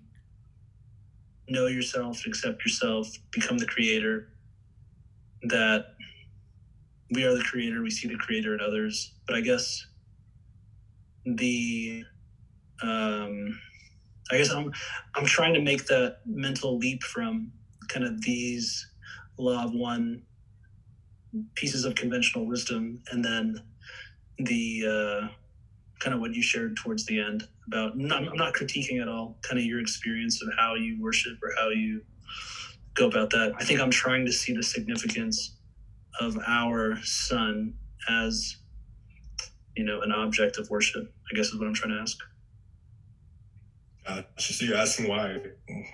know 1.50 1.68
yourself, 1.68 2.26
accept 2.26 2.64
yourself, 2.64 3.10
become 3.32 3.58
the 3.58 3.66
creator. 3.66 4.30
That 5.44 5.96
we 7.12 7.24
are 7.26 7.36
the 7.36 7.44
creator, 7.44 7.82
we 7.82 7.90
see 7.90 8.08
the 8.08 8.18
creator 8.18 8.54
in 8.54 8.62
others. 8.62 9.14
But 9.26 9.36
I 9.36 9.42
guess 9.42 9.86
the 11.26 12.04
um, 12.82 13.60
I 14.32 14.38
guess 14.38 14.52
I'm 14.52 14.72
I'm 15.16 15.26
trying 15.26 15.54
to 15.54 15.62
make 15.62 15.86
that 15.88 16.18
mental 16.26 16.78
leap 16.78 17.04
from 17.04 17.52
kind 17.88 18.06
of 18.06 18.22
these 18.22 18.88
law 19.38 19.64
of 19.64 19.74
one 19.74 20.22
pieces 21.56 21.86
of 21.86 21.96
conventional 21.96 22.46
wisdom 22.46 23.02
and 23.12 23.24
then 23.24 23.62
the 24.40 24.84
uh, 24.86 25.28
kind 26.00 26.14
of 26.14 26.20
what 26.20 26.34
you 26.34 26.42
shared 26.42 26.76
towards 26.78 27.06
the 27.06 27.20
end 27.20 27.48
about 27.68 27.98
not, 27.98 28.28
i'm 28.28 28.38
not 28.38 28.54
critiquing 28.54 29.02
at 29.02 29.08
all 29.08 29.38
kind 29.42 29.60
of 29.60 29.66
your 29.66 29.80
experience 29.80 30.42
of 30.42 30.50
how 30.58 30.76
you 30.76 31.00
worship 31.02 31.38
or 31.44 31.52
how 31.58 31.70
you 31.70 32.02
go 32.96 33.08
about 33.08 33.30
that 33.30 33.54
i 33.60 33.64
think 33.64 33.80
i'm 33.80 33.92
trying 33.92 34.26
to 34.26 34.32
see 34.32 34.54
the 34.54 34.64
significance 34.64 35.58
of 36.20 36.38
our 36.48 36.98
sun 37.04 37.74
as 38.10 38.58
you 39.76 39.84
know 39.84 40.02
an 40.02 40.12
object 40.12 40.58
of 40.58 40.70
worship 40.70 41.12
i 41.32 41.36
guess 41.36 41.48
is 41.48 41.60
what 41.60 41.68
i'm 41.68 41.74
trying 41.74 41.94
to 41.94 42.02
ask 42.02 42.18
Uh, 44.08 44.24
so 44.38 44.66
you're 44.66 44.76
asking 44.78 45.08
why, 45.08 45.38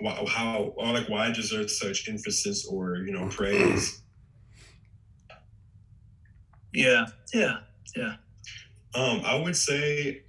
why, 0.00 0.24
how, 0.26 0.72
or 0.76 0.92
like 0.94 1.08
why 1.08 1.30
deserve 1.30 1.70
such 1.70 2.08
emphasis 2.08 2.66
or 2.66 2.96
you 3.06 3.12
know 3.12 3.28
praise? 3.28 4.00
yeah 6.72 7.04
yeah 7.34 7.58
yeah. 7.94 8.14
Um, 8.94 9.20
I 9.24 9.36
would 9.38 9.56
say, 9.56 10.22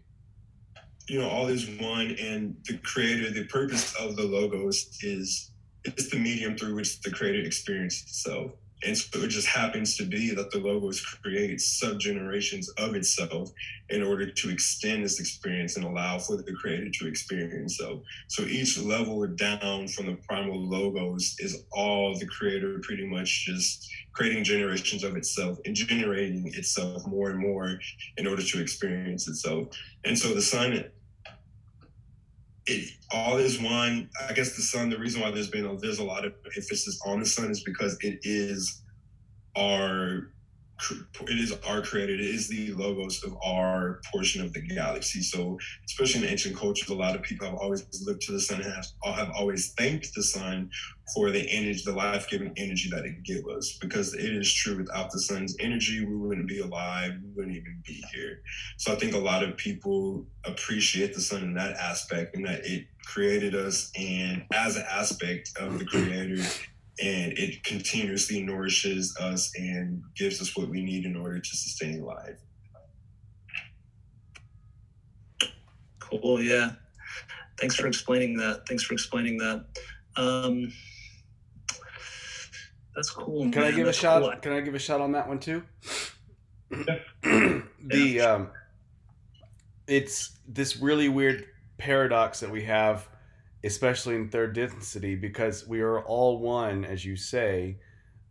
you 1.08 1.19
know, 1.19 1.30
all 1.30 1.47
is 1.47 1.67
one, 1.80 2.15
and 2.19 2.56
the 2.65 2.78
creator, 2.80 3.32
the 3.32 3.45
purpose 3.45 3.93
of 3.95 4.15
the 4.17 4.23
logos 4.23 4.97
is 5.02 5.52
it's 5.86 6.10
the 6.10 6.19
medium 6.19 6.58
through 6.58 6.76
which 6.76 7.00
the 7.02 7.12
creator 7.12 7.39
experiences 7.45 8.04
itself. 8.04 8.52
And 8.85 8.97
so 8.97 9.19
it 9.23 9.29
just 9.29 9.47
happens 9.47 9.97
to 9.97 10.03
be 10.05 10.33
that 10.35 10.51
the 10.51 10.59
logos 10.59 11.01
creates 11.01 11.79
sub 11.79 11.99
generations 11.99 12.69
of 12.77 12.95
itself 12.95 13.49
in 13.89 14.03
order 14.03 14.29
to 14.29 14.49
extend 14.49 15.03
this 15.03 15.19
experience 15.19 15.77
and 15.77 15.85
allow 15.85 16.19
for 16.19 16.37
the 16.37 16.53
creator 16.53 16.89
to 16.89 17.07
experience 17.07 17.77
so. 17.77 18.03
So 18.27 18.43
each 18.43 18.77
level 18.77 19.25
down 19.27 19.87
from 19.87 20.07
the 20.07 20.17
primal 20.27 20.59
logos 20.59 21.35
is 21.39 21.63
all 21.71 22.17
the 22.17 22.27
creator 22.27 22.79
pretty 22.83 23.05
much 23.05 23.45
just 23.45 23.89
creating 24.13 24.43
generations 24.43 25.03
of 25.03 25.15
itself 25.15 25.57
and 25.65 25.75
generating 25.75 26.51
itself 26.55 27.05
more 27.07 27.29
and 27.29 27.39
more 27.39 27.79
in 28.17 28.27
order 28.27 28.41
to 28.41 28.61
experience 28.61 29.27
itself. 29.27 29.67
And 30.05 30.17
so 30.17 30.33
the 30.33 30.41
sun, 30.41 30.85
it 32.67 32.91
all 33.12 33.38
is 33.38 33.62
one. 33.62 34.10
I 34.27 34.34
guess 34.34 34.56
the 34.56 34.62
sun. 34.62 34.89
The 34.89 34.97
reason 34.97 35.21
why 35.21 35.32
there's 35.32 35.49
been 35.49 35.65
a, 35.65 35.77
there's 35.77 35.99
a 35.99 36.03
lot 36.03 36.25
of 36.25 36.34
emphasis 36.56 36.99
on 37.06 37.19
the 37.19 37.25
sun 37.25 37.49
is 37.49 37.63
because 37.63 37.97
it 38.01 38.19
is 38.23 38.82
our 39.56 40.32
it 41.21 41.39
is 41.39 41.53
our 41.67 41.81
creator. 41.81 42.13
It 42.13 42.21
is 42.21 42.47
the 42.47 42.71
logos 42.73 43.23
of 43.23 43.35
our 43.43 44.01
portion 44.11 44.43
of 44.43 44.53
the 44.53 44.61
galaxy. 44.61 45.21
So, 45.21 45.57
especially 45.85 46.23
in 46.23 46.29
ancient 46.29 46.55
cultures, 46.55 46.89
a 46.89 46.93
lot 46.93 47.15
of 47.15 47.23
people 47.23 47.47
have 47.47 47.57
always 47.57 47.85
looked 48.05 48.23
to 48.23 48.31
the 48.31 48.39
sun 48.39 48.61
and 48.61 48.73
have, 48.73 48.87
have 49.03 49.31
always 49.35 49.73
thanked 49.73 50.13
the 50.15 50.23
sun 50.23 50.69
for 51.13 51.31
the 51.31 51.49
energy, 51.49 51.81
the 51.85 51.93
life-giving 51.93 52.53
energy 52.57 52.89
that 52.91 53.05
it 53.05 53.23
gives 53.23 53.47
us. 53.47 53.77
Because 53.79 54.13
it 54.13 54.33
is 54.33 54.53
true, 54.53 54.77
without 54.77 55.11
the 55.11 55.19
sun's 55.19 55.55
energy, 55.59 56.05
we 56.05 56.15
wouldn't 56.15 56.47
be 56.47 56.59
alive. 56.59 57.13
We 57.23 57.29
wouldn't 57.35 57.55
even 57.55 57.81
be 57.85 58.03
here. 58.13 58.41
So, 58.77 58.93
I 58.93 58.95
think 58.95 59.13
a 59.13 59.19
lot 59.19 59.43
of 59.43 59.57
people 59.57 60.25
appreciate 60.45 61.13
the 61.13 61.21
sun 61.21 61.43
in 61.43 61.53
that 61.55 61.75
aspect, 61.77 62.35
and 62.35 62.45
that 62.45 62.65
it 62.65 62.87
created 63.05 63.55
us, 63.55 63.91
and 63.97 64.43
as 64.53 64.75
an 64.75 64.85
aspect 64.89 65.51
of 65.59 65.79
the 65.79 65.85
creator 65.85 66.43
and 66.99 67.33
it 67.38 67.63
continuously 67.63 68.41
nourishes 68.41 69.15
us 69.17 69.51
and 69.57 70.01
gives 70.15 70.41
us 70.41 70.55
what 70.57 70.69
we 70.69 70.83
need 70.83 71.05
in 71.05 71.15
order 71.15 71.39
to 71.39 71.49
sustain 71.49 72.03
life. 72.03 72.39
Cool. 75.99 76.41
Yeah. 76.41 76.71
Thanks 77.60 77.75
for 77.75 77.88
explaining 77.88 78.38
that. 78.38 78.67
Thanks 78.67 78.83
for 78.83 78.93
explaining 78.93 79.38
that. 79.39 79.65
Um, 80.15 80.71
that's 82.95 83.12
cool. 83.12 83.51
Can 83.51 83.62
I 83.62 83.65
man. 83.67 83.75
give 83.75 83.81
a 83.81 83.86
That's 83.86 83.97
shot? 83.97 84.21
cool. 84.21 84.31
Can 84.41 84.53
I 84.53 84.62
give 84.62 84.73
a 84.73 84.79
shot 84.79 85.01
on 85.01 85.12
that 85.12 85.27
one 85.27 85.39
too? 85.39 85.63
the 87.21 88.21
um, 88.21 88.49
it's 89.88 90.39
this 90.47 90.77
really 90.77 91.07
weird 91.07 91.45
paradox 91.77 92.39
that 92.39 92.49
we 92.49 92.63
have, 92.63 93.07
especially 93.63 94.15
in 94.15 94.29
third 94.29 94.53
density, 94.53 95.15
because 95.15 95.67
we 95.67 95.81
are 95.81 95.99
all 96.01 96.39
one, 96.39 96.85
as 96.85 97.03
you 97.03 97.15
say, 97.15 97.77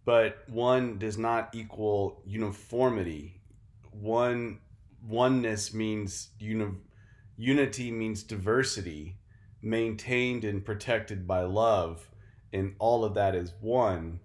but 0.05 0.45
one 0.49 0.99
does 0.99 1.19
not 1.19 1.55
equal 1.55 2.23
uniformity. 2.25 3.41
One 3.91 4.61
oneness 5.07 5.75
means 5.75 6.29
uni- 6.39 6.79
unity 7.37 7.91
means 7.91 8.23
diversity, 8.23 9.19
maintained 9.63 10.45
and 10.45 10.65
protected 10.65 11.27
by 11.27 11.43
love, 11.43 12.09
and 12.53 12.75
all 12.79 13.05
of 13.05 13.15
that 13.15 13.35
is 13.35 13.53
one. 13.61 14.21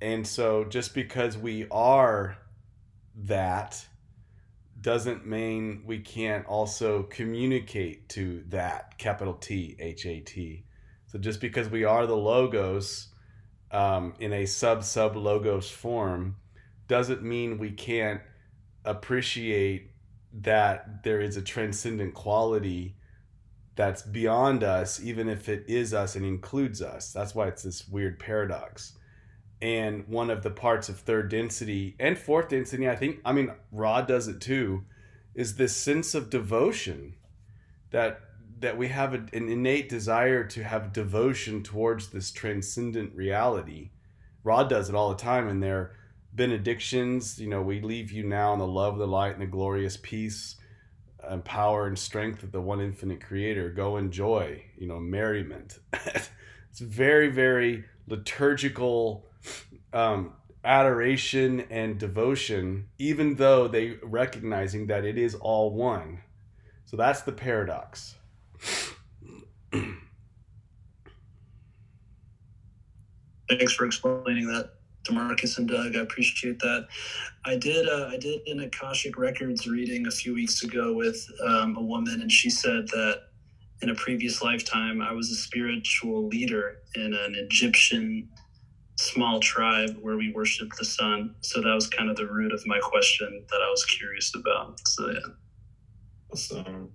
And 0.00 0.26
so 0.26 0.64
just 0.64 0.94
because 0.94 1.38
we 1.38 1.66
are 1.70 2.36
that 3.16 3.86
doesn't 4.84 5.26
mean 5.26 5.82
we 5.86 5.98
can't 5.98 6.46
also 6.46 7.04
communicate 7.04 8.06
to 8.10 8.44
that 8.50 8.98
capital 8.98 9.32
T 9.32 9.74
H 9.80 10.04
A 10.04 10.20
T. 10.20 10.66
So 11.06 11.18
just 11.18 11.40
because 11.40 11.70
we 11.70 11.84
are 11.84 12.06
the 12.06 12.14
logos 12.16 13.08
um, 13.70 14.14
in 14.20 14.32
a 14.34 14.44
sub 14.44 14.84
sub 14.84 15.16
logos 15.16 15.70
form 15.70 16.36
doesn't 16.86 17.22
mean 17.22 17.58
we 17.58 17.70
can't 17.70 18.20
appreciate 18.84 19.90
that 20.34 21.02
there 21.02 21.20
is 21.20 21.38
a 21.38 21.42
transcendent 21.42 22.12
quality 22.12 22.96
that's 23.76 24.02
beyond 24.02 24.62
us, 24.62 25.02
even 25.02 25.28
if 25.30 25.48
it 25.48 25.64
is 25.66 25.94
us 25.94 26.14
and 26.14 26.26
includes 26.26 26.82
us. 26.82 27.10
That's 27.10 27.34
why 27.34 27.48
it's 27.48 27.62
this 27.62 27.88
weird 27.88 28.18
paradox 28.18 28.98
and 29.64 30.06
one 30.06 30.28
of 30.28 30.42
the 30.42 30.50
parts 30.50 30.88
of 30.90 30.98
third 30.98 31.30
density 31.30 31.96
and 31.98 32.18
fourth 32.18 32.48
density 32.50 32.88
i 32.88 32.94
think 32.94 33.18
i 33.24 33.32
mean 33.32 33.50
Ra 33.72 34.02
does 34.02 34.28
it 34.28 34.40
too 34.40 34.84
is 35.34 35.56
this 35.56 35.74
sense 35.74 36.14
of 36.14 36.30
devotion 36.30 37.14
that 37.90 38.20
that 38.60 38.76
we 38.78 38.88
have 38.88 39.14
a, 39.14 39.18
an 39.32 39.48
innate 39.48 39.88
desire 39.88 40.44
to 40.44 40.62
have 40.62 40.92
devotion 40.92 41.62
towards 41.62 42.08
this 42.08 42.30
transcendent 42.30 43.14
reality. 43.14 43.90
Ra 44.42 44.64
does 44.64 44.88
it 44.88 44.94
all 44.94 45.10
the 45.10 45.22
time 45.22 45.48
in 45.48 45.60
their 45.60 45.92
benedictions. 46.32 47.38
You 47.38 47.48
know 47.48 47.62
we 47.62 47.80
leave 47.80 48.12
you 48.12 48.24
now 48.24 48.52
in 48.52 48.58
the 48.58 48.66
love 48.66 48.98
the 48.98 49.06
light 49.06 49.32
and 49.32 49.42
the 49.42 49.46
glorious 49.46 49.96
peace 49.96 50.56
and 51.22 51.44
power 51.44 51.86
and 51.86 51.98
strength 51.98 52.42
of 52.42 52.52
the 52.52 52.60
one 52.60 52.80
infinite 52.80 53.22
creator. 53.22 53.70
Go 53.70 53.96
enjoy 53.96 54.64
you 54.78 54.86
know 54.86 55.00
merriment. 55.00 55.78
It's 56.70 56.80
very 56.80 57.28
very 57.28 57.84
liturgical 58.08 59.28
um, 59.94 60.32
adoration 60.64 61.60
and 61.70 61.98
devotion, 61.98 62.88
even 62.98 63.36
though 63.36 63.68
they 63.68 63.96
recognizing 64.02 64.88
that 64.88 65.04
it 65.04 65.16
is 65.16 65.34
all 65.36 65.70
one. 65.72 66.20
So 66.84 66.96
that's 66.96 67.22
the 67.22 67.32
paradox. 67.32 68.16
Thanks 73.48 73.74
for 73.74 73.86
explaining 73.86 74.46
that, 74.48 74.70
DeMarcus 75.04 75.58
and 75.58 75.68
Doug. 75.68 75.96
I 75.96 76.00
appreciate 76.00 76.58
that. 76.60 76.88
I 77.44 77.56
did 77.56 77.88
uh, 77.88 78.08
I 78.10 78.16
did 78.16 78.40
an 78.48 78.60
Akashic 78.60 79.18
Records 79.18 79.66
reading 79.66 80.06
a 80.06 80.10
few 80.10 80.34
weeks 80.34 80.62
ago 80.64 80.94
with 80.94 81.24
um, 81.46 81.76
a 81.76 81.82
woman, 81.82 82.22
and 82.22 82.32
she 82.32 82.48
said 82.48 82.88
that 82.88 83.20
in 83.82 83.90
a 83.90 83.94
previous 83.94 84.40
lifetime 84.42 85.02
I 85.02 85.12
was 85.12 85.30
a 85.30 85.34
spiritual 85.34 86.26
leader 86.28 86.78
in 86.94 87.12
an 87.12 87.34
Egyptian 87.36 88.28
small 88.96 89.40
tribe 89.40 89.96
where 90.00 90.16
we 90.16 90.32
worship 90.32 90.68
the 90.78 90.84
sun. 90.84 91.34
So 91.40 91.60
that 91.60 91.74
was 91.74 91.88
kind 91.88 92.10
of 92.10 92.16
the 92.16 92.26
root 92.26 92.52
of 92.52 92.66
my 92.66 92.78
question 92.80 93.44
that 93.48 93.60
I 93.62 93.70
was 93.70 93.84
curious 93.84 94.32
about. 94.34 94.80
So 94.86 95.10
yeah. 95.10 95.18
Awesome. 96.32 96.90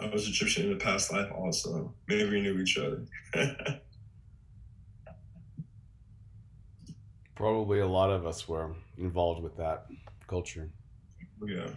I 0.00 0.06
was 0.06 0.26
Egyptian 0.26 0.64
in 0.64 0.70
the 0.70 0.84
past 0.84 1.12
life 1.12 1.30
also. 1.32 1.94
Maybe 2.08 2.28
we 2.28 2.40
knew 2.40 2.58
each 2.60 2.76
other. 2.78 3.04
Probably 7.36 7.80
a 7.80 7.86
lot 7.86 8.10
of 8.10 8.26
us 8.26 8.48
were 8.48 8.74
involved 8.98 9.42
with 9.42 9.56
that 9.56 9.86
culture. 10.26 10.70
yeah. 11.46 11.70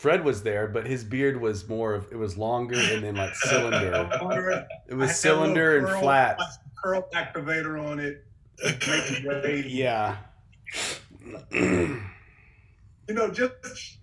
Fred 0.00 0.24
was 0.24 0.42
there, 0.42 0.66
but 0.66 0.86
his 0.86 1.04
beard 1.04 1.38
was 1.38 1.68
more 1.68 1.92
of 1.92 2.10
it 2.10 2.16
was 2.16 2.38
longer 2.38 2.74
and 2.74 3.04
then 3.04 3.16
like 3.16 3.34
cylinder. 3.34 4.08
It 4.88 4.94
was 4.94 5.14
cylinder 5.14 5.76
and 5.76 6.00
flat. 6.00 6.40
Curl 6.82 7.06
activator 7.14 7.78
on 7.78 8.00
it. 8.00 8.24
It. 8.58 9.66
Yeah. 9.70 10.16
You 13.08 13.16
know, 13.16 13.28
just 13.28 13.98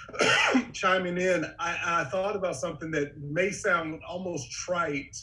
chiming 0.72 1.18
in, 1.18 1.44
I, 1.60 2.00
I 2.00 2.04
thought 2.04 2.34
about 2.34 2.56
something 2.56 2.90
that 2.92 3.18
may 3.20 3.50
sound 3.50 4.00
almost 4.08 4.50
trite, 4.50 5.14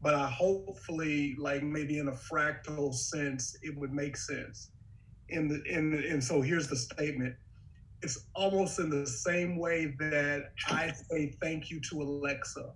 but 0.00 0.14
I 0.14 0.30
hopefully, 0.30 1.36
like 1.38 1.62
maybe 1.62 1.98
in 1.98 2.08
a 2.08 2.12
fractal 2.12 2.94
sense, 2.94 3.54
it 3.60 3.76
would 3.76 3.92
make 3.92 4.16
sense. 4.16 4.70
In 5.28 5.46
the 5.46 5.62
in 5.64 5.92
and 5.92 6.24
so 6.24 6.40
here's 6.40 6.68
the 6.68 6.76
statement. 6.76 7.34
It's 8.02 8.26
almost 8.34 8.78
in 8.78 8.88
the 8.88 9.06
same 9.06 9.58
way 9.58 9.94
that 9.98 10.52
I 10.68 10.92
say 11.10 11.36
thank 11.42 11.70
you 11.70 11.80
to 11.80 12.02
Alexa, 12.02 12.72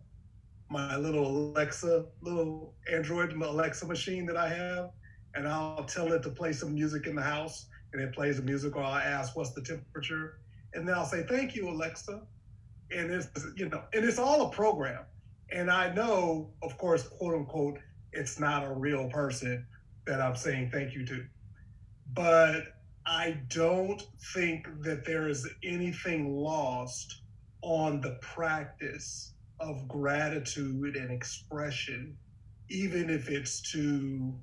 my 0.71 0.97
little 0.97 1.27
Alexa, 1.27 2.05
little 2.21 2.75
Android 2.93 3.33
Alexa 3.33 3.87
machine 3.87 4.27
that 4.27 4.37
I 4.37 4.49
have, 4.49 4.91
and 5.35 5.49
I'll 5.49 5.85
tell 5.85 6.13
it 6.13 6.23
to 6.25 6.31
play 6.31 6.53
some 6.53 6.75
music 6.75 7.07
in 7.07 7.17
the 7.17 7.23
house, 7.23 7.67
and 7.93 8.03
it 8.03 8.13
plays 8.13 8.37
the 8.37 8.43
music, 8.43 8.77
or 8.77 8.83
I'll 8.83 8.97
ask 8.97 9.35
what's 9.37 9.53
the 9.53 9.63
temperature, 9.63 10.41
and 10.75 10.87
then 10.87 10.95
I'll 10.95 11.07
say 11.07 11.25
thank 11.29 11.55
you 11.55 11.69
Alexa, 11.71 12.21
and 12.91 13.11
it's 13.11 13.29
you 13.57 13.69
know, 13.69 13.83
and 13.95 14.05
it's 14.05 14.19
all 14.19 14.43
a 14.43 14.51
program, 14.51 15.05
and 15.51 15.71
I 15.71 15.93
know, 15.95 16.51
of 16.63 16.77
course, 16.77 17.09
quote 17.09 17.35
unquote, 17.35 17.79
it's 18.13 18.39
not 18.39 18.65
a 18.65 18.73
real 18.73 19.09
person 19.09 19.67
that 20.07 20.21
I'm 20.21 20.37
saying 20.37 20.71
thank 20.71 20.95
you 20.95 21.07
to, 21.07 21.25
but 22.13 22.74
I 23.07 23.39
don't 23.49 24.03
think 24.35 24.67
that 24.83 25.05
there 25.05 25.29
is 25.29 25.49
anything 25.63 26.35
lost 26.37 27.23
on 27.63 28.01
the 28.01 28.19
practice 28.21 29.33
of 29.61 29.87
gratitude 29.89 30.97
and 30.97 31.11
expression, 31.11 32.17
even 32.69 33.11
if 33.11 33.29
it's 33.29 33.61
to 33.73 34.35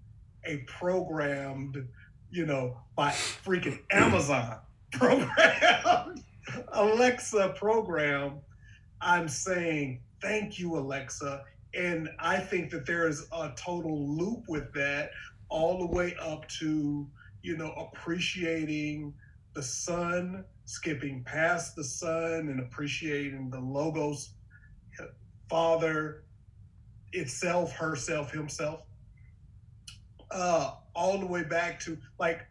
a 0.45 0.58
programmed, 0.67 1.88
you 2.30 2.45
know, 2.45 2.78
by 2.95 3.10
freaking 3.10 3.80
Amazon 3.91 4.58
program, 4.91 6.15
Alexa 6.74 7.54
program. 7.58 8.39
I'm 9.02 9.28
saying 9.28 10.02
thank 10.21 10.60
you, 10.60 10.78
Alexa. 10.78 11.43
And 11.74 12.10
I 12.19 12.38
think 12.38 12.69
that 12.71 12.86
there 12.86 13.08
is 13.08 13.28
a 13.32 13.52
total 13.56 14.17
loop 14.17 14.43
with 14.47 14.71
that 14.74 15.12
all 15.50 15.80
the 15.80 15.88
way 15.88 16.15
up 16.21 16.47
to, 16.60 17.08
you 17.43 17.58
know, 17.58 17.71
appreciating 17.73 19.13
the 19.54 19.63
sun, 19.63 20.45
skipping 20.65 21.23
past 21.23 21.75
the 21.75 21.84
sun 21.84 22.49
and 22.49 22.60
appreciating 22.60 23.49
the 23.49 23.60
logos, 23.60 24.34
father 25.49 26.23
itself, 27.13 27.73
herself, 27.73 28.32
himself. 28.32 28.82
Uh, 30.30 30.75
all 30.95 31.17
the 31.17 31.25
way 31.25 31.43
back 31.43 31.80
to 31.80 31.97
like 32.19 32.49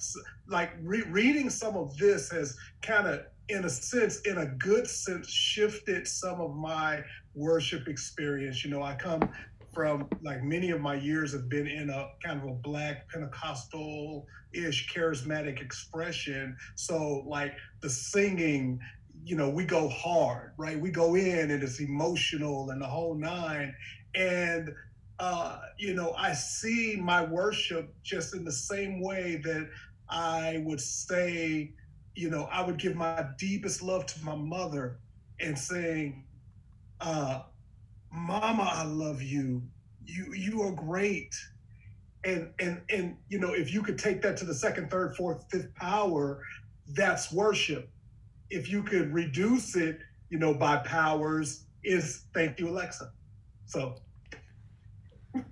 like 0.49 0.73
re- 0.83 1.05
reading 1.09 1.49
some 1.49 1.77
of 1.77 1.97
this 1.97 2.31
has 2.31 2.57
kind 2.83 3.07
of 3.07 3.21
in 3.49 3.65
a 3.65 3.69
sense 3.71 4.21
in 4.23 4.39
a 4.39 4.47
good 4.47 4.87
sense 4.87 5.29
shifted 5.29 6.07
some 6.07 6.41
of 6.41 6.55
my 6.55 7.03
worship 7.35 7.89
experience 7.89 8.65
you 8.65 8.71
know 8.71 8.83
i 8.83 8.95
come 8.95 9.21
from 9.73 10.09
like 10.23 10.43
many 10.43 10.71
of 10.71 10.81
my 10.81 10.95
years 10.95 11.33
have 11.33 11.49
been 11.49 11.67
in 11.67 11.91
a 11.91 12.09
kind 12.25 12.41
of 12.41 12.49
a 12.49 12.55
black 12.55 13.09
pentecostal 13.11 14.27
ish 14.53 14.93
charismatic 14.93 15.61
expression. 15.61 16.57
So 16.75 17.25
like 17.27 17.55
the 17.81 17.91
singing 17.91 18.81
you 19.23 19.37
know 19.37 19.51
we 19.51 19.65
go 19.65 19.87
hard 19.89 20.51
right? 20.61 20.79
We 20.79 20.91
go 20.91 21.15
in 21.15 21.51
and 21.51 21.63
it's 21.63 21.81
emotional 21.81 22.71
and 22.71 22.83
the 22.83 22.87
whole 22.87 23.15
nine. 23.15 23.75
And 24.15 24.75
uh, 25.19 25.59
you 25.79 25.95
know, 25.95 26.13
I 26.17 26.33
see 26.35 26.97
my 27.01 27.25
worship 27.25 27.95
just 28.03 28.35
in 28.35 28.45
the 28.45 28.53
same 28.53 29.03
way 29.03 29.41
that 29.45 29.69
I 30.09 30.63
would 30.67 30.81
say, 30.81 31.73
you 32.15 32.31
know, 32.31 32.45
I 32.53 32.63
would 32.65 32.79
give 32.79 32.95
my 32.95 33.25
deepest 33.39 33.83
love 33.83 34.07
to 34.07 34.25
my 34.25 34.35
mother 34.35 34.99
and 35.41 35.59
saying, 35.59 36.25
uh, 37.01 37.43
Mama, 38.13 38.69
I 38.73 38.85
love 38.85 39.23
you. 39.23 39.63
You 40.05 40.33
you 40.35 40.63
are 40.63 40.73
great. 40.73 41.35
And 42.25 42.51
and 42.59 42.83
and 42.91 43.17
you 43.29 43.39
know, 43.39 43.53
if 43.53 43.73
you 43.73 43.83
could 43.83 43.99
take 43.99 44.23
that 44.23 44.37
to 44.39 44.45
the 44.45 44.55
second, 44.55 44.91
third, 44.91 45.17
fourth, 45.17 45.45
fifth 45.51 45.75
power, 45.75 46.43
that's 46.95 47.33
worship. 47.33 47.89
If 48.51 48.69
you 48.69 48.83
could 48.83 49.13
reduce 49.15 49.77
it, 49.77 50.01
you 50.29 50.39
know, 50.39 50.53
by 50.53 50.79
powers, 50.79 51.65
is 51.85 52.25
thank 52.35 52.59
you, 52.59 52.69
Alexa. 52.69 53.13
So 53.67 53.97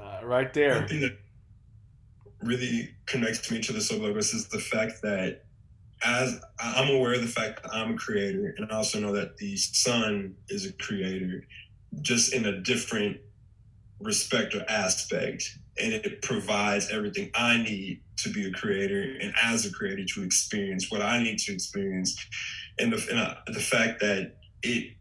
Uh, 0.00 0.24
right 0.24 0.52
there. 0.54 0.76
One 0.76 0.88
thing 0.88 1.00
that 1.00 1.18
really 2.42 2.90
connects 3.06 3.50
me 3.50 3.60
to 3.60 3.72
the 3.72 3.80
sublogos 3.80 4.34
is 4.34 4.48
the 4.48 4.58
fact 4.58 5.02
that 5.02 5.42
as 6.04 6.40
I'm 6.58 6.94
aware 6.94 7.14
of 7.14 7.22
the 7.22 7.28
fact 7.28 7.62
that 7.62 7.74
I'm 7.74 7.94
a 7.94 7.96
creator, 7.96 8.54
and 8.56 8.70
I 8.70 8.76
also 8.76 9.00
know 9.00 9.12
that 9.12 9.36
the 9.36 9.56
sun 9.56 10.34
is 10.48 10.66
a 10.66 10.72
creator, 10.72 11.44
just 12.00 12.32
in 12.32 12.46
a 12.46 12.60
different 12.60 13.18
respect 14.00 14.54
or 14.54 14.64
aspect, 14.68 15.58
and 15.80 15.92
it 15.92 16.22
provides 16.22 16.90
everything 16.90 17.30
I 17.34 17.58
need 17.58 18.00
to 18.18 18.32
be 18.32 18.46
a 18.46 18.52
creator, 18.52 19.16
and 19.20 19.34
as 19.42 19.66
a 19.66 19.72
creator 19.72 20.04
to 20.14 20.22
experience 20.22 20.90
what 20.90 21.02
I 21.02 21.22
need 21.22 21.38
to 21.40 21.52
experience, 21.52 22.16
and 22.78 22.92
the 22.92 23.06
and 23.10 23.18
uh, 23.18 23.34
the 23.46 23.60
fact 23.60 24.00
that 24.00 24.36
it 24.62 24.94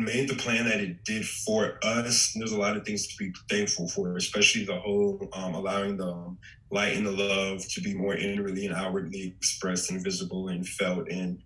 made 0.00 0.28
the 0.28 0.34
plan 0.34 0.64
that 0.64 0.80
it 0.80 1.04
did 1.04 1.26
for 1.26 1.78
us. 1.82 2.32
There's 2.34 2.52
a 2.52 2.58
lot 2.58 2.76
of 2.76 2.84
things 2.84 3.06
to 3.06 3.16
be 3.16 3.32
thankful 3.48 3.88
for, 3.88 4.16
especially 4.16 4.64
the 4.64 4.78
whole 4.78 5.28
um, 5.32 5.54
allowing 5.54 5.96
the 5.96 6.36
light 6.70 6.96
and 6.96 7.06
the 7.06 7.10
love 7.10 7.66
to 7.68 7.80
be 7.80 7.94
more 7.94 8.14
inwardly 8.14 8.66
and 8.66 8.74
outwardly 8.74 9.34
expressed 9.36 9.90
and 9.90 10.02
visible 10.02 10.48
and 10.48 10.66
felt, 10.66 11.08
and 11.10 11.42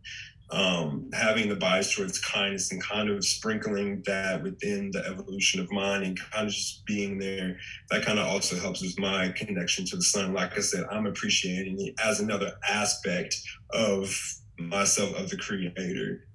um, 0.50 1.10
having 1.12 1.48
the 1.48 1.56
bias 1.56 1.94
towards 1.94 2.20
kindness 2.20 2.70
and 2.70 2.82
kind 2.82 3.08
of 3.08 3.24
sprinkling 3.24 4.02
that 4.06 4.42
within 4.42 4.90
the 4.92 5.04
evolution 5.06 5.60
of 5.60 5.72
mind 5.72 6.04
and 6.04 6.20
kind 6.30 6.46
of 6.46 6.52
just 6.52 6.84
being 6.86 7.18
there. 7.18 7.56
That 7.90 8.04
kind 8.04 8.18
of 8.18 8.26
also 8.26 8.56
helps 8.56 8.82
with 8.82 8.98
my 8.98 9.30
connection 9.30 9.84
to 9.86 9.96
the 9.96 10.02
sun. 10.02 10.34
Like 10.34 10.56
I 10.56 10.60
said, 10.60 10.84
I'm 10.90 11.06
appreciating 11.06 11.80
it 11.80 11.94
as 12.04 12.20
another 12.20 12.52
aspect 12.68 13.34
of 13.70 14.14
myself, 14.58 15.18
of 15.18 15.30
the 15.30 15.36
creator 15.36 16.28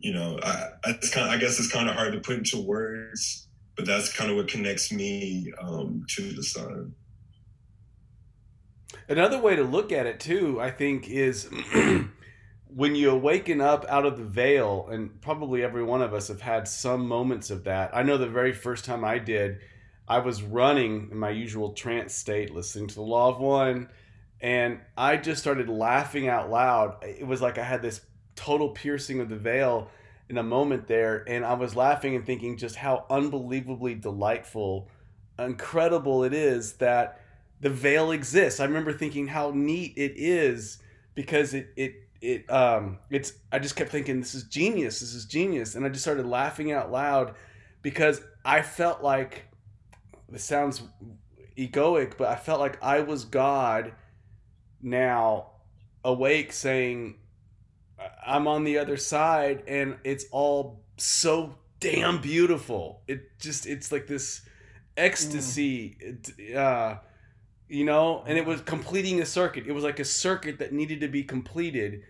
you 0.00 0.12
know, 0.12 0.38
I, 0.42 0.68
it's 0.86 1.10
kind 1.10 1.26
of, 1.26 1.32
I 1.32 1.38
guess 1.38 1.58
it's 1.58 1.70
kind 1.70 1.88
of 1.88 1.94
hard 1.94 2.12
to 2.14 2.20
put 2.20 2.38
into 2.38 2.60
words, 2.60 3.46
but 3.76 3.86
that's 3.86 4.12
kind 4.12 4.30
of 4.30 4.36
what 4.36 4.48
connects 4.48 4.90
me 4.92 5.52
um, 5.60 6.04
to 6.16 6.32
the 6.32 6.42
sun. 6.42 6.94
Another 9.08 9.38
way 9.38 9.56
to 9.56 9.62
look 9.62 9.92
at 9.92 10.06
it 10.06 10.20
too, 10.20 10.60
I 10.60 10.70
think, 10.70 11.08
is 11.08 11.48
when 12.66 12.94
you 12.94 13.10
awaken 13.10 13.60
up 13.60 13.84
out 13.88 14.06
of 14.06 14.16
the 14.16 14.24
veil, 14.24 14.88
and 14.90 15.20
probably 15.20 15.62
every 15.62 15.82
one 15.82 16.02
of 16.02 16.14
us 16.14 16.28
have 16.28 16.40
had 16.40 16.66
some 16.66 17.06
moments 17.06 17.50
of 17.50 17.64
that. 17.64 17.90
I 17.94 18.02
know 18.02 18.16
the 18.16 18.28
very 18.28 18.52
first 18.52 18.84
time 18.84 19.04
I 19.04 19.18
did, 19.18 19.58
I 20.08 20.18
was 20.20 20.42
running 20.42 21.08
in 21.10 21.18
my 21.18 21.30
usual 21.30 21.72
trance 21.72 22.14
state, 22.14 22.54
listening 22.54 22.88
to 22.88 22.94
the 22.94 23.02
Law 23.02 23.28
of 23.28 23.40
One, 23.40 23.88
and 24.40 24.80
I 24.96 25.16
just 25.16 25.40
started 25.40 25.68
laughing 25.68 26.28
out 26.28 26.50
loud. 26.50 27.04
It 27.04 27.26
was 27.26 27.42
like 27.42 27.58
I 27.58 27.64
had 27.64 27.82
this 27.82 28.00
total 28.40 28.70
piercing 28.70 29.20
of 29.20 29.28
the 29.28 29.36
veil 29.36 29.90
in 30.28 30.38
a 30.38 30.42
moment 30.42 30.86
there 30.86 31.24
and 31.28 31.44
i 31.44 31.52
was 31.52 31.76
laughing 31.76 32.14
and 32.14 32.24
thinking 32.24 32.56
just 32.56 32.76
how 32.76 33.04
unbelievably 33.10 33.94
delightful 33.94 34.88
incredible 35.38 36.24
it 36.24 36.32
is 36.34 36.74
that 36.74 37.20
the 37.60 37.70
veil 37.70 38.10
exists. 38.10 38.58
I 38.58 38.64
remember 38.64 38.92
thinking 38.92 39.26
how 39.26 39.52
neat 39.54 39.92
it 39.96 40.14
is 40.16 40.78
because 41.14 41.52
it 41.52 41.68
it 41.76 41.94
it 42.22 42.50
um 42.50 42.98
it's 43.10 43.32
i 43.50 43.58
just 43.58 43.76
kept 43.76 43.90
thinking 43.90 44.20
this 44.20 44.34
is 44.34 44.44
genius 44.44 45.00
this 45.00 45.14
is 45.14 45.24
genius 45.24 45.74
and 45.74 45.86
i 45.86 45.88
just 45.88 46.02
started 46.02 46.26
laughing 46.26 46.70
out 46.70 46.92
loud 46.92 47.34
because 47.82 48.20
I 48.44 48.62
felt 48.62 49.02
like 49.02 49.44
this 50.28 50.44
sounds 50.44 50.82
egoic, 51.56 52.16
but 52.16 52.28
I 52.28 52.36
felt 52.36 52.60
like 52.60 52.82
I 52.82 53.00
was 53.00 53.24
God 53.24 53.92
now 54.82 55.50
awake 56.04 56.52
saying 56.52 57.16
I'm 58.26 58.46
on 58.46 58.64
the 58.64 58.78
other 58.78 58.96
side 58.96 59.62
and 59.66 59.96
it's 60.04 60.26
all 60.30 60.82
so 60.96 61.56
damn 61.80 62.20
beautiful. 62.20 63.02
It 63.06 63.38
just 63.38 63.66
it's 63.66 63.90
like 63.92 64.06
this 64.06 64.42
ecstasy 64.96 65.96
it, 66.00 66.56
uh 66.56 66.98
you 67.68 67.84
know, 67.84 68.24
and 68.26 68.36
it 68.36 68.44
was 68.44 68.60
completing 68.62 69.20
a 69.20 69.26
circuit. 69.26 69.64
It 69.66 69.72
was 69.72 69.84
like 69.84 70.00
a 70.00 70.04
circuit 70.04 70.58
that 70.58 70.72
needed 70.72 71.00
to 71.00 71.08
be 71.08 71.22
completed. 71.22 72.02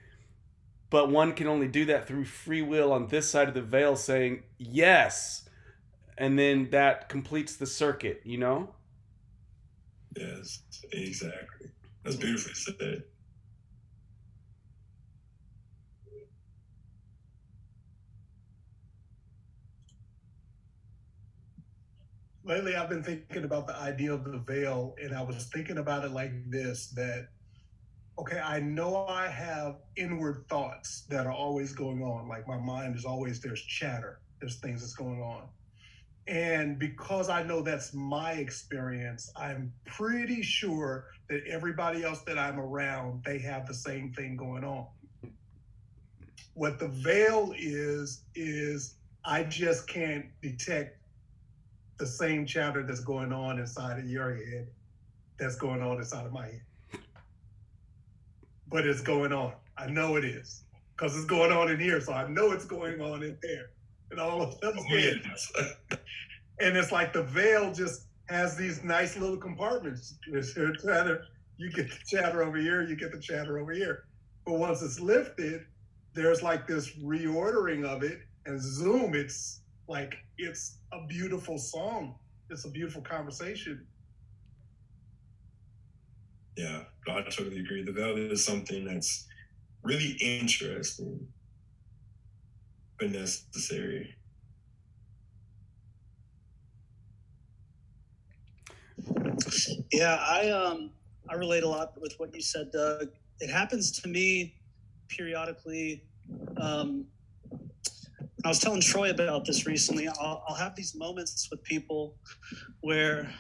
But 0.89 1.11
one 1.11 1.35
can 1.35 1.47
only 1.47 1.69
do 1.69 1.85
that 1.85 2.09
through 2.09 2.25
free 2.25 2.63
will 2.63 2.93
on 2.93 3.09
this 3.09 3.29
side 3.31 3.47
of 3.47 3.55
the 3.55 3.63
veil 3.63 3.95
saying 3.95 4.43
yes. 4.59 5.49
And 6.17 6.39
then 6.39 6.71
that 6.71 7.09
completes 7.09 7.57
the 7.57 7.67
circuit, 7.67 8.23
you 8.25 8.39
know? 8.39 8.75
Yes, 10.17 10.63
exactly. 10.93 11.69
That's 12.05 12.17
beautifully 12.17 12.55
said. 12.55 13.03
Lately 22.51 22.75
I've 22.75 22.89
been 22.89 23.05
thinking 23.05 23.45
about 23.45 23.69
the 23.69 23.77
idea 23.77 24.13
of 24.13 24.25
the 24.25 24.39
veil, 24.39 24.97
and 25.01 25.15
I 25.15 25.23
was 25.23 25.49
thinking 25.55 25.79
about 25.79 26.05
it 26.05 26.11
like 26.11 26.33
this 26.51 26.89
that, 26.97 27.29
okay, 28.19 28.41
I 28.41 28.59
know 28.59 29.07
I 29.07 29.29
have 29.29 29.77
inward 29.97 30.45
thoughts 30.49 31.05
that 31.09 31.27
are 31.27 31.33
always 31.33 31.73
going 31.73 32.03
on. 32.03 32.29
Like 32.29 32.49
my 32.49 32.59
mind 32.59 32.97
is 32.97 33.05
always, 33.05 33.41
there's 33.41 33.63
chatter, 33.63 34.21
there's 34.41 34.57
things 34.57 34.81
that's 34.81 34.95
going 34.95 35.23
on. 35.23 35.43
And 36.27 36.77
because 36.79 37.31
I 37.31 37.45
know 37.45 37.63
that's 37.63 37.95
my 37.95 38.33
experience, 38.33 39.33
I'm 39.37 39.73
pretty 39.87 40.43
sure 40.43 41.07
that 41.29 41.45
everybody 41.47 42.03
else 42.03 42.23
that 42.27 42.37
I'm 42.39 42.59
around, 42.59 43.23
they 43.25 43.39
have 43.39 43.67
the 43.67 43.75
same 43.75 44.13
thing 44.13 44.37
going 44.37 44.65
on. 44.65 44.87
What 46.55 46.81
the 46.81 46.89
veil 46.89 47.55
is, 47.57 48.25
is 48.35 48.97
I 49.25 49.45
just 49.45 49.89
can't 49.89 50.27
detect 50.43 51.00
the 52.01 52.07
same 52.07 52.47
chatter 52.47 52.83
that's 52.83 53.01
going 53.01 53.33
on 53.33 53.61
inside 53.61 53.99
of 53.99 54.07
your 54.07 54.35
head 54.35 54.67
that's 55.39 55.57
going 55.57 55.83
on 55.83 55.99
inside 55.99 56.27
of 56.27 56.33
my 56.33 56.47
head. 56.47 56.63
But 58.69 58.87
it's 58.87 59.03
going 59.03 59.33
on. 59.33 59.53
I 59.77 59.87
know 59.87 60.17
it 60.17 60.25
is 60.25 60.65
because 60.97 61.17
it's 61.17 61.27
going 61.27 61.53
on 61.53 61.71
in 61.71 61.79
here. 61.79 62.01
So 62.01 62.13
I 62.13 62.29
know 62.29 62.53
it's 62.53 62.65
going 62.65 63.01
on 63.01 63.23
in 63.23 63.37
there. 63.43 63.71
And 64.11 64.19
all 64.19 64.43
of 64.43 64.61
them. 64.61 64.73
Oh, 64.77 64.83
and 66.61 66.77
it's 66.77 66.91
like 66.91 67.13
the 67.13 67.23
veil 67.23 67.73
just 67.73 68.07
has 68.29 68.57
these 68.57 68.83
nice 68.83 69.17
little 69.17 69.37
compartments. 69.37 70.15
Chatter, 70.55 71.25
you 71.59 71.71
get 71.71 71.91
the 71.91 71.99
chatter 72.07 72.43
over 72.43 72.59
here, 72.59 72.83
you 72.83 72.97
get 72.97 73.13
the 73.13 73.21
chatter 73.21 73.59
over 73.59 73.73
here. 73.73 74.05
But 74.47 74.55
once 74.55 74.83
it's 74.83 75.01
lifted, 75.01 75.67
there's 76.15 76.43
like 76.43 76.67
this 76.67 76.97
reordering 76.97 77.85
of 77.85 78.03
it, 78.03 78.21
and 78.47 78.61
zoom, 78.61 79.15
it's 79.15 79.61
like 79.91 80.15
it's 80.39 80.79
a 80.93 81.05
beautiful 81.09 81.59
song. 81.59 82.15
It's 82.49 82.65
a 82.65 82.71
beautiful 82.71 83.03
conversation. 83.03 83.85
Yeah, 86.57 86.85
I 87.09 87.23
totally 87.23 87.59
agree. 87.59 87.83
The 87.83 87.93
veil 87.93 88.17
is 88.17 88.45
something 88.45 88.85
that's 88.85 89.27
really 89.83 90.17
interesting 90.21 91.27
but 93.01 93.11
necessary. 93.11 94.15
Yeah, 99.91 100.17
I 100.17 100.51
um 100.51 100.91
I 101.29 101.35
relate 101.35 101.65
a 101.65 101.69
lot 101.69 102.01
with 102.01 102.15
what 102.19 102.33
you 102.33 102.43
said, 102.43 102.71
Doug. 102.73 103.09
It 103.41 103.51
happens 103.51 103.91
to 104.01 104.09
me 104.09 104.55
periodically. 105.09 106.05
Um, 106.59 107.07
I 108.45 108.49
was 108.49 108.59
telling 108.59 108.81
Troy 108.81 109.11
about 109.11 109.45
this 109.45 109.67
recently. 109.67 110.09
I'll, 110.09 110.43
I'll 110.49 110.55
have 110.55 110.75
these 110.75 110.95
moments 110.95 111.49
with 111.51 111.63
people 111.63 112.17
where 112.81 113.31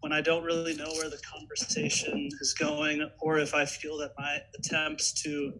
when 0.00 0.12
I 0.12 0.20
don't 0.20 0.44
really 0.44 0.76
know 0.76 0.90
where 0.92 1.08
the 1.08 1.18
conversation 1.18 2.28
is 2.40 2.54
going, 2.54 3.08
or 3.20 3.38
if 3.38 3.54
I 3.54 3.64
feel 3.64 3.96
that 3.98 4.12
my 4.18 4.38
attempts 4.58 5.12
to 5.22 5.52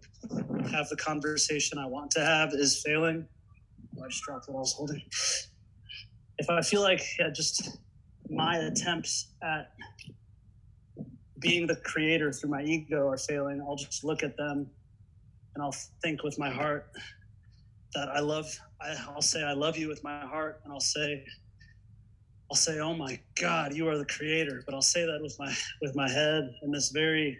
have 0.70 0.88
the 0.88 0.96
conversation 0.96 1.78
I 1.78 1.86
want 1.86 2.10
to 2.12 2.20
have 2.20 2.52
is 2.52 2.82
failing. 2.84 3.26
I 4.02 4.08
just 4.08 4.22
dropped 4.22 4.48
what 4.48 4.56
I 4.56 4.60
was 4.60 4.74
holding. 4.74 5.02
If 6.38 6.50
I 6.50 6.60
feel 6.60 6.82
like 6.82 7.02
yeah, 7.18 7.30
just 7.30 7.78
my 8.28 8.58
attempts 8.58 9.28
at 9.42 9.72
being 11.40 11.66
the 11.66 11.76
creator 11.76 12.32
through 12.32 12.50
my 12.50 12.62
ego 12.62 13.08
are 13.08 13.16
failing, 13.16 13.60
I'll 13.60 13.76
just 13.76 14.04
look 14.04 14.22
at 14.22 14.36
them 14.36 14.70
and 15.54 15.64
I'll 15.64 15.74
think 16.02 16.22
with 16.22 16.38
my 16.38 16.50
heart, 16.50 16.90
that 17.94 18.08
I 18.08 18.20
love. 18.20 18.46
I, 18.80 18.94
I'll 19.08 19.22
say 19.22 19.42
I 19.42 19.52
love 19.52 19.76
you 19.76 19.88
with 19.88 20.02
my 20.04 20.20
heart, 20.20 20.60
and 20.64 20.72
I'll 20.72 20.80
say, 20.80 21.24
I'll 22.50 22.56
say, 22.56 22.78
oh 22.78 22.94
my 22.94 23.18
God, 23.40 23.74
you 23.74 23.88
are 23.88 23.98
the 23.98 24.06
creator. 24.06 24.62
But 24.64 24.74
I'll 24.74 24.82
say 24.82 25.04
that 25.04 25.18
with 25.20 25.36
my 25.38 25.54
with 25.82 25.94
my 25.96 26.08
head 26.10 26.54
in 26.62 26.70
this 26.70 26.90
very, 26.90 27.38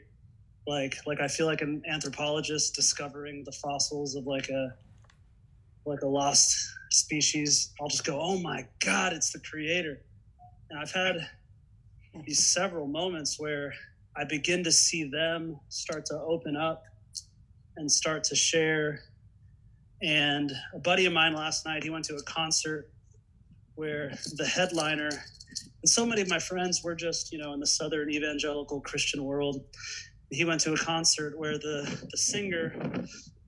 like 0.67 0.97
like 1.07 1.21
I 1.21 1.29
feel 1.29 1.47
like 1.47 1.63
an 1.63 1.83
anthropologist 1.89 2.75
discovering 2.75 3.45
the 3.45 3.53
fossils 3.53 4.15
of 4.15 4.27
like 4.27 4.49
a 4.49 4.75
like 5.87 6.03
a 6.03 6.07
lost 6.07 6.71
species. 6.91 7.73
I'll 7.81 7.89
just 7.89 8.05
go, 8.05 8.21
oh 8.21 8.39
my 8.39 8.67
God, 8.85 9.13
it's 9.13 9.33
the 9.33 9.41
creator. 9.41 10.01
And 10.71 10.79
I've 10.79 10.93
had 10.93 11.27
these 12.27 12.45
several 12.47 12.87
moments 12.87 13.39
where 13.41 13.73
I 14.17 14.25
begin 14.25 14.65
to 14.65 14.73
see 14.73 15.09
them 15.09 15.59
start 15.69 16.05
to 16.07 16.21
open 16.21 16.57
up 16.57 16.83
and 17.77 17.91
start 17.91 18.25
to 18.25 18.35
share 18.35 19.01
and 20.03 20.53
a 20.75 20.79
buddy 20.79 21.07
of 21.07 21.13
mine 21.13 21.35
last 21.35 21.67
night, 21.67 21.83
he 21.83 21.91
went 21.91 22.05
to 22.07 22.17
a 22.17 22.23
concert 22.23 22.91
where 23.75 24.13
the 24.37 24.47
headliner, 24.47 25.09
and 25.09 25.89
so 25.89 26.05
many 26.05 26.21
of 26.21 26.29
my 26.29 26.39
friends 26.39 26.83
were 26.83 26.95
just, 26.95 27.33
you 27.33 27.39
know, 27.39 27.53
in 27.53 27.61
the 27.61 27.67
Southern 27.67 28.11
evangelical 28.11 28.81
Christian 28.81 29.25
world. 29.25 29.65
He 30.31 30.45
went 30.45 30.61
to 30.63 30.73
a 30.73 30.77
concert 30.77 31.39
where 31.39 31.59
the, 31.59 32.07
the 32.11 32.17
singer 32.17 32.75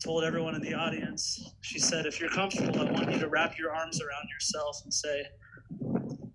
told 0.02 0.24
everyone 0.24 0.54
in 0.54 0.62
the 0.62 0.72
audience, 0.72 1.52
she 1.60 1.78
said, 1.78 2.06
if 2.06 2.20
you're 2.20 2.30
comfortable, 2.30 2.80
I 2.80 2.90
want 2.90 3.12
you 3.12 3.18
to 3.18 3.28
wrap 3.28 3.58
your 3.58 3.74
arms 3.74 4.00
around 4.00 4.28
yourself 4.32 4.80
and 4.84 4.94
say, 4.94 5.26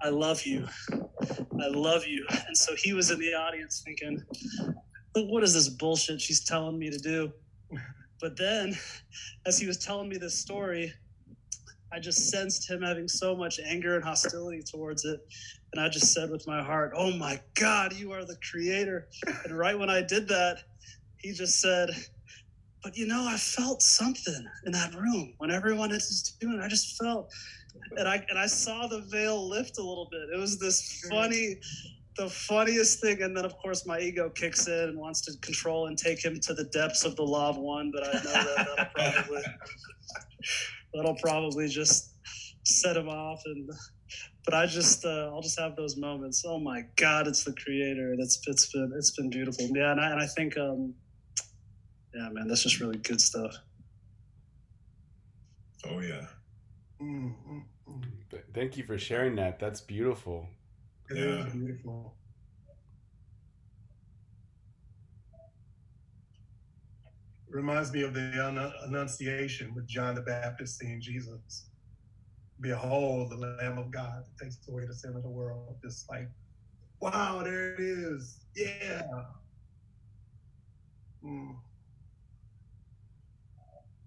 I 0.01 0.09
love 0.09 0.45
you. 0.45 0.67
I 0.91 1.67
love 1.69 2.05
you. 2.05 2.25
And 2.47 2.55
so 2.55 2.75
he 2.75 2.93
was 2.93 3.09
in 3.09 3.19
the 3.19 3.33
audience 3.33 3.81
thinking, 3.83 4.23
what 5.15 5.43
is 5.43 5.53
this 5.53 5.67
bullshit 5.67 6.21
she's 6.21 6.43
telling 6.43 6.77
me 6.77 6.91
to 6.91 6.99
do? 6.99 7.31
But 8.21 8.37
then, 8.37 8.77
as 9.45 9.59
he 9.59 9.67
was 9.67 9.77
telling 9.77 10.09
me 10.09 10.17
this 10.17 10.37
story, 10.37 10.93
I 11.91 11.99
just 11.99 12.29
sensed 12.29 12.69
him 12.69 12.81
having 12.81 13.07
so 13.07 13.35
much 13.35 13.59
anger 13.59 13.95
and 13.95 14.03
hostility 14.03 14.61
towards 14.63 15.05
it. 15.05 15.19
And 15.73 15.81
I 15.81 15.89
just 15.89 16.13
said 16.13 16.29
with 16.29 16.47
my 16.47 16.63
heart, 16.63 16.93
Oh 16.95 17.11
my 17.11 17.39
God, 17.53 17.93
you 17.93 18.11
are 18.11 18.25
the 18.25 18.37
creator. 18.49 19.07
And 19.43 19.57
right 19.57 19.77
when 19.77 19.89
I 19.89 20.01
did 20.01 20.27
that, 20.29 20.59
he 21.17 21.31
just 21.33 21.61
said, 21.61 21.89
But 22.83 22.97
you 22.97 23.07
know, 23.07 23.25
I 23.27 23.37
felt 23.37 23.81
something 23.81 24.45
in 24.65 24.71
that 24.71 24.93
room 24.95 25.33
when 25.37 25.51
everyone 25.51 25.91
is 25.91 26.35
doing 26.39 26.59
it. 26.59 26.63
I 26.63 26.67
just 26.67 26.97
felt 27.01 27.31
and 27.97 28.07
I 28.07 28.25
and 28.29 28.37
I 28.39 28.47
saw 28.47 28.87
the 28.87 29.01
veil 29.01 29.47
lift 29.47 29.77
a 29.77 29.83
little 29.83 30.07
bit. 30.11 30.29
It 30.33 30.39
was 30.39 30.59
this 30.59 31.05
funny 31.09 31.57
the 32.17 32.29
funniest 32.29 33.01
thing, 33.01 33.21
and 33.21 33.35
then 33.35 33.45
of 33.45 33.57
course 33.57 33.85
my 33.85 33.99
ego 33.99 34.29
kicks 34.29 34.67
in 34.67 34.73
and 34.73 34.97
wants 34.97 35.21
to 35.21 35.37
control 35.39 35.87
and 35.87 35.97
take 35.97 36.23
him 36.23 36.39
to 36.41 36.53
the 36.53 36.65
depths 36.65 37.03
of 37.05 37.15
the 37.15 37.23
law 37.23 37.49
of 37.49 37.57
one. 37.57 37.91
But 37.93 38.03
I 38.03 38.13
know 38.13 38.21
that 38.21 38.89
that'll 38.95 39.13
probably 39.13 39.43
that'll 40.93 41.15
probably 41.15 41.67
just 41.67 42.13
set 42.63 42.95
him 42.95 43.09
off. 43.09 43.41
And 43.45 43.69
but 44.45 44.53
I 44.53 44.65
just 44.65 45.05
uh, 45.05 45.31
I'll 45.33 45.41
just 45.41 45.59
have 45.59 45.75
those 45.75 45.97
moments. 45.97 46.43
Oh 46.47 46.59
my 46.59 46.83
God, 46.95 47.27
it's 47.27 47.43
the 47.43 47.53
creator. 47.53 48.15
That's 48.17 48.39
it's 48.47 48.71
been 48.71 48.91
it's 48.97 49.11
been 49.11 49.29
beautiful. 49.29 49.67
Yeah, 49.73 49.91
and 49.91 49.99
I, 49.99 50.11
and 50.11 50.21
I 50.21 50.27
think 50.27 50.57
um, 50.57 50.93
yeah, 52.13 52.29
man, 52.31 52.47
that's 52.47 52.63
just 52.63 52.79
really 52.79 52.97
good 52.97 53.19
stuff. 53.19 53.55
Oh 55.85 55.99
yeah. 55.99 56.27
Mm-hmm. 57.01 57.59
Thank 58.53 58.77
you 58.77 58.85
for 58.85 58.97
sharing 58.97 59.35
that. 59.35 59.59
That's 59.59 59.81
beautiful. 59.81 60.47
It 61.09 61.17
yeah. 61.17 61.45
is 61.45 61.53
beautiful. 61.53 62.15
Reminds 67.49 67.93
me 67.93 68.01
of 68.01 68.13
the 68.13 68.75
Annunciation 68.85 69.73
with 69.75 69.87
John 69.87 70.15
the 70.15 70.21
Baptist 70.21 70.77
seeing 70.79 70.99
Jesus. 70.99 71.67
Behold, 72.59 73.31
the 73.31 73.37
Lamb 73.37 73.77
of 73.77 73.91
God 73.91 74.23
that 74.25 74.43
takes 74.43 74.57
away 74.67 74.85
the 74.85 74.93
sin 74.93 75.15
of 75.15 75.23
the 75.23 75.29
world. 75.29 75.75
Just 75.81 76.09
like, 76.09 76.27
wow, 76.99 77.41
there 77.43 77.73
it 77.75 77.79
is. 77.79 78.39
Yeah. 78.55 79.03
Mm. 81.23 81.55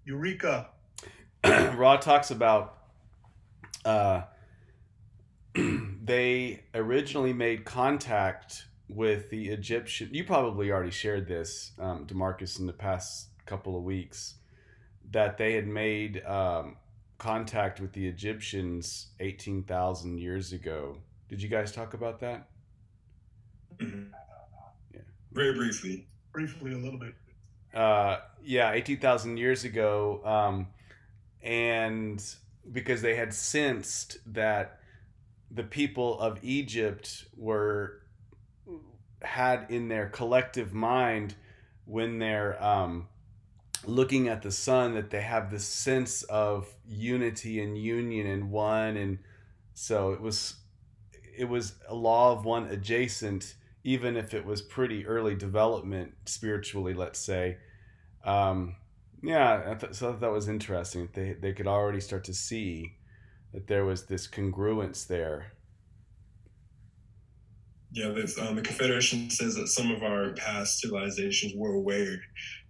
Eureka. 0.05 0.69
Ra 1.43 1.97
talks 1.97 2.31
about 2.31 2.77
uh, 3.85 4.21
they 6.09 6.63
originally 6.73 7.33
made 7.33 7.65
contact 7.65 8.65
with 8.89 9.29
the 9.29 9.49
Egyptian. 9.49 10.09
You 10.11 10.23
probably 10.23 10.71
already 10.71 10.89
shared 10.91 11.27
this, 11.27 11.71
um, 11.79 12.07
DeMarcus, 12.07 12.59
in 12.59 12.65
the 12.65 12.73
past 12.73 13.27
couple 13.45 13.77
of 13.77 13.83
weeks, 13.83 14.35
that 15.11 15.37
they 15.37 15.53
had 15.53 15.67
made 15.67 16.25
um, 16.25 16.77
contact 17.19 17.79
with 17.79 17.93
the 17.93 18.07
Egyptians 18.07 19.07
eighteen 19.19 19.63
thousand 19.63 20.17
years 20.19 20.51
ago. 20.51 20.97
Did 21.27 21.41
you 21.43 21.47
guys 21.49 21.71
talk 21.71 21.93
about 21.93 22.19
that? 22.21 22.47
Mhm. 23.77 24.09
Yeah. 24.93 25.01
Very 25.31 25.53
briefly. 25.53 26.07
Briefly, 26.33 26.73
a 26.73 26.77
little 26.77 26.99
bit. 26.99 27.13
uh, 27.73 28.17
yeah, 28.43 28.71
18,000 28.71 29.37
years 29.37 29.63
ago. 29.63 30.21
Um, 30.25 30.67
and 31.43 32.23
because 32.71 33.01
they 33.03 33.15
had 33.15 33.31
sensed 33.33 34.17
that 34.33 34.78
the 35.51 35.63
people 35.63 36.19
of 36.19 36.39
Egypt 36.43 37.25
were 37.35 38.01
had 39.21 39.67
in 39.69 39.87
their 39.87 40.07
collective 40.07 40.73
mind 40.73 41.35
when 41.85 42.19
they're 42.19 42.61
um, 42.63 43.07
looking 43.85 44.27
at 44.27 44.41
the 44.41 44.51
sun 44.51 44.93
that 44.93 45.09
they 45.09 45.21
have 45.21 45.49
this 45.49 45.65
sense 45.65 46.23
of 46.23 46.67
unity 46.87 47.61
and 47.61 47.77
union 47.77 48.27
and 48.27 48.51
one. 48.51 48.95
And 48.95 49.19
so 49.73 50.11
it 50.11 50.21
was 50.21 50.55
it 51.37 51.45
was 51.45 51.75
a 51.87 51.95
law 51.95 52.33
of 52.33 52.45
one 52.45 52.65
adjacent 52.65 53.55
even 53.85 54.17
if 54.17 54.33
it 54.33 54.45
was 54.45 54.61
pretty 54.61 55.05
early 55.05 55.35
development 55.35 56.13
spiritually 56.25 56.93
let's 56.93 57.19
say. 57.19 57.57
Um, 58.23 58.75
yeah 59.23 59.63
I 59.71 59.73
th- 59.75 59.93
so 59.93 60.11
that 60.11 60.31
was 60.31 60.47
interesting 60.47 61.09
they, 61.13 61.33
they 61.33 61.53
could 61.53 61.67
already 61.67 62.01
start 62.01 62.25
to 62.25 62.33
see 62.33 62.95
that 63.53 63.67
there 63.67 63.85
was 63.85 64.05
this 64.05 64.27
congruence 64.27 65.07
there 65.07 65.53
Yeah, 67.91 68.07
um, 68.07 68.55
the 68.55 68.61
Confederation 68.61 69.29
says 69.29 69.55
that 69.55 69.67
some 69.67 69.91
of 69.91 70.03
our 70.03 70.33
past 70.33 70.79
civilizations 70.79 71.53
were 71.55 71.73
aware 71.73 72.21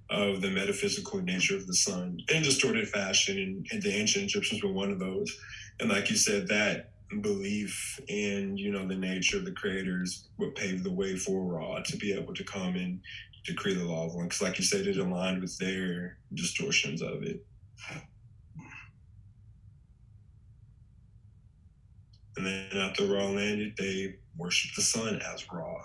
of 0.09 0.41
the 0.41 0.49
metaphysical 0.49 1.21
nature 1.21 1.55
of 1.55 1.67
the 1.67 1.73
sun 1.73 2.19
in 2.34 2.41
distorted 2.41 2.88
fashion, 2.88 3.38
and, 3.38 3.67
and 3.71 3.82
the 3.84 3.93
ancient 3.93 4.25
Egyptians 4.25 4.63
were 4.63 4.71
one 4.71 4.91
of 4.91 4.99
those. 4.99 5.38
And 5.80 5.89
like 5.89 6.09
you 6.09 6.15
said, 6.15 6.47
that 6.47 6.91
belief 7.21 7.99
in 8.07 8.55
you 8.55 8.71
know 8.71 8.88
the 8.88 8.95
nature 8.95 9.38
of 9.38 9.45
the 9.45 9.51
creators 9.51 10.30
would 10.38 10.53
pave 10.55 10.84
the 10.84 10.91
way 10.91 11.15
for 11.15 11.43
Ra 11.43 11.80
to 11.80 11.97
be 11.97 12.13
able 12.13 12.34
to 12.36 12.43
come 12.43 12.75
and 12.75 12.99
decree 13.45 13.73
the 13.73 13.84
law 13.84 14.05
of 14.05 14.15
one. 14.15 14.25
Because 14.25 14.41
like 14.41 14.57
you 14.57 14.63
said, 14.63 14.88
it 14.88 14.97
aligned 14.97 15.41
with 15.41 15.57
their 15.57 16.17
distortions 16.34 17.01
of 17.01 17.23
it. 17.23 17.45
And 22.39 22.47
then 22.47 22.81
after 22.81 23.05
Ra 23.05 23.25
landed, 23.25 23.75
they 23.77 24.15
worshiped 24.37 24.77
the 24.77 24.81
sun 24.81 25.21
as 25.33 25.45
Ra. 25.51 25.75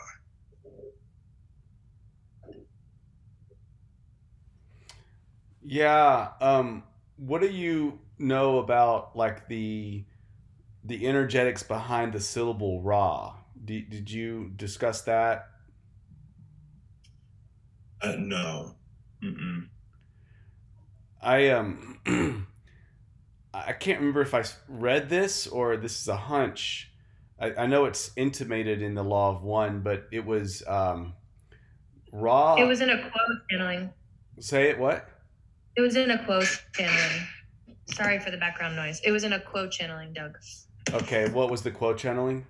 Yeah. 5.65 6.29
Um, 6.41 6.85
what 7.17 7.41
do 7.41 7.49
you 7.49 7.99
know 8.21 8.59
about 8.59 9.17
like 9.17 9.49
the 9.49 10.05
the 10.85 11.09
energetics 11.09 11.65
behind 11.65 12.13
the 12.13 12.21
syllable 12.21 12.81
"ra"? 12.83 13.35
Did, 13.65 13.91
did 13.91 14.09
you 14.09 14.53
discuss 14.55 15.03
that? 15.03 15.49
Uh, 18.01 18.15
no. 18.17 18.77
Mm-mm. 19.25 19.67
I 21.21 21.49
um 21.49 22.47
I 23.67 23.73
can't 23.73 23.99
remember 23.99 24.23
if 24.23 24.35
I 24.35 24.45
read 24.69 25.09
this 25.09 25.47
or 25.47 25.77
this 25.77 26.01
is 26.01 26.09
a 26.09 26.17
hunch. 26.17 26.91
I, 27.41 27.55
I 27.55 27.67
know 27.67 27.85
it's 27.85 28.11
intimated 28.17 28.83
in 28.83 28.95
the 28.95 29.05
Law 29.05 29.35
of 29.35 29.43
One, 29.43 29.81
but 29.81 30.07
it 30.13 30.25
was 30.25 30.63
um 30.67 31.15
Ra. 32.13 32.57
It 32.57 32.65
was 32.65 32.81
in 32.81 32.91
a 32.91 32.99
quote 32.99 33.39
channeling. 33.51 33.91
say 34.39 34.71
it 34.71 34.79
what? 34.79 35.09
It 35.77 35.81
was 35.81 35.97
in 35.97 36.11
a 36.11 36.25
quote 36.25 36.63
channeling. 36.75 37.27
Sorry 37.87 38.19
for 38.19 38.31
the 38.31 38.37
background 38.37 38.77
noise. 38.77 39.01
It 39.05 39.11
was 39.11 39.25
in 39.25 39.33
a 39.33 39.41
quote 39.41 39.73
channeling, 39.73 40.13
Doug. 40.13 40.39
Okay, 40.93 41.29
what 41.31 41.51
was 41.51 41.63
the 41.63 41.71
quote 41.71 41.99
channeling? 41.99 42.47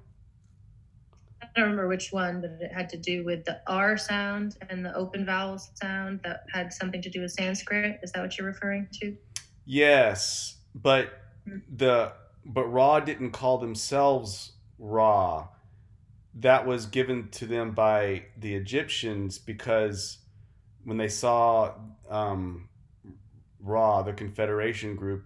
I 1.42 1.46
don't 1.54 1.70
remember 1.70 1.88
which 1.88 2.12
one, 2.12 2.40
but 2.40 2.50
it 2.60 2.72
had 2.72 2.88
to 2.90 2.96
do 2.96 3.24
with 3.24 3.44
the 3.44 3.60
R 3.66 3.96
sound 3.96 4.56
and 4.68 4.84
the 4.84 4.94
open 4.94 5.24
vowel 5.24 5.58
sound 5.58 6.20
that 6.24 6.44
had 6.52 6.72
something 6.72 7.00
to 7.00 7.10
do 7.10 7.20
with 7.22 7.32
Sanskrit. 7.32 8.00
Is 8.02 8.12
that 8.12 8.22
what 8.22 8.36
you're 8.36 8.46
referring 8.46 8.88
to? 9.00 9.16
Yes, 9.64 10.58
but 10.74 11.12
the 11.46 12.12
but 12.44 12.64
Ra 12.66 13.00
didn't 13.00 13.30
call 13.30 13.58
themselves 13.58 14.52
Ra. 14.78 15.48
That 16.34 16.66
was 16.66 16.86
given 16.86 17.28
to 17.32 17.46
them 17.46 17.72
by 17.72 18.24
the 18.36 18.54
Egyptians 18.54 19.38
because 19.38 20.18
when 20.82 20.96
they 20.96 21.08
saw 21.08 21.72
um, 22.10 22.68
Ra, 23.60 24.02
the 24.02 24.12
Confederation 24.12 24.96
group, 24.96 25.24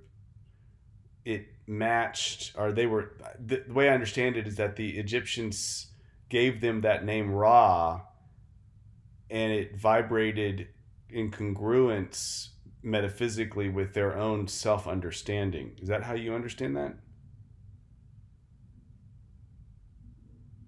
it 1.24 1.46
matched, 1.66 2.52
or 2.56 2.72
they 2.72 2.86
were. 2.86 3.12
The, 3.44 3.64
the 3.66 3.72
way 3.72 3.88
I 3.88 3.94
understand 3.94 4.36
it 4.36 4.46
is 4.46 4.56
that 4.56 4.76
the 4.76 4.98
Egyptians 4.98 5.88
gave 6.28 6.60
them 6.60 6.82
that 6.82 7.04
name 7.04 7.32
Ra, 7.32 8.02
and 9.30 9.52
it 9.52 9.76
vibrated 9.76 10.68
in 11.10 11.30
congruence 11.30 12.50
metaphysically 12.88 13.68
with 13.68 13.94
their 13.94 14.16
own 14.16 14.48
self 14.48 14.86
understanding. 14.86 15.72
Is 15.80 15.88
that 15.88 16.02
how 16.02 16.14
you 16.14 16.34
understand 16.34 16.76
that? 16.76 16.94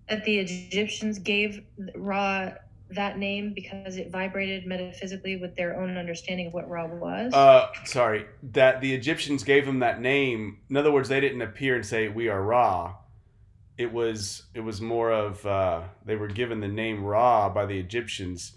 That 0.08 0.24
the 0.24 0.38
Egyptians 0.38 1.18
gave 1.18 1.62
Ra 1.94 2.50
that 2.90 3.18
name 3.18 3.52
because 3.54 3.96
it 3.96 4.10
vibrated 4.10 4.66
metaphysically 4.66 5.36
with 5.36 5.54
their 5.56 5.80
own 5.80 5.96
understanding 5.96 6.48
of 6.48 6.52
what 6.52 6.68
Ra 6.68 6.86
was. 6.86 7.32
Uh, 7.32 7.68
sorry, 7.84 8.26
that 8.42 8.80
the 8.80 8.92
Egyptians 8.92 9.44
gave 9.44 9.64
them 9.64 9.78
that 9.78 10.00
name. 10.00 10.58
In 10.68 10.76
other 10.76 10.90
words, 10.90 11.08
they 11.08 11.20
didn't 11.20 11.42
appear 11.42 11.76
and 11.76 11.86
say 11.86 12.08
we 12.08 12.28
are 12.28 12.42
Ra. 12.42 12.96
It 13.78 13.92
was 13.92 14.44
it 14.54 14.60
was 14.60 14.80
more 14.80 15.10
of 15.12 15.44
uh, 15.46 15.82
they 16.04 16.16
were 16.16 16.28
given 16.28 16.60
the 16.60 16.68
name 16.68 17.04
Ra 17.04 17.48
by 17.48 17.66
the 17.66 17.78
Egyptians 17.78 18.56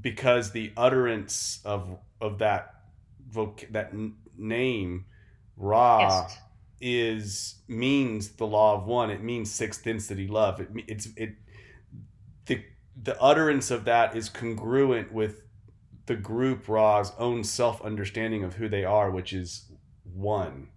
because 0.00 0.50
the 0.50 0.72
utterance 0.76 1.60
of 1.64 1.98
of 2.20 2.38
that 2.38 2.73
voc- 3.34 3.72
that 3.72 3.90
n- 3.92 4.16
name 4.36 5.06
Ra 5.56 6.00
yes. 6.00 6.38
is 6.80 7.56
means 7.68 8.30
the 8.30 8.46
law 8.46 8.74
of 8.76 8.86
one. 8.86 9.10
It 9.10 9.22
means 9.22 9.50
sixth 9.50 9.84
density 9.84 10.26
love. 10.28 10.60
It 10.60 10.68
it's 10.88 11.08
it 11.16 11.34
the 12.46 12.64
the 13.00 13.20
utterance 13.20 13.70
of 13.70 13.84
that 13.84 14.16
is 14.16 14.28
congruent 14.28 15.12
with 15.12 15.42
the 16.06 16.16
group 16.16 16.68
Ra's 16.68 17.12
own 17.18 17.44
self 17.44 17.80
understanding 17.82 18.44
of 18.44 18.54
who 18.54 18.68
they 18.68 18.84
are, 18.84 19.10
which 19.10 19.32
is 19.32 19.70
one, 20.04 20.68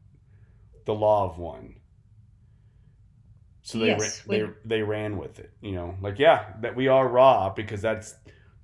the 0.86 0.93
law 0.95 1.30
of 1.30 1.38
one. 1.38 1.76
So 3.64 3.80
they 3.80 3.91
Yes, 3.91 4.24
ra- 4.28 4.38
they 4.38 4.43
they 4.66 4.82
ran 4.82 5.18
with 5.18 5.39
it, 5.39 5.51
you 5.62 5.74
know, 5.74 5.95
like 6.01 6.20
yeah, 6.20 6.53
that 6.62 6.76
we 6.76 6.88
are 6.88 7.08
Ra 7.08 7.49
because 7.53 7.82
that's 7.82 8.16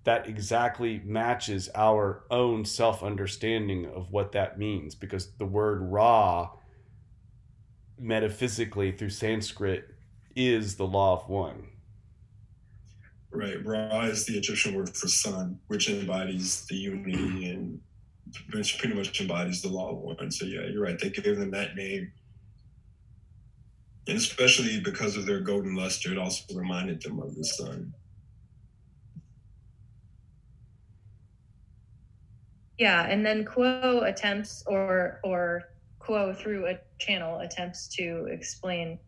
that 0.03 0.27
exactly 0.27 1.01
matches 1.05 1.69
our 1.75 2.23
own 2.29 2.65
self 2.65 3.03
understanding 3.03 3.85
of 3.85 4.11
what 4.11 4.31
that 4.33 4.57
means 4.57 4.95
because 4.95 5.31
the 5.37 5.45
word 5.45 5.81
Ra 5.81 6.49
metaphysically 7.97 8.91
through 8.91 9.09
Sanskrit 9.09 9.95
is 10.35 10.75
the 10.75 10.87
law 10.87 11.13
of 11.21 11.29
one. 11.29 11.67
Right. 13.31 13.65
Ra 13.65 14.01
is 14.01 14.25
the 14.25 14.37
Egyptian 14.37 14.75
word 14.75 14.95
for 14.95 15.07
sun, 15.07 15.59
which 15.67 15.89
embodies 15.89 16.65
the 16.65 16.75
unity 16.75 17.49
and 17.49 17.79
which 18.51 18.77
pretty 18.77 18.95
much 18.95 19.19
embodies 19.21 19.61
the 19.61 19.69
law 19.69 19.91
of 19.91 19.97
one. 19.97 20.31
So 20.31 20.45
yeah, 20.45 20.65
you're 20.67 20.83
right. 20.83 20.99
They 20.99 21.09
gave 21.09 21.37
them 21.37 21.51
that 21.51 21.75
name. 21.75 22.11
And 24.07 24.17
especially 24.17 24.81
because 24.81 25.15
of 25.15 25.25
their 25.25 25.39
golden 25.39 25.75
luster, 25.75 26.11
it 26.11 26.17
also 26.17 26.43
reminded 26.53 27.01
them 27.01 27.19
of 27.21 27.35
the 27.35 27.43
sun. 27.43 27.93
Yeah, 32.77 33.05
and 33.07 33.25
then 33.25 33.45
Q'uo 33.45 34.07
attempts 34.07 34.63
or 34.65 35.19
or 35.23 35.69
Q'uo 35.99 36.35
through 36.35 36.67
a 36.67 36.79
channel 36.99 37.39
attempts 37.39 37.87
to 37.95 38.27
explain 38.31 38.99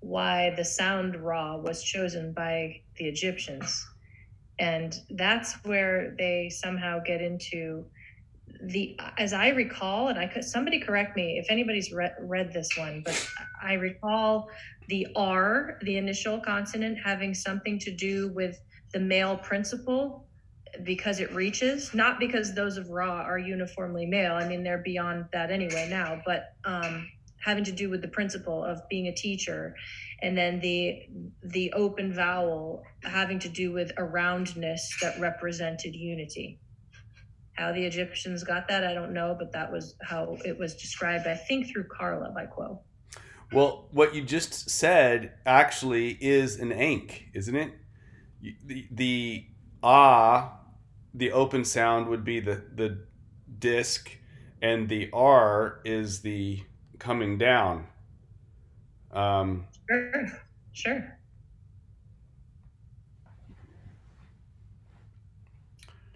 why 0.00 0.52
the 0.56 0.64
sound 0.64 1.16
Ra 1.16 1.56
was 1.56 1.82
chosen 1.82 2.32
by 2.32 2.80
the 2.96 3.06
Egyptians. 3.06 3.86
And 4.58 5.00
that's 5.10 5.54
where 5.64 6.14
they 6.18 6.50
somehow 6.50 7.00
get 7.04 7.20
into 7.22 7.84
the 8.62 8.98
as 9.18 9.32
I 9.32 9.48
recall, 9.50 10.08
and 10.08 10.18
I 10.18 10.26
could 10.26 10.44
somebody 10.44 10.80
correct 10.80 11.16
me 11.16 11.38
if 11.38 11.46
anybody's 11.50 11.92
read 11.92 12.14
read 12.20 12.52
this 12.52 12.76
one, 12.76 13.02
but 13.04 13.28
I 13.62 13.74
recall 13.74 14.50
the 14.88 15.06
R, 15.14 15.78
the 15.82 15.96
initial 15.96 16.40
consonant, 16.40 16.98
having 17.04 17.34
something 17.34 17.78
to 17.78 17.94
do 17.94 18.32
with 18.32 18.60
the 18.92 18.98
male 18.98 19.36
principle 19.36 20.27
because 20.84 21.20
it 21.20 21.32
reaches, 21.32 21.94
not 21.94 22.18
because 22.18 22.54
those 22.54 22.76
of 22.76 22.90
Ra 22.90 23.22
are 23.22 23.38
uniformly 23.38 24.06
male. 24.06 24.34
I 24.34 24.48
mean, 24.48 24.62
they're 24.62 24.82
beyond 24.84 25.26
that 25.32 25.50
anyway 25.50 25.88
now, 25.90 26.20
but 26.24 26.54
um, 26.64 27.08
having 27.40 27.64
to 27.64 27.72
do 27.72 27.88
with 27.88 28.02
the 28.02 28.08
principle 28.08 28.64
of 28.64 28.80
being 28.88 29.06
a 29.06 29.14
teacher 29.14 29.74
and 30.20 30.36
then 30.36 30.60
the 30.60 31.02
the 31.44 31.72
open 31.72 32.12
vowel 32.12 32.82
having 33.04 33.38
to 33.38 33.48
do 33.48 33.72
with 33.72 33.92
a 33.96 34.04
roundness 34.04 34.96
that 35.00 35.18
represented 35.20 35.94
unity 35.94 36.58
how 37.54 37.72
the 37.72 37.84
egyptians 37.84 38.42
got 38.42 38.66
that 38.68 38.84
i 38.84 38.92
don't 38.92 39.12
know 39.12 39.36
but 39.38 39.52
that 39.52 39.70
was 39.70 39.94
how 40.02 40.36
it 40.44 40.58
was 40.58 40.74
described 40.74 41.26
i 41.26 41.34
think 41.34 41.68
through 41.68 41.84
carla 41.84 42.30
by 42.34 42.44
Q'uo 42.46 42.80
Well, 43.50 43.88
what 43.92 44.14
you 44.14 44.22
just 44.22 44.68
said 44.68 45.32
actually 45.46 46.18
is 46.20 46.58
an 46.60 46.70
ankh, 46.70 47.30
isn't 47.32 47.56
it? 47.56 47.72
The 48.42 48.86
the 48.90 49.46
ah, 49.82 50.57
the 51.14 51.32
open 51.32 51.64
sound 51.64 52.06
would 52.08 52.24
be 52.24 52.40
the 52.40 52.62
the 52.74 52.98
disc, 53.58 54.10
and 54.62 54.88
the 54.88 55.10
r 55.12 55.80
is 55.84 56.20
the 56.20 56.60
coming 56.98 57.38
down. 57.38 57.86
Um, 59.12 59.66
sure 59.88 60.42
sure 60.72 61.18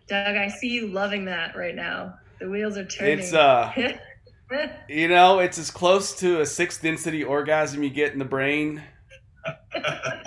doug 0.07 0.37
i 0.37 0.47
see 0.47 0.69
you 0.69 0.87
loving 0.89 1.25
that 1.25 1.57
right 1.57 1.75
now 1.75 2.15
the 2.39 2.49
wheels 2.49 2.77
are 2.77 2.85
turning 2.85 3.19
it's 3.19 3.33
uh, 3.33 3.73
you 4.89 5.09
know, 5.09 5.39
it's 5.39 5.59
as 5.59 5.71
close 5.71 6.15
to 6.17 6.41
a 6.41 6.47
sixth 6.47 6.83
density 6.83 7.25
orgasm 7.25 7.83
you 7.83 7.91
get 7.91 8.13
in 8.13 8.19
the 8.19 8.25
brain. 8.25 8.83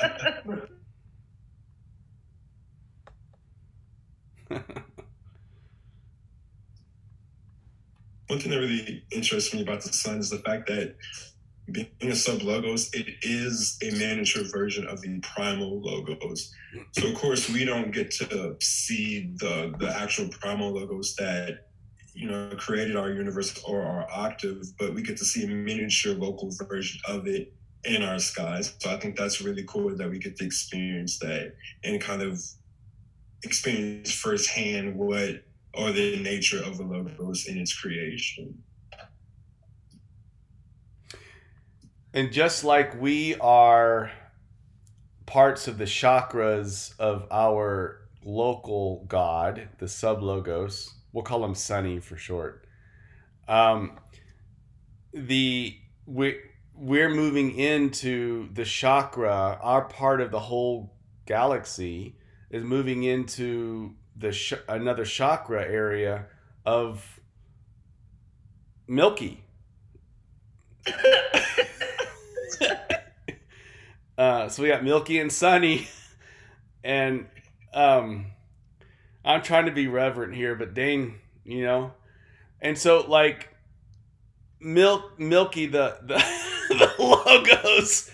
One 8.27 8.39
thing 8.39 8.51
that 8.51 8.59
really 8.59 9.03
interests 9.11 9.53
me 9.53 9.61
about 9.61 9.81
the 9.81 9.93
sun 9.93 10.17
is 10.17 10.29
the 10.29 10.39
fact 10.39 10.67
that 10.67 10.95
being 11.71 11.87
a 12.01 12.15
sub 12.15 12.41
logos, 12.43 12.93
it 12.93 13.07
is 13.23 13.77
a 13.81 13.91
miniature 13.91 14.43
version 14.51 14.87
of 14.87 15.01
the 15.01 15.19
primal 15.19 15.81
logos. 15.81 16.53
So 16.91 17.07
of 17.07 17.15
course 17.15 17.49
we 17.49 17.65
don't 17.65 17.91
get 17.91 18.11
to 18.11 18.55
see 18.61 19.31
the 19.37 19.73
the 19.79 19.89
actual 19.95 20.27
primal 20.29 20.71
logos 20.71 21.15
that 21.15 21.67
you 22.13 22.29
know 22.29 22.51
created 22.57 22.95
our 22.95 23.11
universe 23.11 23.59
or 23.67 23.81
our 23.81 24.07
octave, 24.11 24.63
but 24.77 24.93
we 24.93 25.01
get 25.01 25.17
to 25.17 25.25
see 25.25 25.43
a 25.43 25.47
miniature 25.47 26.13
local 26.13 26.51
version 26.67 26.99
of 27.07 27.27
it 27.27 27.53
in 27.83 28.03
our 28.03 28.19
skies. 28.19 28.75
So 28.79 28.91
I 28.91 28.97
think 28.97 29.15
that's 29.15 29.41
really 29.41 29.63
cool 29.67 29.95
that 29.95 30.09
we 30.09 30.19
get 30.19 30.35
to 30.37 30.45
experience 30.45 31.19
that 31.19 31.55
and 31.83 32.01
kind 32.01 32.21
of 32.21 32.41
experience 33.43 34.11
firsthand 34.11 34.95
what 34.95 35.44
or 35.77 35.91
the 35.91 36.17
nature 36.17 36.61
of 36.63 36.77
the 36.77 36.83
logos 36.83 37.47
in 37.47 37.57
its 37.57 37.73
creation. 37.73 38.63
And 42.13 42.31
just 42.31 42.63
like 42.63 42.99
we 42.99 43.35
are 43.35 44.11
parts 45.25 45.67
of 45.67 45.77
the 45.77 45.85
chakras 45.85 46.97
of 46.97 47.27
our 47.29 48.07
local 48.23 49.05
god, 49.07 49.67
the 49.79 49.87
sub 49.87 50.23
logos, 50.23 50.93
we'll 51.11 51.23
call 51.23 51.43
him 51.43 51.55
Sunny 51.55 51.99
for 51.99 52.15
short. 52.15 52.65
Um, 53.47 53.99
the 55.13 55.77
we 56.05 56.37
we're 56.73 57.09
moving 57.09 57.57
into 57.57 58.49
the 58.53 58.65
chakra. 58.65 59.59
Our 59.61 59.85
part 59.85 60.21
of 60.21 60.31
the 60.31 60.39
whole 60.39 60.93
galaxy 61.25 62.17
is 62.49 62.63
moving 62.63 63.03
into 63.03 63.95
the 64.15 64.31
sh- 64.31 64.53
another 64.67 65.05
chakra 65.05 65.63
area 65.63 66.25
of 66.65 67.19
Milky. 68.87 69.43
uh, 74.17 74.49
so 74.49 74.63
we 74.63 74.69
got 74.69 74.83
Milky 74.83 75.19
and 75.19 75.31
Sunny, 75.31 75.87
and 76.83 77.27
um, 77.73 78.27
I'm 79.23 79.41
trying 79.41 79.65
to 79.65 79.71
be 79.71 79.87
reverent 79.87 80.35
here, 80.35 80.55
but 80.55 80.73
dang, 80.73 81.19
you 81.43 81.63
know, 81.63 81.93
and 82.61 82.77
so 82.77 83.05
like 83.07 83.49
Milk 84.59 85.19
Milky 85.19 85.65
the 85.65 85.97
the, 86.01 86.23
the 86.69 86.91
logos. 86.99 88.11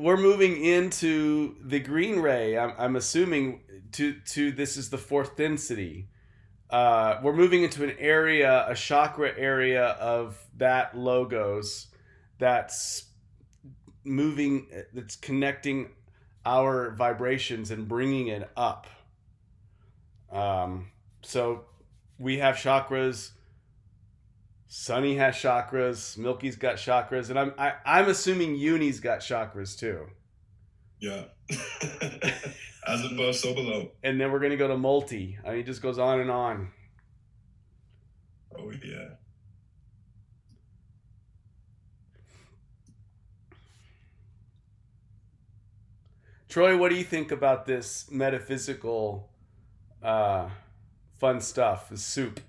We're 0.00 0.16
moving 0.16 0.64
into 0.64 1.56
the 1.62 1.80
green 1.80 2.20
ray. 2.20 2.58
I'm, 2.58 2.72
I'm 2.78 2.96
assuming 2.96 3.60
to 3.92 4.14
to 4.14 4.52
this 4.52 4.76
is 4.76 4.90
the 4.90 4.98
fourth 4.98 5.36
density. 5.36 6.08
Uh, 6.68 7.18
we're 7.22 7.34
moving 7.34 7.64
into 7.64 7.82
an 7.84 7.96
area, 7.98 8.64
a 8.68 8.74
chakra 8.74 9.32
area 9.36 9.84
of 9.84 10.38
that 10.56 10.96
logos 10.96 11.88
that's 12.38 13.04
moving 14.04 14.68
that's 14.94 15.16
connecting 15.16 15.90
our 16.46 16.90
vibrations 16.92 17.70
and 17.70 17.86
bringing 17.86 18.28
it 18.28 18.48
up 18.56 18.86
um, 20.32 20.90
so 21.22 21.64
we 22.18 22.38
have 22.38 22.56
chakras 22.56 23.30
sunny 24.72 25.16
has 25.16 25.34
chakras 25.34 26.16
milky's 26.16 26.54
got 26.54 26.76
chakras 26.76 27.28
and 27.28 27.36
i'm 27.36 27.52
I, 27.58 27.72
i'm 27.84 28.08
assuming 28.08 28.54
uni's 28.54 29.00
got 29.00 29.18
chakras 29.18 29.76
too 29.76 30.06
Yeah. 31.00 31.24
As 32.86 33.04
above, 33.04 33.34
so 33.34 33.52
below. 33.52 33.90
and 34.04 34.20
then 34.20 34.30
we're 34.30 34.38
going 34.38 34.52
to 34.52 34.56
go 34.56 34.68
to 34.68 34.78
multi 34.78 35.36
i 35.44 35.50
mean 35.50 35.58
it 35.60 35.66
just 35.66 35.82
goes 35.82 35.98
on 35.98 36.20
and 36.20 36.30
on 36.30 36.70
Oh 38.56 38.70
yeah. 38.84 39.08
troy 46.48 46.76
what 46.76 46.90
do 46.90 46.96
you 46.96 47.04
think 47.04 47.30
about 47.30 47.66
this 47.66 48.10
metaphysical 48.10 49.28
uh, 50.02 50.48
fun 51.18 51.40
stuff 51.40 51.88
the 51.90 51.96
soup 51.96 52.40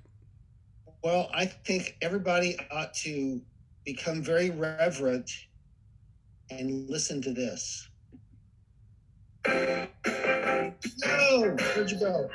Well, 1.04 1.30
I 1.34 1.45
think 1.45 1.97
everybody 2.02 2.58
ought 2.70 2.93
to 2.95 3.41
become 3.86 4.22
very 4.22 4.52
reverent 4.52 5.32
and 6.52 6.88
listen 6.89 7.22
to 7.24 7.34
this. 7.34 7.89
No, 9.47 9.88
where'd 11.76 11.89
you 11.89 11.99
go? 11.99 12.30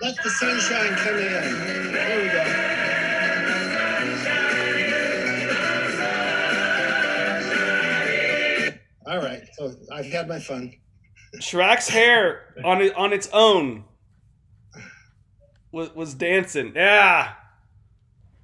Let 0.00 0.16
the 0.24 0.30
sunshine 0.30 0.96
come 0.96 1.16
in. 1.16 1.92
There 1.92 2.22
we 2.22 2.28
go. 2.28 2.91
All 9.12 9.18
right, 9.18 9.46
so 9.58 9.74
I've 9.92 10.06
had 10.06 10.26
my 10.26 10.38
fun. 10.40 10.72
Shrek's 11.36 11.86
hair 11.86 12.54
on 12.64 12.80
it, 12.80 12.94
on 12.96 13.12
its 13.12 13.28
own 13.34 13.84
was 15.70 15.94
was 15.94 16.14
dancing. 16.14 16.72
Yeah. 16.74 17.34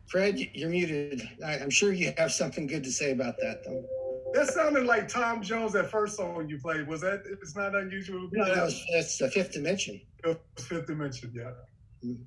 Fred, 0.08 0.38
you're 0.38 0.68
muted. 0.68 1.22
I, 1.44 1.54
I'm 1.58 1.70
sure 1.70 1.94
you 1.94 2.12
have 2.18 2.32
something 2.32 2.66
good 2.66 2.84
to 2.84 2.92
say 2.92 3.12
about 3.12 3.36
that, 3.38 3.62
though. 3.64 3.82
That 4.34 4.48
sounded 4.48 4.84
like 4.84 5.08
Tom 5.08 5.40
Jones, 5.40 5.72
that 5.72 5.90
first 5.90 6.16
song 6.16 6.46
you 6.50 6.58
played. 6.58 6.86
Was 6.86 7.00
that? 7.00 7.22
It's 7.24 7.56
not 7.56 7.74
unusual. 7.74 8.28
No, 8.30 8.54
that 8.54 8.62
was, 8.64 8.84
that's 8.92 9.16
the 9.16 9.30
fifth 9.30 9.52
dimension. 9.52 9.98
Was 10.22 10.36
Fifth 10.58 10.86
Dimension, 10.86 11.32
yeah. 11.34 11.52
Mhm. 12.04 12.18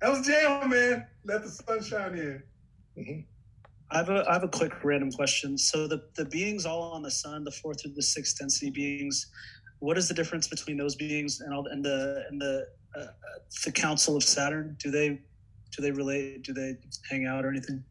That 0.00 0.10
was 0.10 0.26
jam, 0.26 0.70
man. 0.70 1.06
Let 1.24 1.42
the 1.42 1.50
sunshine 1.50 2.14
in. 2.16 2.42
Mhm. 2.96 3.24
I 3.92 3.98
have 3.98 4.08
a 4.08 4.24
I 4.28 4.32
have 4.34 4.44
a 4.44 4.48
quick 4.48 4.72
random 4.84 5.10
question. 5.10 5.58
So 5.58 5.86
the 5.86 6.02
the 6.16 6.24
beings 6.24 6.66
all 6.66 6.92
on 6.92 7.02
the 7.02 7.10
sun, 7.10 7.44
the 7.44 7.50
fourth 7.50 7.82
through 7.82 7.94
the 7.94 8.02
sixth 8.02 8.38
density 8.38 8.70
beings, 8.70 9.30
what 9.80 9.98
is 9.98 10.08
the 10.08 10.14
difference 10.14 10.46
between 10.46 10.76
those 10.76 10.94
beings 10.94 11.40
and 11.40 11.52
all 11.52 11.66
and 11.66 11.84
the 11.84 12.24
and 12.30 12.40
the 12.40 12.66
uh, 12.96 13.06
the 13.64 13.72
Council 13.72 14.16
of 14.16 14.22
Saturn? 14.22 14.76
Do 14.78 14.90
they 14.90 15.20
do 15.76 15.82
they 15.82 15.90
relate? 15.90 16.42
Do 16.42 16.52
they 16.52 16.76
hang 17.10 17.26
out 17.26 17.44
or 17.44 17.48
anything? 17.48 17.82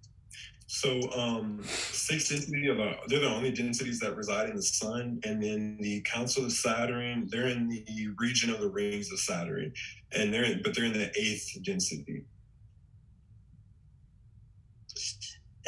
So 0.68 1.02
um 1.12 1.62
six 1.64 2.30
density 2.30 2.70
are 2.70 2.76
the, 2.76 2.94
they're 3.08 3.20
the 3.20 3.28
only 3.28 3.52
densities 3.52 4.00
that 4.00 4.16
reside 4.16 4.50
in 4.50 4.56
the 4.56 4.62
sun, 4.62 5.20
and 5.24 5.42
then 5.42 5.78
the 5.82 6.02
Council 6.02 6.46
of 6.46 6.52
Saturn, 6.52 7.28
they're 7.30 7.48
in 7.48 7.68
the 7.68 7.84
region 8.20 8.52
of 8.52 8.62
the 8.62 8.70
rings 8.70 9.12
of 9.12 9.20
Saturn, 9.20 9.74
and 10.14 10.34
they're 10.34 10.44
in, 10.44 10.62
but 10.64 10.76
they're 10.76 10.86
in 10.86 10.94
the 10.94 11.12
eighth 11.20 11.58
density. 11.64 12.24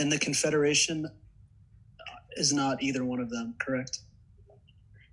And 0.02 0.12
the 0.12 0.18
Confederation 0.18 1.08
is 2.32 2.52
not 2.52 2.82
either 2.82 3.06
one 3.06 3.20
of 3.20 3.30
them, 3.30 3.54
correct? 3.60 4.00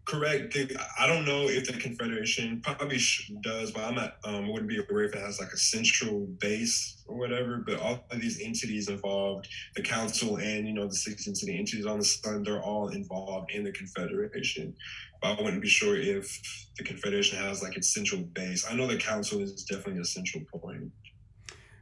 Correct. 0.06 0.56
I 0.98 1.06
don't 1.06 1.26
know 1.26 1.46
if 1.46 1.66
the 1.66 1.74
Confederation 1.74 2.62
probably 2.62 2.98
does, 3.42 3.70
but 3.70 3.84
I'm 3.84 3.96
not. 3.96 4.16
Um, 4.24 4.50
wouldn't 4.50 4.70
be 4.70 4.78
aware 4.78 5.04
if 5.04 5.14
it 5.14 5.20
has 5.20 5.38
like 5.38 5.52
a 5.52 5.58
central 5.58 6.20
base 6.40 7.02
or 7.06 7.18
whatever. 7.18 7.58
But 7.58 7.80
all 7.80 8.02
of 8.10 8.18
these 8.18 8.40
entities 8.40 8.88
involved, 8.88 9.46
the 9.76 9.82
Council 9.82 10.38
and 10.38 10.66
you 10.66 10.72
know 10.72 10.86
the 10.86 10.94
six 10.94 11.28
entity 11.28 11.58
entities 11.58 11.84
on 11.84 11.98
the 11.98 12.04
Sun, 12.06 12.44
they're 12.44 12.62
all 12.62 12.88
involved 12.88 13.50
in 13.50 13.64
the 13.64 13.72
Confederation. 13.72 14.74
But 15.20 15.38
I 15.38 15.42
wouldn't 15.42 15.60
be 15.60 15.68
sure 15.68 15.96
if 15.96 16.40
the 16.78 16.84
Confederation 16.84 17.36
has 17.40 17.62
like 17.62 17.76
its 17.76 17.92
central 17.92 18.22
base. 18.22 18.66
I 18.70 18.74
know 18.74 18.86
the 18.86 18.96
Council 18.96 19.42
is 19.42 19.64
definitely 19.64 20.00
a 20.00 20.06
central 20.06 20.44
point. 20.46 20.90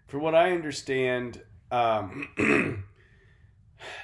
From 0.08 0.22
what 0.22 0.34
I 0.34 0.50
understand, 0.50 1.40
um, 1.70 2.82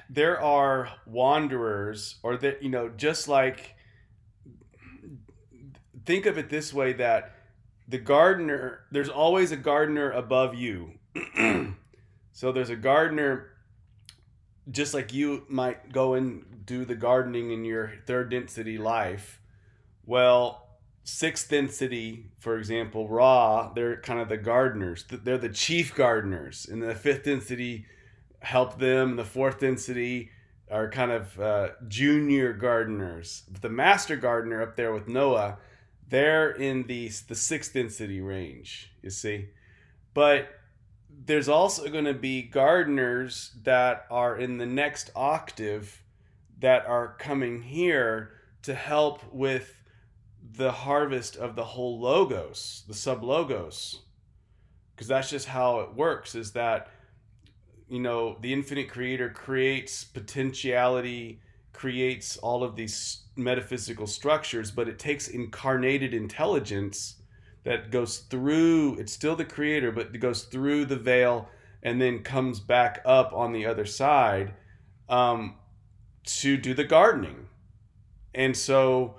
there 0.09 0.41
are 0.41 0.91
wanderers, 1.07 2.17
or 2.23 2.37
that 2.39 2.63
you 2.63 2.69
know, 2.69 2.89
just 2.89 3.29
like 3.29 3.75
think 6.05 6.27
of 6.27 6.39
it 6.39 6.51
this 6.51 6.73
way: 6.73 6.93
that 6.95 7.35
the 7.89 7.99
gardener, 7.99 8.81
there's 8.91 9.09
always 9.09 9.53
a 9.53 9.57
gardener 9.57 10.11
above 10.11 10.55
you. 10.55 10.93
so 12.33 12.53
there's 12.53 12.71
a 12.71 12.77
gardener, 12.77 13.51
just 14.71 14.95
like 14.95 15.13
you 15.13 15.45
might 15.49 15.93
go 15.93 16.15
and 16.15 16.65
do 16.65 16.85
the 16.85 16.95
gardening 16.95 17.51
in 17.51 17.65
your 17.65 17.93
third 18.07 18.31
density 18.31 18.79
life. 18.79 19.41
Well, 20.07 20.63
sixth 21.05 21.51
density, 21.51 22.27
for 22.39 22.57
example, 22.59 23.09
Ra, 23.09 23.73
they're 23.73 24.01
kind 24.01 24.21
of 24.21 24.29
the 24.29 24.37
gardeners. 24.37 25.05
They're 25.11 25.39
the 25.39 25.49
chief 25.49 25.95
gardeners. 25.95 26.67
And 26.71 26.83
the 26.83 26.95
fifth 26.95 27.25
density 27.25 27.87
help 28.43 28.79
them. 28.79 29.17
The 29.17 29.25
fourth 29.25 29.61
density 29.61 30.31
are 30.71 30.91
kind 30.91 31.11
of 31.11 31.41
uh, 31.41 31.69
junior 31.89 32.53
gardeners. 32.53 33.45
The 33.61 33.69
master 33.69 34.17
gardener 34.17 34.63
up 34.63 34.77
there 34.77 34.93
with 34.93 35.09
Noah, 35.09 35.59
they're 36.09 36.51
in 36.51 36.87
the 36.87 37.11
the 37.29 37.35
sixth 37.35 37.75
density 37.75 38.21
range. 38.21 38.93
You 39.03 39.11
see, 39.11 39.49
but 40.15 40.49
there's 41.25 41.49
also 41.49 41.89
going 41.89 42.05
to 42.05 42.15
be 42.15 42.43
gardeners 42.43 43.53
that 43.63 44.07
are 44.11 44.37
in 44.37 44.59
the 44.59 44.67
next 44.67 45.11
octave 45.15 46.03
that 46.59 46.87
are 46.87 47.17
coming 47.19 47.63
here 47.63 48.33
to 48.63 48.75
help 48.75 49.23
with 49.33 49.83
the 50.57 50.73
harvest 50.73 51.37
of 51.37 51.57
the 51.57 51.65
whole 51.65 52.01
logos, 52.01 52.85
the 52.89 52.95
sub 52.95 53.23
logos. 53.23 54.01
Because 54.95 55.09
that's 55.09 55.31
just 55.31 55.49
how 55.49 55.81
it 55.81 55.95
works 55.95 56.35
is 56.35 56.53
that, 56.53 56.89
you 57.93 58.01
know, 58.01 58.39
the 58.41 58.55
infinite 58.55 58.89
creator 58.89 59.29
creates 59.29 60.03
potentiality, 60.03 61.43
creates 61.75 62.39
all 62.39 62.65
of 62.65 62.75
these 62.75 63.25
metaphysical 63.37 64.07
structures, 64.07 64.71
but 64.71 64.89
it 64.89 64.99
takes 64.99 65.29
incarnated 65.29 66.15
intelligence 66.15 67.17
that 67.65 67.91
goes 67.91 68.21
through, 68.31 68.97
it's 68.99 69.13
still 69.13 69.37
the 69.37 69.45
creator, 69.45 69.93
but 69.93 70.07
it 70.07 70.21
goes 70.21 70.45
through 70.45 70.87
the 70.87 70.97
veil 70.97 71.51
and 71.83 72.01
then 72.01 72.23
comes 72.23 72.61
back 72.61 73.03
up 73.05 73.31
on 73.35 73.53
the 73.53 73.67
other 73.67 73.85
side 73.85 74.55
um, 75.11 75.57
to 76.25 76.57
do 76.57 76.73
the 76.73 76.85
gardening. 76.85 77.47
And 78.35 78.57
so, 78.57 79.17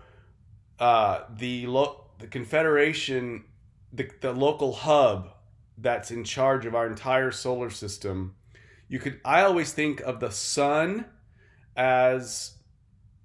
uh, 0.79 1.25
the 1.29 1.67
lo- 1.67 2.05
the 2.17 2.25
Confederation, 2.25 3.43
the, 3.91 4.09
the 4.21 4.33
local 4.33 4.73
hub 4.73 5.29
that's 5.77 6.09
in 6.09 6.23
charge 6.23 6.65
of 6.65 6.73
our 6.73 6.87
entire 6.87 7.29
solar 7.29 7.69
system, 7.69 8.33
you 8.87 8.99
could 8.99 9.19
I 9.25 9.41
always 9.41 9.71
think 9.71 10.01
of 10.01 10.19
the 10.19 10.31
sun 10.31 11.05
as 11.75 12.53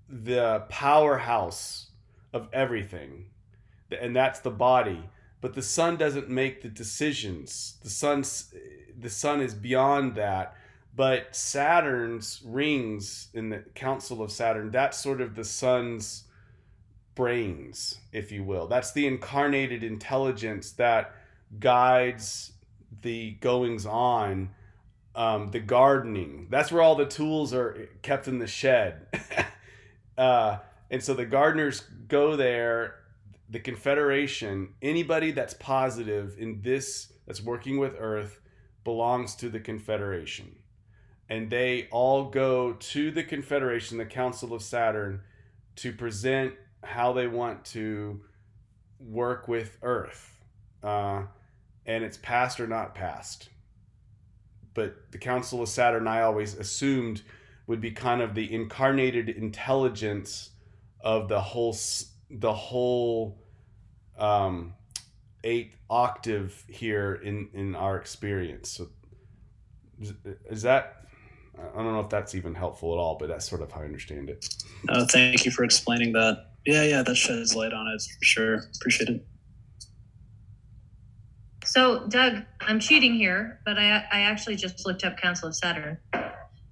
the 0.09 0.65
powerhouse 0.69 1.91
of 2.33 2.49
everything, 2.53 3.27
and 3.91 4.15
that's 4.15 4.41
the 4.41 4.51
body. 4.51 5.09
But 5.41 5.55
the 5.55 5.63
sun 5.63 5.97
doesn't 5.97 6.29
make 6.29 6.63
the 6.63 6.69
decisions. 6.69 7.79
The 7.83 7.91
sun's 7.91 8.53
the 8.99 9.11
sun 9.11 9.41
is 9.41 9.55
beyond 9.55 10.17
that. 10.17 10.55
But 10.99 11.37
Saturn's 11.37 12.43
rings 12.45 13.29
in 13.33 13.51
the 13.51 13.59
Council 13.77 14.21
of 14.21 14.33
Saturn, 14.33 14.73
that's 14.73 14.99
sort 14.99 15.21
of 15.21 15.37
the 15.37 15.45
sun's 15.45 16.25
brains, 17.15 18.01
if 18.13 18.33
you 18.33 18.43
will. 18.43 18.67
That's 18.67 18.93
the 18.93 19.07
incarnated 19.07 19.85
intelligence 19.85 20.73
that 20.73 21.15
guides 21.61 22.53
the 23.03 23.33
goings 23.41 23.87
on, 23.87 24.51
um, 25.19 25.51
the 25.51 25.59
gardening. 25.59 26.47
That's 26.49 26.71
where 26.71 26.81
all 26.81 26.95
the 26.95 27.05
tools 27.05 27.53
are 27.53 27.89
kept 28.03 28.29
in 28.29 28.39
the 28.39 28.47
shed. 28.47 29.09
uh, 30.19 30.59
and 30.93 31.03
so 31.03 31.13
the 31.13 31.27
gardeners 31.27 31.81
go 32.07 32.37
there, 32.37 32.95
the 33.51 33.59
Confederation, 33.59 34.75
anybody 34.81 35.33
that's 35.33 35.55
positive 35.55 36.37
in 36.39 36.63
this, 36.63 37.13
that's 37.27 37.43
working 37.43 37.79
with 37.79 37.97
Earth, 37.99 38.41
belongs 38.85 39.35
to 39.35 39.49
the 39.49 39.59
Confederation. 39.59 40.55
And 41.29 41.51
they 41.51 41.89
all 41.91 42.31
go 42.31 42.75
to 42.75 43.11
the 43.11 43.25
Confederation, 43.25 43.99
the 43.99 44.07
Council 44.07 44.55
of 44.55 44.63
Saturn, 44.63 45.23
to 45.77 45.93
present 45.93 46.55
how 46.85 47.13
they 47.13 47.27
want 47.27 47.65
to 47.67 48.21
work 49.01 49.49
with 49.49 49.79
Earth. 49.83 50.39
Uh, 50.81 51.23
and 51.85 52.05
it's 52.05 52.19
passed 52.19 52.61
or 52.61 52.69
not 52.69 52.95
passed. 52.95 53.49
But 54.79 55.11
the 55.11 55.19
Council 55.19 55.61
of 55.61 55.69
Saturn, 55.69 56.07
I 56.07 56.23
always 56.23 56.55
assumed, 56.55 57.23
would 57.67 57.81
be 57.81 57.91
kind 57.91 58.23
of 58.23 58.37
the 58.37 58.55
incarnated 58.55 59.29
intelligence 59.29 60.51
of 61.01 61.29
the 61.29 61.41
whole 61.41 61.77
the 62.31 62.53
whole 62.53 63.43
um, 64.17 64.75
eighth 65.43 65.75
octave 65.91 66.63
here 66.69 67.15
in 67.25 67.49
in 67.55 67.75
our 67.75 67.97
experience. 67.97 68.71
So 68.71 68.87
is, 70.49 70.63
that 70.63 71.07
I 71.59 71.83
don't 71.83 71.93
know 71.93 71.99
if 71.99 72.09
that's 72.09 72.37
even 72.37 72.55
helpful 72.55 72.93
at 72.93 72.99
all, 72.99 73.17
but 73.19 73.27
that's 73.27 73.49
sort 73.49 73.63
of 73.63 73.73
how 73.73 73.81
I 73.81 73.85
understand 73.85 74.31
it. 74.31 74.49
Uh, 74.89 75.07
thank 75.07 75.45
you 75.45 75.51
for 75.51 75.65
explaining 75.65 76.13
that. 76.13 76.53
Yeah, 76.67 76.85
yeah, 76.85 77.03
that 77.03 77.17
sheds 77.17 77.57
light 77.57 77.73
on 77.73 77.89
it 77.89 78.01
for 78.01 78.25
sure. 78.25 78.55
Appreciate 78.77 79.09
it. 79.09 79.27
So, 81.69 82.07
Doug, 82.09 82.45
I'm 82.63 82.81
cheating 82.81 83.13
here, 83.13 83.61
but 83.67 83.77
I, 83.77 84.03
I 84.11 84.21
actually 84.21 84.57
just 84.57 84.87
looked 84.87 85.05
up 85.05 85.19
Council 85.19 85.49
of 85.49 85.55
Saturn, 85.55 85.99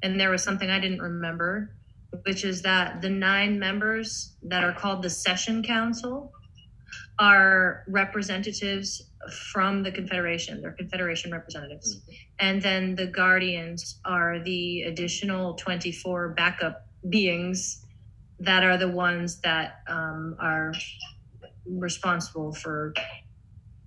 and 0.02 0.18
there 0.18 0.30
was 0.30 0.42
something 0.42 0.70
I 0.70 0.80
didn't 0.80 1.02
remember, 1.02 1.76
which 2.22 2.46
is 2.46 2.62
that 2.62 3.02
the 3.02 3.10
nine 3.10 3.58
members 3.58 4.36
that 4.44 4.64
are 4.64 4.72
called 4.72 5.02
the 5.02 5.10
Session 5.10 5.62
Council 5.62 6.32
are 7.18 7.84
representatives 7.88 9.10
from 9.52 9.82
the 9.82 9.92
Confederation. 9.92 10.62
They're 10.62 10.72
Confederation 10.72 11.30
representatives. 11.30 12.00
And 12.38 12.62
then 12.62 12.94
the 12.94 13.06
Guardians 13.06 14.00
are 14.06 14.42
the 14.42 14.84
additional 14.84 15.56
24 15.56 16.30
backup 16.30 16.86
beings 17.10 17.84
that 18.40 18.64
are 18.64 18.78
the 18.78 18.88
ones 18.88 19.42
that 19.42 19.82
um, 19.88 20.38
are 20.40 20.72
responsible 21.66 22.54
for 22.54 22.94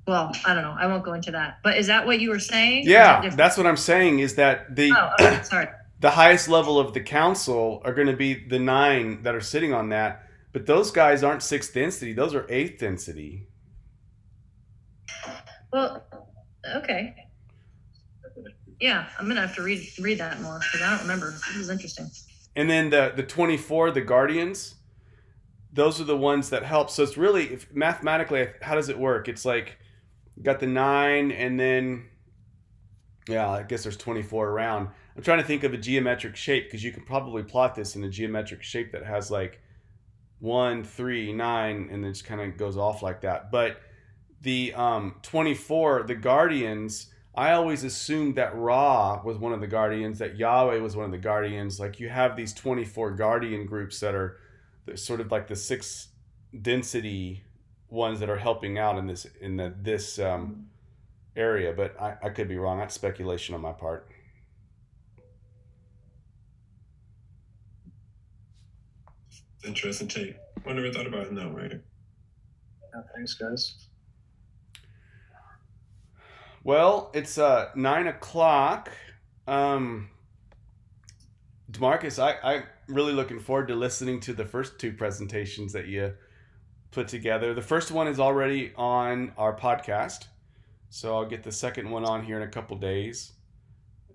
well, 0.10 0.32
I 0.44 0.56
don't 0.56 0.64
know. 0.64 0.76
I 0.76 0.88
won't 0.88 1.04
go 1.04 1.14
into 1.14 1.30
that. 1.32 1.60
But 1.64 1.78
is 1.78 1.86
that 1.86 2.04
what 2.04 2.20
you 2.20 2.32
were 2.32 2.40
saying? 2.40 2.84
Yeah, 2.88 3.30
that's 3.30 3.58
what 3.58 3.68
I'm 3.68 3.78
saying. 3.78 4.20
Is 4.20 4.34
that 4.36 4.76
the 4.76 4.92
oh, 4.92 5.12
okay, 5.22 5.44
sorry. 5.44 5.68
the 6.00 6.10
highest 6.10 6.50
level 6.50 6.80
of 6.80 6.96
the 6.96 7.00
council 7.00 7.80
are 7.86 7.94
going 7.94 8.08
to 8.08 8.16
be 8.16 8.34
the 8.34 8.58
nine 8.58 9.22
that 9.22 9.36
are 9.36 9.42
sitting 9.42 9.72
on 9.72 9.90
that, 9.90 10.24
but 10.52 10.66
those 10.66 10.90
guys 10.90 11.24
aren't 11.24 11.44
sixth 11.44 11.76
density; 11.76 12.14
those 12.14 12.34
are 12.34 12.48
eighth 12.50 12.80
density. 12.80 13.48
Well, 15.72 16.04
okay. 16.76 17.14
Yeah, 18.80 19.08
I'm 19.20 19.28
gonna 19.28 19.42
have 19.42 19.56
to 19.58 19.62
read 19.62 19.88
read 20.00 20.18
that 20.18 20.42
more 20.42 20.60
because 20.60 20.82
I 20.82 20.90
don't 20.90 21.02
remember. 21.02 21.32
This 21.32 21.56
is 21.56 21.70
interesting. 21.70 22.10
And 22.56 22.68
then 22.68 22.90
the 22.90 23.14
the 23.16 23.24
24, 23.24 23.92
the 23.92 24.02
guardians, 24.02 24.74
those 25.72 26.02
are 26.02 26.06
the 26.06 26.18
ones 26.18 26.50
that 26.50 26.64
help. 26.64 26.90
So 26.90 27.04
it's 27.04 27.16
really 27.16 27.54
if, 27.54 27.72
mathematically, 27.76 28.48
how 28.62 28.74
does 28.74 28.90
it 28.90 28.98
work? 28.98 29.28
It's 29.28 29.46
like 29.46 29.78
got 30.42 30.60
the 30.60 30.68
nine, 30.68 31.32
and 31.32 31.60
then 31.60 32.06
yeah, 33.30 33.50
I 33.50 33.64
guess 33.64 33.84
there's 33.84 33.98
24 33.98 34.50
around. 34.50 34.90
I'm 35.16 35.24
trying 35.24 35.40
to 35.40 35.46
think 35.46 35.64
of 35.64 35.74
a 35.74 35.78
geometric 35.78 36.36
shape 36.36 36.66
because 36.66 36.84
you 36.84 36.92
can 36.92 37.04
probably 37.04 37.44
plot 37.44 37.76
this 37.76 37.96
in 37.96 38.04
a 38.04 38.10
geometric 38.10 38.64
shape 38.64 38.92
that 38.94 39.06
has 39.06 39.30
like 39.30 39.62
one, 40.40 40.84
three, 40.84 41.32
nine, 41.32 41.90
and 41.92 42.04
then 42.04 42.14
just 42.14 42.26
kind 42.26 42.42
of 42.42 42.58
goes 42.58 42.78
off 42.78 43.04
like 43.04 43.22
that. 43.22 43.52
But 43.52 43.82
the 44.42 44.74
um, 44.74 45.16
24, 45.22 46.04
the 46.04 46.16
guardians, 46.16 47.14
I 47.36 47.52
always 47.52 47.84
assumed 47.84 48.36
that 48.36 48.56
Ra 48.56 49.22
was 49.24 49.38
one 49.38 49.54
of 49.54 49.60
the 49.60 49.68
guardians, 49.68 50.20
that 50.20 50.38
Yahweh 50.38 50.80
was 50.80 50.96
one 50.96 51.06
of 51.06 51.12
the 51.12 51.18
guardians. 51.18 51.80
Like 51.80 52.00
you 52.00 52.10
have 52.10 52.36
these 52.36 52.54
24 52.54 53.12
guardian 53.12 53.66
groups 53.66 54.00
that 54.00 54.16
are 54.16 54.38
sort 54.96 55.22
of 55.22 55.32
like 55.32 55.48
the 55.48 55.56
six 55.56 56.08
density 56.62 57.44
ones 57.90 58.20
that 58.20 58.30
are 58.30 58.38
helping 58.38 58.78
out 58.78 58.98
in 58.98 59.08
this 59.08 59.26
in 59.42 59.58
the, 59.58 59.74
this 59.82 60.20
um, 60.20 60.68
area, 61.36 61.74
but 61.74 62.00
I, 62.00 62.16
I 62.24 62.30
could 62.30 62.48
be 62.48 62.58
wrong. 62.58 62.80
That's 62.80 62.94
speculation 62.94 63.56
on 63.56 63.62
my 63.62 63.72
part. 63.72 64.10
Interesting 69.66 70.08
take. 70.08 70.36
I 70.66 70.74
never 70.74 70.92
thought 70.92 71.08
about 71.08 71.24
it 71.24 71.30
in 71.30 71.36
that 71.36 71.54
way. 71.54 71.70
Yeah, 71.72 73.02
thanks, 73.16 73.34
guys. 73.34 73.76
Well, 76.64 77.12
it's 77.14 77.38
uh 77.38 77.70
nine 77.76 78.08
o'clock. 78.08 78.92
Um, 79.48 80.10
DeMarcus, 81.72 82.20
I 82.22 82.38
I'm 82.44 82.64
really 82.88 83.14
looking 83.14 83.40
forward 83.40 83.68
to 83.70 83.76
listening 83.76 84.20
to 84.22 84.34
the 84.34 84.46
first 84.46 84.80
two 84.80 84.92
presentations 84.94 85.74
that 85.74 85.88
you 85.88 86.14
put 86.92 87.08
together. 87.08 87.54
The 87.54 87.62
first 87.62 87.92
one 87.92 88.08
is 88.08 88.20
already 88.20 88.72
on 88.76 89.32
our 89.38 89.56
podcast, 89.56 90.26
so 90.90 91.16
I'll 91.16 91.26
get 91.26 91.44
the 91.44 91.52
second 91.52 91.90
one 91.90 92.06
on 92.06 92.24
here 92.24 92.38
in 92.38 92.44
a 92.44 92.48
couple 92.52 92.78
days, 92.78 93.32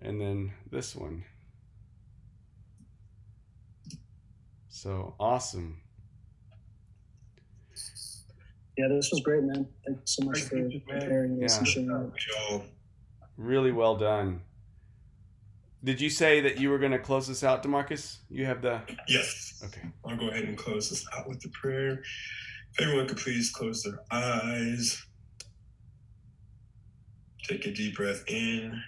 and 0.02 0.20
then 0.20 0.52
this 0.70 0.94
one. 0.96 1.24
So 4.68 5.14
awesome. 5.20 5.80
Yeah, 8.76 8.88
this 8.88 9.10
was 9.12 9.20
great, 9.20 9.44
man. 9.44 9.68
Thanks 9.86 10.16
so 10.16 10.24
much 10.24 10.40
for 10.40 10.68
preparing 10.88 11.38
this 11.38 11.54
Yeah. 11.54 11.58
and 11.58 11.68
sharing 11.68 12.12
it. 12.52 12.62
Really 13.36 13.70
well 13.72 13.96
done. 13.96 14.40
Did 15.84 16.00
you 16.00 16.10
say 16.10 16.40
that 16.40 16.58
you 16.58 16.70
were 16.70 16.78
going 16.78 16.92
to 16.92 16.98
close 16.98 17.28
this 17.28 17.44
out, 17.44 17.62
DeMarcus? 17.62 18.16
You 18.30 18.46
have 18.46 18.62
the 18.62 18.80
yes. 19.06 19.62
okay. 19.64 19.86
I'll 20.04 20.16
go 20.16 20.28
ahead 20.28 20.44
and 20.44 20.56
close 20.56 20.90
this 20.90 21.06
out 21.16 21.28
with 21.28 21.40
the 21.40 21.50
prayer. 21.50 22.02
Everyone 22.80 23.06
could 23.06 23.18
please 23.18 23.50
close 23.50 23.84
their 23.84 24.00
eyes. 24.10 25.00
Take 27.44 27.66
a 27.66 27.72
deep 27.72 27.94
breath 27.94 28.24
in. 28.26 28.82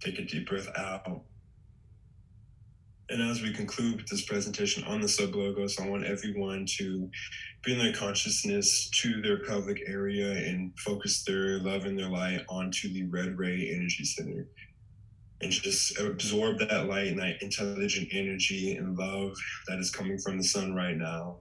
Take 0.00 0.18
a 0.18 0.24
deep 0.24 0.48
breath 0.48 0.68
out. 0.76 1.22
And 3.08 3.22
as 3.22 3.40
we 3.40 3.54
conclude 3.54 3.96
with 3.96 4.06
this 4.06 4.26
presentation 4.26 4.84
on 4.84 5.00
the 5.00 5.06
sublogos, 5.06 5.80
I 5.80 5.88
want 5.88 6.04
everyone 6.04 6.66
to 6.76 7.08
bring 7.62 7.78
their 7.78 7.94
consciousness 7.94 8.90
to 9.00 9.22
their 9.22 9.38
pelvic 9.44 9.80
area 9.86 10.30
and 10.32 10.78
focus 10.78 11.24
their 11.24 11.60
love 11.60 11.86
and 11.86 11.98
their 11.98 12.10
light 12.10 12.44
onto 12.50 12.92
the 12.92 13.04
red 13.04 13.38
ray 13.38 13.72
energy 13.74 14.04
center. 14.04 14.46
And 15.40 15.50
just 15.50 15.98
absorb 15.98 16.58
that 16.58 16.86
light 16.86 17.06
and 17.06 17.18
that 17.20 17.40
intelligent 17.40 18.08
energy 18.12 18.76
and 18.76 18.98
love 18.98 19.32
that 19.68 19.78
is 19.78 19.90
coming 19.90 20.18
from 20.18 20.36
the 20.36 20.44
sun 20.44 20.74
right 20.74 20.96
now. 20.96 21.38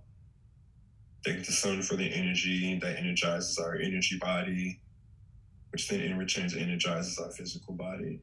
Thank 1.26 1.46
the 1.46 1.52
sun 1.52 1.82
for 1.82 1.96
the 1.96 2.14
energy 2.14 2.80
that 2.80 2.98
energizes 2.98 3.58
our 3.58 3.76
energy 3.76 4.18
body, 4.18 4.80
which 5.72 5.88
then 5.90 6.00
in 6.02 6.18
return 6.18 6.50
energizes 6.58 7.18
our 7.20 7.32
physical 7.32 7.74
body. 7.74 8.22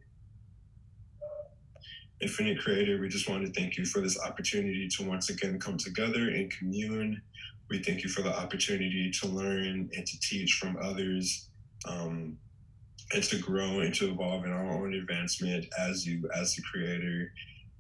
Infinite 2.21 2.59
Creator, 2.61 3.01
we 3.01 3.09
just 3.09 3.29
want 3.29 3.45
to 3.45 3.53
thank 3.53 3.77
you 3.77 3.85
for 3.85 4.01
this 4.01 4.19
opportunity 4.21 4.89
to 4.89 5.05
once 5.05 5.29
again 5.29 5.59
come 5.59 5.77
together 5.77 6.29
and 6.29 6.51
commune. 6.51 7.21
We 7.69 7.83
thank 7.83 8.03
you 8.03 8.09
for 8.09 8.23
the 8.23 8.35
opportunity 8.35 9.11
to 9.21 9.27
learn 9.27 9.91
and 9.95 10.07
to 10.07 10.21
teach 10.21 10.55
from 10.55 10.79
others 10.81 11.49
um, 11.87 12.39
and 13.13 13.23
to 13.25 13.39
grow 13.39 13.81
and 13.81 13.95
to 13.97 14.11
evolve 14.11 14.45
in 14.45 14.53
our 14.53 14.71
own 14.71 14.95
advancement 14.95 15.67
as 15.79 16.07
you, 16.07 16.29
as 16.35 16.55
the 16.55 16.63
Creator 16.63 17.33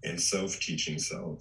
and 0.03 0.21
self 0.21 0.59
teaching 0.61 0.99
self. 0.99 1.41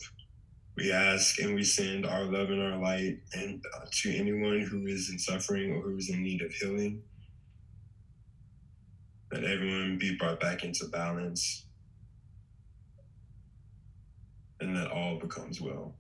We 0.76 0.92
ask 0.92 1.40
and 1.40 1.54
we 1.54 1.64
send 1.64 2.06
our 2.06 2.24
love 2.24 2.50
and 2.50 2.62
our 2.62 2.82
light 2.82 3.20
and 3.34 3.64
uh, 3.76 3.86
to 3.92 4.16
anyone 4.16 4.62
who 4.62 4.88
is 4.88 5.10
in 5.12 5.20
suffering 5.20 5.72
or 5.72 5.82
who 5.82 5.98
is 5.98 6.10
in 6.10 6.24
need 6.24 6.42
of 6.42 6.52
healing. 6.52 7.04
That 9.32 9.44
everyone 9.44 9.98
be 10.00 10.16
brought 10.16 10.40
back 10.40 10.64
into 10.64 10.86
balance 10.86 11.66
and 14.60 14.76
that 14.76 14.92
all 14.92 15.20
becomes 15.20 15.62
well. 15.62 15.94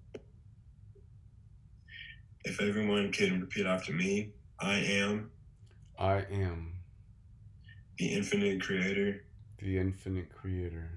If 2.46 2.62
everyone 2.62 3.12
can 3.12 3.42
repeat 3.42 3.66
after 3.66 3.94
me, 3.94 4.32
I 4.60 4.76
am 4.76 5.32
I 5.98 6.26
am 6.32 6.74
the 7.98 8.14
infinite 8.14 8.62
creator 8.62 9.24
the 9.60 9.78
infinite 9.78 10.30
creator 10.34 10.90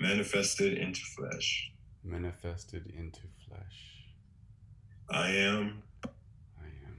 manifested 0.00 0.78
into 0.78 1.00
flesh. 1.00 1.71
Manifested 2.04 2.92
into 2.98 3.22
flesh. 3.46 4.06
I 5.10 5.28
am 5.30 5.82
I 6.60 6.66
am 6.86 6.96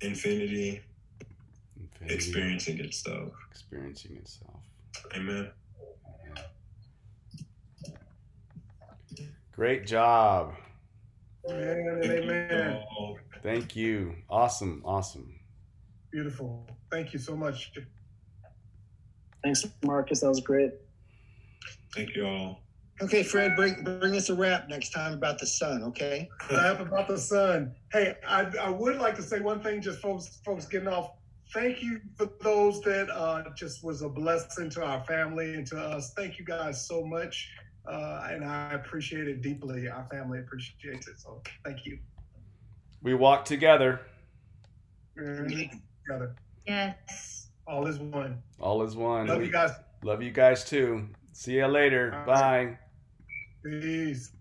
infinity 0.00 0.80
infinity 1.78 2.14
experiencing 2.14 2.80
itself. 2.80 3.32
experiencing 3.50 4.16
itself. 4.16 4.62
Amen. 5.14 5.50
Great 9.52 9.86
job. 9.86 10.54
Amen 11.48 12.00
and 12.02 12.10
amen. 12.10 12.84
Thank 13.42 13.76
you. 13.76 14.14
Awesome. 14.30 14.82
Awesome. 14.84 15.38
Beautiful. 16.10 16.66
Thank 16.90 17.12
you 17.12 17.18
so 17.18 17.36
much. 17.36 17.72
Thanks, 19.44 19.66
Marcus. 19.84 20.20
That 20.20 20.28
was 20.28 20.40
great. 20.40 20.72
Thank 21.94 22.14
you 22.14 22.26
all. 22.26 22.62
Okay, 23.02 23.24
Fred, 23.24 23.56
bring 23.56 23.82
bring 23.82 24.14
us 24.14 24.28
a 24.28 24.34
rap 24.34 24.68
next 24.68 24.90
time 24.90 25.12
about 25.14 25.38
the 25.38 25.46
sun, 25.46 25.82
okay? 25.82 26.28
Laugh 26.52 26.78
about 26.78 27.08
the 27.08 27.18
sun. 27.18 27.74
Hey, 27.92 28.14
I, 28.26 28.42
I 28.60 28.70
would 28.70 28.96
like 28.98 29.16
to 29.16 29.22
say 29.22 29.40
one 29.40 29.60
thing, 29.60 29.82
just 29.82 30.00
folks 30.00 30.38
folks 30.44 30.66
getting 30.66 30.86
off. 30.86 31.10
Thank 31.52 31.82
you 31.82 32.00
for 32.16 32.30
those 32.40 32.80
that 32.82 33.10
uh, 33.10 33.42
just 33.56 33.82
was 33.84 34.02
a 34.02 34.08
blessing 34.08 34.70
to 34.70 34.84
our 34.84 35.02
family 35.04 35.54
and 35.54 35.66
to 35.66 35.78
us. 35.78 36.12
Thank 36.16 36.38
you 36.38 36.44
guys 36.44 36.86
so 36.86 37.04
much, 37.04 37.50
uh, 37.86 38.28
and 38.30 38.44
I 38.44 38.72
appreciate 38.74 39.26
it 39.26 39.42
deeply. 39.42 39.88
Our 39.88 40.06
family 40.10 40.38
appreciates 40.38 41.08
it. 41.08 41.18
So 41.18 41.42
thank 41.64 41.84
you. 41.84 41.98
We 43.02 43.14
walk 43.14 43.44
together. 43.44 44.00
Together, 45.16 46.36
Yes. 46.66 47.48
all 47.66 47.86
is 47.86 47.98
one. 47.98 48.42
All 48.60 48.82
is 48.82 48.94
one. 48.96 49.26
Love 49.26 49.42
you 49.42 49.50
guys. 49.50 49.72
Love 50.04 50.22
you 50.22 50.30
guys 50.30 50.64
too. 50.64 51.08
See 51.32 51.54
you 51.56 51.66
later. 51.66 52.14
All 52.14 52.26
Bye. 52.26 52.78
Peace. 53.64 54.32